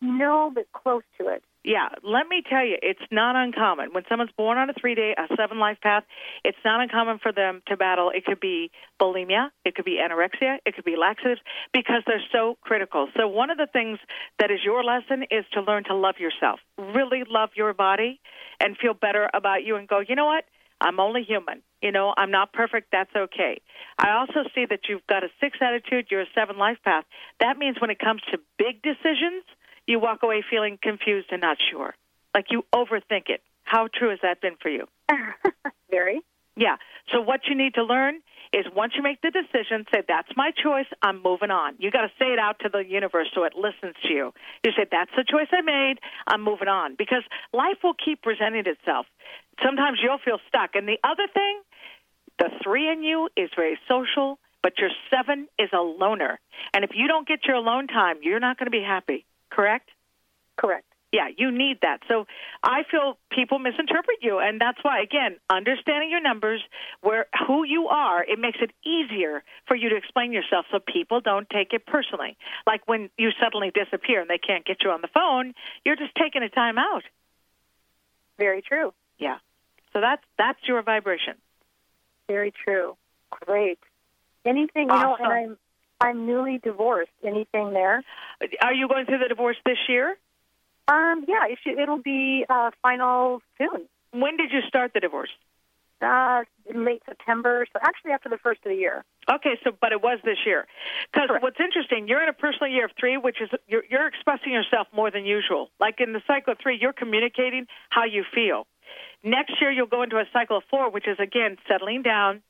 No, 0.00 0.50
but 0.54 0.70
close 0.72 1.02
to 1.20 1.28
it. 1.28 1.42
Yeah, 1.64 1.88
let 2.04 2.28
me 2.28 2.42
tell 2.48 2.64
you, 2.64 2.78
it's 2.80 3.02
not 3.10 3.34
uncommon. 3.34 3.92
When 3.92 4.04
someone's 4.08 4.30
born 4.36 4.58
on 4.58 4.70
a 4.70 4.72
three 4.72 4.94
day, 4.94 5.14
a 5.18 5.34
seven 5.36 5.58
life 5.58 5.78
path, 5.82 6.04
it's 6.44 6.56
not 6.64 6.80
uncommon 6.80 7.18
for 7.18 7.32
them 7.32 7.62
to 7.66 7.76
battle. 7.76 8.10
It 8.14 8.24
could 8.24 8.38
be 8.38 8.70
bulimia, 9.00 9.50
it 9.64 9.74
could 9.74 9.84
be 9.84 9.98
anorexia, 9.98 10.58
it 10.64 10.76
could 10.76 10.84
be 10.84 10.96
laxatives, 10.96 11.40
because 11.74 12.02
they're 12.06 12.22
so 12.32 12.56
critical. 12.62 13.08
So, 13.16 13.26
one 13.26 13.50
of 13.50 13.58
the 13.58 13.66
things 13.66 13.98
that 14.38 14.52
is 14.52 14.60
your 14.64 14.84
lesson 14.84 15.24
is 15.30 15.44
to 15.54 15.60
learn 15.60 15.84
to 15.84 15.94
love 15.94 16.14
yourself, 16.20 16.60
really 16.78 17.24
love 17.28 17.50
your 17.56 17.74
body, 17.74 18.20
and 18.60 18.76
feel 18.76 18.94
better 18.94 19.28
about 19.34 19.64
you, 19.64 19.76
and 19.76 19.88
go, 19.88 19.98
you 19.98 20.14
know 20.14 20.26
what? 20.26 20.44
I'm 20.80 21.00
only 21.00 21.22
human. 21.22 21.62
You 21.82 21.92
know, 21.92 22.12
I'm 22.16 22.30
not 22.30 22.52
perfect. 22.52 22.88
That's 22.92 23.14
okay. 23.14 23.60
I 23.98 24.10
also 24.10 24.48
see 24.54 24.66
that 24.68 24.80
you've 24.88 25.06
got 25.08 25.24
a 25.24 25.28
six 25.40 25.58
attitude. 25.60 26.06
You're 26.10 26.22
a 26.22 26.32
seven 26.34 26.58
life 26.58 26.78
path. 26.84 27.04
That 27.40 27.56
means 27.58 27.76
when 27.80 27.90
it 27.90 27.98
comes 27.98 28.22
to 28.32 28.38
big 28.58 28.82
decisions, 28.82 29.44
you 29.86 29.98
walk 29.98 30.22
away 30.22 30.44
feeling 30.48 30.78
confused 30.80 31.28
and 31.30 31.40
not 31.40 31.56
sure. 31.70 31.94
Like 32.34 32.46
you 32.50 32.64
overthink 32.74 33.28
it. 33.28 33.42
How 33.64 33.88
true 33.92 34.10
has 34.10 34.18
that 34.22 34.40
been 34.40 34.56
for 34.60 34.68
you? 34.68 34.86
Very. 35.90 36.20
Yeah. 36.56 36.76
So 37.12 37.20
what 37.20 37.40
you 37.48 37.54
need 37.54 37.74
to 37.74 37.84
learn 37.84 38.20
is 38.52 38.66
once 38.74 38.92
you 38.96 39.02
make 39.02 39.20
the 39.20 39.30
decision, 39.30 39.84
say 39.92 40.02
that's 40.06 40.28
my 40.36 40.50
choice. 40.50 40.86
I'm 41.02 41.22
moving 41.22 41.50
on. 41.50 41.74
You 41.78 41.90
got 41.90 42.02
to 42.02 42.12
say 42.18 42.26
it 42.32 42.38
out 42.38 42.58
to 42.60 42.68
the 42.68 42.84
universe 42.84 43.28
so 43.34 43.44
it 43.44 43.54
listens 43.54 43.94
to 44.04 44.12
you. 44.12 44.32
You 44.64 44.72
say 44.76 44.86
that's 44.90 45.10
the 45.16 45.24
choice 45.28 45.48
I 45.52 45.60
made. 45.62 45.96
I'm 46.26 46.42
moving 46.42 46.68
on 46.68 46.94
because 46.96 47.22
life 47.52 47.78
will 47.82 47.94
keep 47.94 48.22
presenting 48.22 48.64
itself. 48.66 49.06
Sometimes 49.62 49.98
you'll 50.02 50.22
feel 50.24 50.38
stuck. 50.48 50.74
And 50.74 50.88
the 50.88 50.98
other 51.04 51.26
thing, 51.32 51.60
the 52.38 52.50
three 52.62 52.90
in 52.90 53.02
you 53.02 53.28
is 53.36 53.50
very 53.56 53.78
social, 53.88 54.38
but 54.62 54.78
your 54.78 54.90
seven 55.10 55.48
is 55.58 55.70
a 55.72 55.80
loner. 55.80 56.40
And 56.72 56.84
if 56.84 56.90
you 56.94 57.08
don't 57.08 57.26
get 57.26 57.40
your 57.46 57.56
alone 57.56 57.86
time, 57.86 58.16
you're 58.22 58.40
not 58.40 58.58
going 58.58 58.66
to 58.66 58.70
be 58.70 58.82
happy. 58.82 59.24
Correct? 59.50 59.88
Correct. 60.56 60.87
Yeah, 61.10 61.28
you 61.34 61.50
need 61.50 61.78
that. 61.80 62.00
So 62.06 62.26
I 62.62 62.82
feel 62.90 63.16
people 63.32 63.58
misinterpret 63.58 64.18
you, 64.20 64.40
and 64.40 64.60
that's 64.60 64.78
why, 64.82 65.00
again, 65.00 65.36
understanding 65.48 66.10
your 66.10 66.20
numbers, 66.20 66.60
where 67.00 67.26
who 67.46 67.64
you 67.64 67.88
are, 67.88 68.22
it 68.22 68.38
makes 68.38 68.58
it 68.60 68.72
easier 68.86 69.42
for 69.66 69.74
you 69.74 69.88
to 69.88 69.96
explain 69.96 70.32
yourself, 70.32 70.66
so 70.70 70.78
people 70.80 71.22
don't 71.22 71.48
take 71.48 71.72
it 71.72 71.86
personally. 71.86 72.36
Like 72.66 72.86
when 72.86 73.08
you 73.16 73.30
suddenly 73.42 73.70
disappear 73.70 74.20
and 74.20 74.28
they 74.28 74.38
can't 74.38 74.66
get 74.66 74.82
you 74.84 74.90
on 74.90 75.00
the 75.00 75.08
phone, 75.08 75.54
you're 75.82 75.96
just 75.96 76.14
taking 76.14 76.42
a 76.42 76.50
time 76.50 76.76
out. 76.76 77.04
Very 78.36 78.60
true. 78.60 78.92
Yeah. 79.18 79.38
So 79.94 80.02
that's 80.02 80.22
that's 80.36 80.58
your 80.68 80.82
vibration. 80.82 81.34
Very 82.28 82.52
true. 82.52 82.96
Great. 83.30 83.78
Anything, 84.44 84.88
you 84.88 84.94
know, 84.94 85.16
and 85.18 85.26
I'm 85.26 85.58
I'm 86.00 86.26
newly 86.26 86.58
divorced. 86.58 87.10
Anything 87.24 87.72
there? 87.72 88.02
Are 88.62 88.74
you 88.74 88.88
going 88.88 89.06
through 89.06 89.18
the 89.18 89.28
divorce 89.28 89.56
this 89.64 89.78
year? 89.88 90.16
Um, 90.88 91.24
yeah, 91.28 91.44
it 91.48 91.58
should, 91.62 91.78
it'll 91.78 92.02
be 92.02 92.44
uh, 92.48 92.70
final 92.82 93.40
soon. 93.58 93.86
When 94.12 94.36
did 94.36 94.50
you 94.52 94.60
start 94.66 94.92
the 94.94 95.00
divorce? 95.00 95.30
Uh, 96.00 96.44
late 96.72 97.02
September. 97.06 97.66
So 97.72 97.80
actually, 97.82 98.12
after 98.12 98.28
the 98.28 98.38
first 98.38 98.60
of 98.64 98.70
the 98.70 98.76
year. 98.76 99.04
Okay, 99.30 99.58
so 99.64 99.72
but 99.80 99.92
it 99.92 100.00
was 100.00 100.20
this 100.24 100.38
year. 100.46 100.66
Because 101.12 101.28
what's 101.40 101.58
interesting, 101.60 102.06
you're 102.06 102.22
in 102.22 102.28
a 102.28 102.32
personal 102.32 102.70
year 102.70 102.84
of 102.84 102.92
three, 102.98 103.16
which 103.16 103.40
is 103.42 103.50
you're, 103.66 103.82
you're 103.90 104.06
expressing 104.06 104.52
yourself 104.52 104.86
more 104.94 105.10
than 105.10 105.26
usual. 105.26 105.70
Like 105.80 105.96
in 106.00 106.12
the 106.12 106.22
cycle 106.26 106.52
of 106.52 106.58
three, 106.62 106.78
you're 106.80 106.92
communicating 106.92 107.66
how 107.90 108.04
you 108.04 108.24
feel. 108.32 108.66
Next 109.24 109.60
year, 109.60 109.72
you'll 109.72 109.86
go 109.86 110.02
into 110.02 110.16
a 110.16 110.24
cycle 110.32 110.58
of 110.58 110.62
four, 110.70 110.88
which 110.90 111.08
is 111.08 111.18
again 111.18 111.56
settling 111.66 112.02
down, 112.02 112.42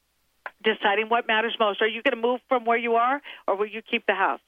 deciding 0.62 1.08
what 1.08 1.26
matters 1.26 1.56
most. 1.58 1.80
Are 1.80 1.88
you 1.88 2.02
going 2.02 2.14
to 2.14 2.20
move 2.20 2.40
from 2.48 2.66
where 2.66 2.78
you 2.78 2.96
are, 2.96 3.22
or 3.46 3.56
will 3.56 3.66
you 3.66 3.80
keep 3.80 4.04
the 4.06 4.14
house? 4.14 4.40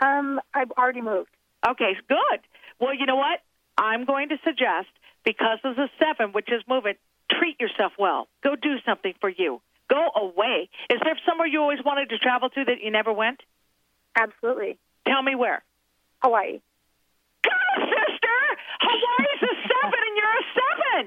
Um, 0.00 0.40
I've 0.54 0.70
already 0.72 1.02
moved. 1.02 1.28
Okay, 1.68 1.92
good. 2.08 2.40
Well, 2.84 2.94
you 2.94 3.06
know 3.06 3.16
what? 3.16 3.40
I'm 3.78 4.04
going 4.04 4.28
to 4.28 4.36
suggest 4.44 4.88
because 5.24 5.58
of 5.64 5.74
the 5.74 5.88
seven, 5.98 6.32
which 6.32 6.52
is 6.52 6.62
moving, 6.68 6.94
treat 7.32 7.58
yourself 7.58 7.92
well. 7.98 8.28
Go 8.42 8.56
do 8.56 8.76
something 8.84 9.14
for 9.22 9.30
you. 9.30 9.62
Go 9.88 10.10
away. 10.14 10.68
Is 10.90 11.00
there 11.02 11.18
somewhere 11.26 11.46
you 11.46 11.62
always 11.62 11.78
wanted 11.82 12.10
to 12.10 12.18
travel 12.18 12.50
to 12.50 12.64
that 12.66 12.82
you 12.82 12.90
never 12.90 13.10
went? 13.10 13.40
Absolutely. 14.14 14.76
Tell 15.08 15.22
me 15.22 15.34
where. 15.34 15.64
Hawaii. 16.22 16.60
Come 17.42 17.54
on, 17.54 17.88
sister. 17.88 18.36
Hawaii's 18.80 19.42
a 19.42 19.54
seven, 19.64 20.00
and 20.04 20.16
you're 20.20 20.36
a 20.36 20.44
seven. 20.60 21.04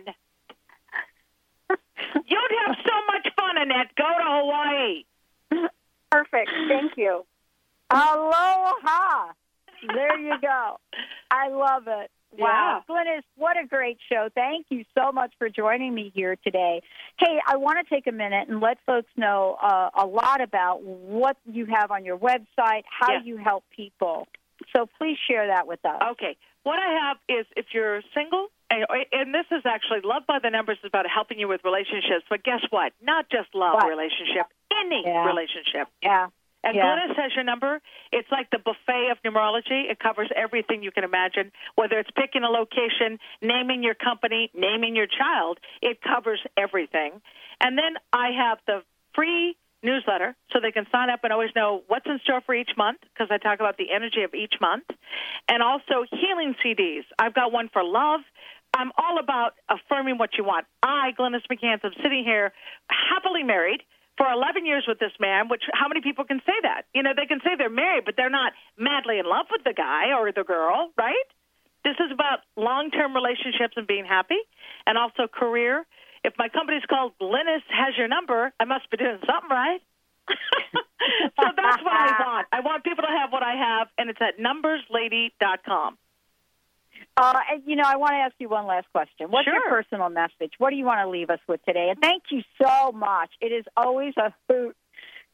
You'd 2.28 2.54
have 2.66 2.76
so 2.88 2.94
much 3.06 3.28
fun, 3.36 3.58
Annette. 3.62 3.96
Go 3.96 4.04
to 4.04 4.26
Hawaii. 4.26 5.04
Perfect. 6.10 6.50
Thank 6.70 6.98
you. 6.98 7.24
Aloha. 7.92 9.34
There 9.94 10.20
you 10.20 10.34
go. 10.42 10.80
I 11.32 11.50
love 11.50 11.84
it. 11.88 12.12
Wow. 12.38 12.84
Glynis, 12.90 13.24
what 13.38 13.58
a 13.58 13.66
great 13.66 13.98
show. 14.12 14.28
Thank 14.36 14.68
you 14.70 14.84
so 14.98 15.12
much 15.12 15.32
for 15.40 15.50
joining 15.50 15.94
me 15.96 16.12
here 16.14 16.36
today. 16.44 16.82
Hey, 17.20 17.40
I 17.48 17.56
want 17.58 17.78
to 17.86 17.96
take 17.96 18.06
a 18.06 18.12
minute 18.12 18.50
and 18.50 18.60
let 18.60 18.78
folks 18.86 19.08
know 19.16 19.58
uh, 19.62 19.90
a 19.98 20.06
lot 20.06 20.42
about 20.42 20.84
what 20.84 21.38
you 21.46 21.66
have 21.68 21.90
on 21.90 22.04
your 22.06 22.18
website, 22.18 22.84
how 22.90 23.14
Yeah. 23.14 23.24
you 23.24 23.38
help 23.38 23.64
people. 23.76 24.28
So 24.76 24.88
please 24.98 25.18
share 25.30 25.48
that 25.48 25.68
with 25.68 25.84
us. 25.86 26.02
Okay. 26.12 26.36
What 26.64 26.80
I 26.80 27.08
have 27.08 27.18
is 27.30 27.46
if 27.56 27.68
you're 27.74 28.02
single, 28.14 28.48
and, 28.70 28.86
and 29.14 29.34
this 29.34 29.46
is 29.52 29.64
actually 29.66 30.02
Love 30.04 30.24
by 30.28 30.40
the 30.44 30.50
Numbers 30.50 30.78
is 30.84 30.88
about 30.90 31.06
helping 31.10 31.40
you 31.40 31.48
with 31.48 31.62
relationships, 31.64 32.26
but 32.30 32.44
guess 32.44 32.60
what? 32.72 32.92
Not 33.02 33.30
just 33.30 33.48
love 33.56 33.76
What? 33.76 33.88
relationship, 33.88 34.48
any 34.84 35.04
Yeah. 35.06 35.26
relationship. 35.26 35.88
Yeah. 36.04 36.28
And 36.64 36.76
Yeah. 36.76 36.84
Glynis 36.84 37.16
has 37.16 37.34
your 37.36 37.44
number. 37.44 37.82
It's 38.12 38.30
like 38.32 38.50
the 38.50 38.60
buffet 38.60 39.10
of 39.12 39.22
numerology. 39.24 39.90
It 39.90 40.00
covers 40.00 40.30
everything 40.36 40.84
you 40.84 40.92
can 40.92 41.04
imagine, 41.04 41.52
whether 41.76 42.00
it's 42.00 42.12
picking 42.12 42.44
a 42.44 42.50
location, 42.50 43.20
naming 43.42 43.84
your 43.84 43.94
company, 43.94 44.50
naming 44.54 44.96
your 44.96 45.08
child. 45.08 45.60
It 45.82 46.02
covers 46.02 46.42
everything. 46.58 47.22
And 47.62 47.78
then 47.78 47.96
I 48.12 48.32
have 48.32 48.60
the 48.66 48.84
free 49.14 49.56
newsletter 49.84 50.36
so 50.52 50.60
they 50.60 50.72
can 50.72 50.88
sign 50.92 51.10
up 51.10 51.24
and 51.24 51.32
always 51.32 51.52
know 51.56 51.84
what's 51.88 52.06
in 52.08 52.20
store 52.24 52.42
for 52.42 52.56
each 52.56 52.72
month 52.76 53.00
because 53.14 53.28
I 53.30 53.38
talk 53.38 53.60
about 53.60 53.78
the 53.78 53.92
energy 53.92 54.24
of 54.24 54.34
each 54.34 54.56
month. 54.60 54.86
And 55.48 55.62
also 55.62 56.06
healing 56.12 56.56
CDs. 56.64 57.06
I've 57.20 57.34
got 57.34 57.52
one 57.52 57.70
for 57.72 57.84
love. 57.84 58.22
I'm 58.74 58.92
all 58.98 59.20
about 59.20 59.54
affirming 59.70 60.18
what 60.18 60.32
you 60.38 60.44
want. 60.44 60.66
I, 60.84 61.12
Glynis 61.18 61.42
McCants, 61.52 61.86
am 61.86 61.94
sitting 62.04 62.24
here 62.24 62.52
happily 62.90 63.44
married 63.44 63.82
for 64.18 64.26
11 64.26 64.66
years 64.66 64.86
with 64.88 65.00
this 65.00 65.14
man, 65.20 65.48
which 65.48 65.64
how 65.74 65.88
many 65.88 66.02
people 66.02 66.26
can 66.26 66.42
say 66.46 66.58
that? 66.64 66.90
You 66.94 67.04
know, 67.04 67.12
they 67.16 67.26
can 67.26 67.40
say 67.46 67.52
they're 67.58 67.70
married, 67.70 68.04
but 68.06 68.16
they're 68.18 68.34
not 68.34 68.54
madly 68.78 69.20
in 69.20 69.26
love 69.26 69.46
with 69.52 69.64
the 69.64 69.74
guy 69.74 70.12
or 70.18 70.32
the 70.32 70.44
girl, 70.44 70.92
right? 70.98 71.30
This 71.84 71.96
is 72.04 72.12
about 72.12 72.40
long 72.58 72.90
term 72.92 73.14
relationships 73.14 73.78
and 73.78 73.88
being 73.88 74.06
happy, 74.06 74.42
and 74.86 74.98
also 74.98 75.28
career. 75.28 75.86
if 76.24 76.34
my 76.38 76.50
company's 76.50 76.84
called 76.90 77.14
Glynis 77.22 77.64
has 77.70 77.96
your 77.96 78.08
number, 78.08 78.52
I 78.60 78.66
must 78.66 78.90
be 78.90 78.98
doing 78.98 79.20
something 79.26 79.50
right. 79.50 79.80
so 80.28 81.46
that's 81.56 81.84
what 81.84 81.94
I 81.94 82.12
want. 82.20 82.48
I 82.52 82.60
want 82.60 82.84
people 82.84 83.04
to 83.04 83.14
have 83.22 83.32
what 83.32 83.44
I 83.44 83.54
have, 83.54 83.88
and 83.98 84.10
it's 84.10 84.20
at 84.20 84.38
numberslady.com. 84.38 85.98
Uh, 87.16 87.40
and, 87.52 87.64
you 87.66 87.76
know, 87.76 87.84
I 87.86 87.96
want 87.98 88.12
to 88.12 88.18
ask 88.18 88.36
you 88.40 88.50
one 88.50 88.68
last 88.68 88.88
question. 88.92 89.32
What's 89.32 89.46
Sure. 89.46 89.54
your 89.54 89.70
personal 89.70 90.10
message? 90.10 90.54
What 90.58 90.70
do 90.72 90.76
you 90.76 90.86
want 90.86 91.02
to 91.02 91.10
leave 91.10 91.30
us 91.30 91.40
with 91.48 91.64
today? 91.66 91.90
And 91.90 92.00
thank 92.00 92.24
you 92.32 92.42
so 92.62 92.92
much. 92.92 93.32
It 93.42 93.52
is 93.52 93.66
always 93.76 94.14
a 94.18 94.34
hoot 94.50 94.76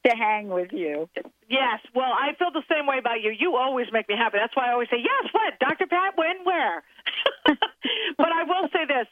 to 0.05 0.15
hang 0.15 0.49
with 0.49 0.71
you. 0.71 1.09
Yes, 1.49 1.79
well, 1.95 2.11
I 2.11 2.33
feel 2.35 2.51
the 2.51 2.63
same 2.69 2.87
way 2.87 2.97
about 2.99 3.21
you. 3.21 3.31
You 3.31 3.55
always 3.55 3.87
make 3.91 4.07
me 4.09 4.15
happy. 4.17 4.37
That's 4.37 4.55
why 4.55 4.67
I 4.69 4.71
always 4.73 4.89
say, 4.89 4.97
yes, 4.99 5.31
what? 5.31 5.59
Dr. 5.59 5.87
Pat, 5.87 6.17
when, 6.17 6.43
where? 6.43 6.83
but 7.45 8.31
I 8.31 8.43
will 8.43 8.67
say 8.73 8.85
this 8.85 9.07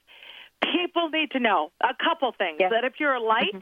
people 0.61 1.09
need 1.09 1.31
to 1.31 1.39
know 1.39 1.71
a 1.81 1.93
couple 2.01 2.31
things 2.37 2.59
that 2.59 2.83
if 2.83 2.93
you're 2.99 3.13
a 3.13 3.21
light 3.21 3.55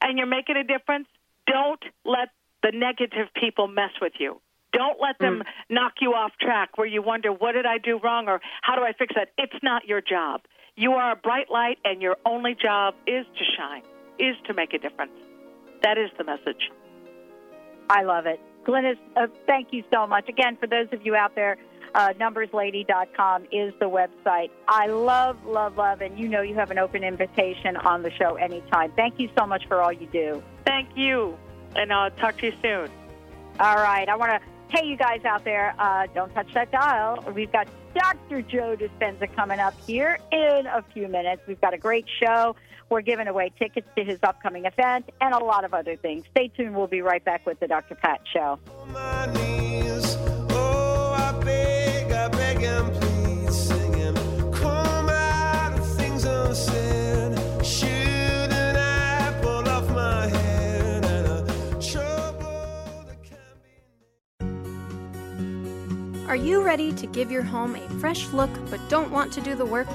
and 0.00 0.18
you're 0.18 0.26
making 0.26 0.56
a 0.56 0.64
difference, 0.64 1.06
don't 1.46 1.82
let 2.04 2.30
the 2.62 2.72
negative 2.72 3.28
people 3.38 3.68
mess 3.68 3.90
with 4.00 4.14
you. 4.18 4.40
Don't 4.72 5.00
let 5.00 5.18
them 5.18 5.42
knock 5.70 5.94
you 6.00 6.12
off 6.12 6.32
track 6.40 6.76
where 6.76 6.86
you 6.86 7.02
wonder, 7.02 7.32
what 7.32 7.52
did 7.52 7.66
I 7.66 7.78
do 7.78 7.98
wrong 8.02 8.28
or 8.28 8.40
how 8.62 8.76
do 8.76 8.82
I 8.82 8.92
fix 8.92 9.14
that? 9.14 9.28
It's 9.38 9.62
not 9.62 9.86
your 9.86 10.00
job. 10.00 10.42
You 10.76 10.92
are 10.92 11.12
a 11.12 11.16
bright 11.16 11.50
light, 11.50 11.78
and 11.84 12.02
your 12.02 12.16
only 12.26 12.54
job 12.54 12.94
is 13.06 13.24
to 13.24 13.44
shine, 13.56 13.82
is 14.18 14.36
to 14.46 14.52
make 14.52 14.74
a 14.74 14.78
difference. 14.78 15.12
That 15.82 15.96
is 15.96 16.10
the 16.18 16.24
message. 16.24 16.70
I 17.88 18.02
love 18.02 18.26
it. 18.26 18.38
Glynis, 18.66 18.98
uh, 19.16 19.28
thank 19.46 19.68
you 19.72 19.84
so 19.90 20.06
much. 20.06 20.28
Again, 20.28 20.58
for 20.60 20.66
those 20.66 20.88
of 20.92 21.06
you 21.06 21.14
out 21.16 21.34
there, 21.34 21.56
uh, 21.94 22.12
numberslady.com 22.20 23.44
is 23.44 23.72
the 23.80 23.88
website. 23.88 24.50
I 24.68 24.88
love, 24.88 25.38
love, 25.46 25.78
love, 25.78 26.02
and 26.02 26.18
you 26.18 26.28
know 26.28 26.42
you 26.42 26.54
have 26.56 26.70
an 26.70 26.78
open 26.78 27.02
invitation 27.02 27.76
on 27.78 28.02
the 28.02 28.10
show 28.10 28.34
anytime. 28.34 28.92
Thank 28.96 29.18
you 29.18 29.30
so 29.38 29.46
much 29.46 29.66
for 29.66 29.80
all 29.80 29.92
you 29.92 30.06
do. 30.12 30.42
Thank 30.66 30.90
you, 30.94 31.38
and 31.74 31.90
I'll 31.90 32.10
talk 32.10 32.36
to 32.38 32.46
you 32.46 32.52
soon. 32.60 32.90
All 33.58 33.76
right. 33.76 34.06
I 34.08 34.16
want 34.16 34.32
to, 34.32 34.40
hey, 34.70 34.86
you 34.86 34.96
guys 34.96 35.24
out 35.24 35.44
there, 35.44 35.74
uh, 35.78 36.06
don't 36.14 36.32
touch 36.34 36.52
that 36.54 36.70
dial. 36.70 37.24
We've 37.34 37.52
got 37.52 37.68
Dr. 37.94 38.42
Joe 38.42 38.76
Dispenza 38.76 39.34
coming 39.34 39.58
up 39.58 39.74
here 39.86 40.18
in 40.32 40.66
a 40.66 40.84
few 40.92 41.08
minutes. 41.08 41.42
We've 41.46 41.60
got 41.60 41.74
a 41.74 41.78
great 41.78 42.06
show. 42.22 42.56
We're 42.88 43.00
giving 43.00 43.26
away 43.26 43.52
tickets 43.58 43.88
to 43.96 44.04
his 44.04 44.18
upcoming 44.22 44.64
event 44.64 45.10
and 45.20 45.34
a 45.34 45.38
lot 45.38 45.64
of 45.64 45.74
other 45.74 45.96
things. 45.96 46.24
Stay 46.30 46.48
tuned. 46.48 46.76
We'll 46.76 46.86
be 46.86 47.02
right 47.02 47.24
back 47.24 47.44
with 47.44 47.58
the 47.58 47.66
Dr. 47.66 47.96
Pat 47.96 48.20
Show. 48.32 48.58
You 66.46 66.62
ready 66.62 66.92
to 66.92 67.08
give 67.08 67.28
your 67.28 67.42
home 67.42 67.74
a 67.74 67.88
fresh 67.98 68.28
look 68.28 68.50
but 68.70 68.80
don't 68.88 69.10
want 69.10 69.32
to 69.32 69.40
do 69.40 69.56
the 69.56 69.66
work? 69.66 69.88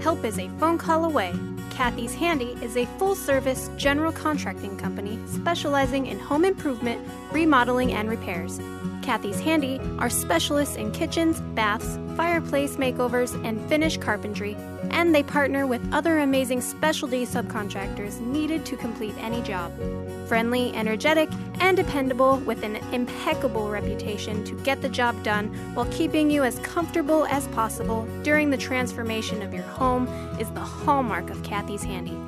Help 0.00 0.24
is 0.24 0.38
a 0.38 0.48
phone 0.50 0.78
call 0.78 1.04
away. 1.04 1.34
Kathy's 1.70 2.14
Handy 2.14 2.56
is 2.62 2.76
a 2.76 2.86
full 2.96 3.16
service 3.16 3.68
general 3.76 4.12
contracting 4.12 4.76
company 4.76 5.18
specializing 5.26 6.06
in 6.06 6.18
home 6.20 6.44
improvement, 6.44 7.00
remodeling, 7.32 7.92
and 7.92 8.08
repairs. 8.08 8.60
Kathy's 9.02 9.40
Handy 9.40 9.80
are 9.98 10.10
specialists 10.10 10.76
in 10.76 10.92
kitchens, 10.92 11.40
baths, 11.54 11.98
fireplace 12.16 12.76
makeovers, 12.76 13.34
and 13.44 13.60
finish 13.68 13.96
carpentry, 13.96 14.54
and 14.90 15.12
they 15.12 15.22
partner 15.22 15.66
with 15.66 15.82
other 15.92 16.20
amazing 16.20 16.60
specialty 16.60 17.26
subcontractors 17.26 18.20
needed 18.20 18.64
to 18.66 18.76
complete 18.76 19.14
any 19.18 19.42
job. 19.42 19.72
Friendly, 20.28 20.72
energetic, 20.74 21.28
and 21.60 21.76
dependable 21.76 22.38
with 22.38 22.62
an 22.62 22.76
impeccable 22.92 23.68
reputation 23.68 24.42
to 24.44 24.54
get 24.62 24.82
the 24.82 24.88
job 24.88 25.22
done 25.22 25.48
while 25.74 25.86
keeping 25.92 26.30
you 26.30 26.42
as 26.42 26.58
comfortable 26.60 27.26
as 27.26 27.46
possible 27.48 28.08
during 28.22 28.50
the 28.50 28.56
transformation 28.56 29.42
of 29.42 29.54
your 29.54 29.62
home 29.62 30.08
is 30.40 30.50
the 30.50 30.60
hallmark 30.60 31.30
of 31.30 31.42
Kathy's 31.42 31.84
Handy. 31.84 32.18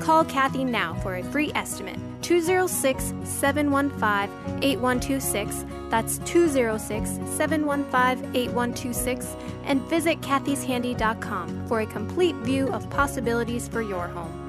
Call 0.00 0.24
Kathy 0.24 0.64
now 0.64 0.94
for 1.02 1.16
a 1.16 1.22
free 1.22 1.52
estimate 1.54 1.98
206 2.22 3.14
715 3.24 4.62
8126. 4.62 5.64
That's 5.88 6.18
206 6.18 7.10
715 7.36 8.34
8126. 8.34 9.36
And 9.64 9.80
visit 9.82 10.20
kathyshandy.com 10.20 11.68
for 11.68 11.80
a 11.80 11.86
complete 11.86 12.34
view 12.36 12.68
of 12.72 12.88
possibilities 12.90 13.68
for 13.68 13.82
your 13.82 14.08
home. 14.08 14.43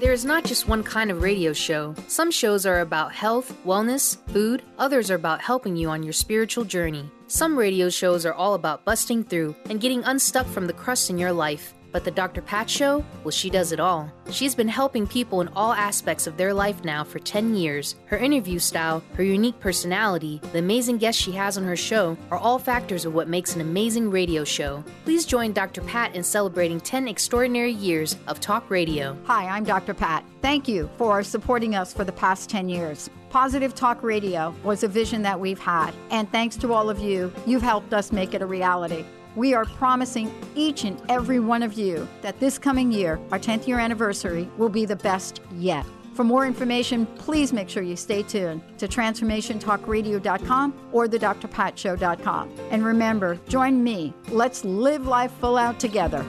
There 0.00 0.14
is 0.14 0.24
not 0.24 0.44
just 0.44 0.66
one 0.66 0.82
kind 0.82 1.10
of 1.10 1.20
radio 1.20 1.52
show. 1.52 1.94
Some 2.08 2.30
shows 2.30 2.64
are 2.64 2.80
about 2.80 3.12
health, 3.12 3.54
wellness, 3.66 4.16
food, 4.28 4.62
others 4.78 5.10
are 5.10 5.14
about 5.14 5.42
helping 5.42 5.76
you 5.76 5.90
on 5.90 6.02
your 6.02 6.14
spiritual 6.14 6.64
journey. 6.64 7.10
Some 7.26 7.54
radio 7.54 7.90
shows 7.90 8.24
are 8.24 8.32
all 8.32 8.54
about 8.54 8.86
busting 8.86 9.24
through 9.24 9.54
and 9.68 9.78
getting 9.78 10.02
unstuck 10.04 10.46
from 10.46 10.66
the 10.66 10.72
crust 10.72 11.10
in 11.10 11.18
your 11.18 11.32
life. 11.32 11.74
But 11.92 12.04
the 12.04 12.10
Dr. 12.10 12.42
Pat 12.42 12.68
Show? 12.68 13.04
Well, 13.24 13.30
she 13.30 13.50
does 13.50 13.72
it 13.72 13.80
all. 13.80 14.10
She's 14.30 14.54
been 14.54 14.68
helping 14.68 15.06
people 15.06 15.40
in 15.40 15.48
all 15.48 15.72
aspects 15.72 16.26
of 16.26 16.36
their 16.36 16.54
life 16.54 16.84
now 16.84 17.04
for 17.04 17.18
10 17.18 17.54
years. 17.54 17.96
Her 18.06 18.16
interview 18.16 18.58
style, 18.58 19.02
her 19.14 19.22
unique 19.22 19.58
personality, 19.60 20.40
the 20.52 20.58
amazing 20.58 20.98
guests 20.98 21.20
she 21.20 21.32
has 21.32 21.58
on 21.58 21.64
her 21.64 21.76
show 21.76 22.16
are 22.30 22.38
all 22.38 22.58
factors 22.58 23.04
of 23.04 23.14
what 23.14 23.28
makes 23.28 23.54
an 23.54 23.60
amazing 23.60 24.10
radio 24.10 24.44
show. 24.44 24.84
Please 25.04 25.24
join 25.24 25.52
Dr. 25.52 25.80
Pat 25.82 26.14
in 26.14 26.22
celebrating 26.22 26.80
10 26.80 27.08
extraordinary 27.08 27.72
years 27.72 28.16
of 28.26 28.40
talk 28.40 28.70
radio. 28.70 29.16
Hi, 29.24 29.46
I'm 29.46 29.64
Dr. 29.64 29.94
Pat. 29.94 30.24
Thank 30.42 30.68
you 30.68 30.88
for 30.96 31.22
supporting 31.22 31.74
us 31.74 31.92
for 31.92 32.04
the 32.04 32.12
past 32.12 32.48
10 32.50 32.68
years. 32.68 33.10
Positive 33.30 33.76
Talk 33.76 34.02
Radio 34.02 34.52
was 34.64 34.82
a 34.82 34.88
vision 34.88 35.22
that 35.22 35.38
we've 35.38 35.60
had, 35.60 35.92
and 36.10 36.28
thanks 36.32 36.56
to 36.56 36.72
all 36.72 36.90
of 36.90 36.98
you, 36.98 37.32
you've 37.46 37.62
helped 37.62 37.94
us 37.94 38.10
make 38.10 38.34
it 38.34 38.42
a 38.42 38.46
reality. 38.46 39.04
We 39.36 39.54
are 39.54 39.64
promising 39.64 40.32
each 40.56 40.84
and 40.84 41.00
every 41.08 41.38
one 41.38 41.62
of 41.62 41.74
you 41.74 42.08
that 42.22 42.40
this 42.40 42.58
coming 42.58 42.90
year, 42.90 43.20
our 43.30 43.38
10th 43.38 43.66
year 43.66 43.78
anniversary, 43.78 44.48
will 44.58 44.68
be 44.68 44.84
the 44.84 44.96
best 44.96 45.40
yet. 45.52 45.86
For 46.14 46.24
more 46.24 46.44
information, 46.44 47.06
please 47.06 47.52
make 47.52 47.68
sure 47.68 47.82
you 47.82 47.96
stay 47.96 48.22
tuned 48.22 48.62
to 48.78 48.88
transformationtalkradio.com 48.88 50.88
or 50.92 51.06
thedrpatshow.com. 51.06 52.50
And 52.70 52.84
remember, 52.84 53.38
join 53.48 53.82
me. 53.82 54.12
Let's 54.28 54.64
live 54.64 55.06
life 55.06 55.32
full 55.40 55.56
out 55.56 55.78
together. 55.78 56.24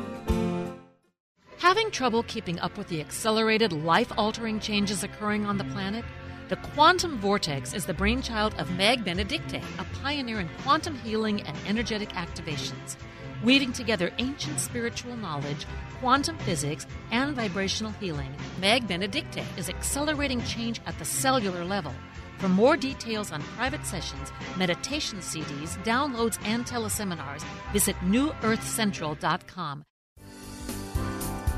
Having 1.58 1.92
trouble 1.92 2.24
keeping 2.24 2.60
up 2.60 2.78
with 2.78 2.88
the 2.88 3.02
accelerated, 3.02 3.74
life 3.74 4.12
altering 4.18 4.60
changes 4.60 5.04
occurring 5.04 5.46
on 5.46 5.58
the 5.58 5.64
planet? 5.66 6.06
The 6.52 6.58
quantum 6.76 7.18
vortex 7.18 7.74
is 7.74 7.86
the 7.86 7.94
brainchild 7.94 8.56
of 8.56 8.70
Meg 8.76 9.06
Benedicte, 9.06 9.64
a 9.80 9.86
pioneer 10.04 10.42
in 10.42 10.50
quantum 10.64 10.96
healing 10.96 11.42
and 11.44 11.58
energetic 11.66 12.10
activations. 12.10 12.98
Weaving 13.42 13.72
together 13.72 14.12
ancient 14.18 14.60
spiritual 14.60 15.16
knowledge, 15.16 15.66
quantum 16.02 16.38
physics, 16.40 16.86
and 17.10 17.38
vibrational 17.38 17.94
healing, 18.02 18.36
Meg 18.60 18.86
Benedicte 18.86 19.46
is 19.56 19.70
accelerating 19.70 20.44
change 20.44 20.82
at 20.86 21.00
the 21.00 21.06
cellular 21.06 21.64
level. 21.64 21.94
For 22.40 22.50
more 22.50 22.76
details 22.76 23.32
on 23.32 23.42
private 23.56 23.86
sessions, 23.86 24.34
meditation 24.58 25.20
CDs, 25.20 25.82
downloads, 25.86 26.38
and 26.44 26.66
teleseminars, 26.66 27.46
visit 27.72 27.96
newearthcentral.com. 28.02 29.86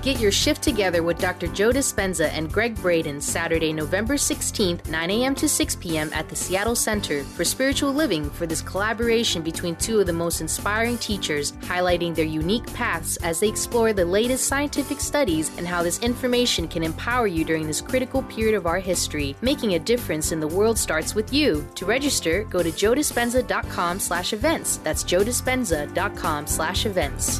Get 0.04 0.20
your 0.20 0.34
shift 0.34 0.62
together 0.62 1.01
with 1.01 1.18
Dr. 1.18 1.47
Joe 1.47 1.72
Dispenza 1.72 2.28
and 2.34 2.51
Gregg 2.51 2.76
Braden 2.76 3.22
Saturday, 3.22 3.72
November 3.72 4.16
16th, 4.16 4.86
9 4.89 5.10
a.m. 5.10 5.34
to 5.34 5.47
6 5.47 5.76
p.m. 5.78 6.12
at 6.12 6.28
the 6.28 6.36
Seattle 6.36 6.76
Center 6.76 7.24
for 7.24 7.45
Spiritual 7.45 7.93
Living 7.93 8.30
for 8.30 8.45
this 8.45 8.62
collaboration 8.62 9.41
between 9.41 9.78
two 9.78 10.01
of 10.01 10.06
the 10.06 10.12
most 10.12 10.41
inspiring 10.41 10.97
teachers, 10.97 11.54
highlighting 11.54 12.14
their 12.14 12.26
unique 12.26 12.68
paths 12.74 13.16
as 13.24 13.39
they 13.39 13.47
explore 13.47 13.93
the 13.93 14.04
latest 14.04 14.45
scientific 14.45 14.99
studies 14.99 15.58
and 15.58 15.66
how 15.66 15.82
this 15.82 15.99
information 15.99 16.68
can 16.68 16.84
empower 16.84 17.26
you 17.26 17.45
during 17.45 17.66
this 17.66 17.80
critical 17.80 18.24
period 18.24 18.56
of 18.56 18.68
our 18.68 18.80
history. 18.80 19.38
Making 19.41 19.76
a 19.76 19.80
difference 19.80 20.34
in 20.34 20.41
the 20.41 20.47
world 20.49 20.78
starts 20.78 21.16
with 21.16 21.32
you. 21.32 21.66
To 21.76 21.86
register, 21.86 22.43
go 22.49 22.62
to 22.62 22.72
joedispenza.com 22.72 24.01
slash 24.01 24.34
events. 24.34 24.78
That's 24.84 25.06
joedispenza.com 25.06 26.47
slash 26.47 26.86
events. 26.86 27.39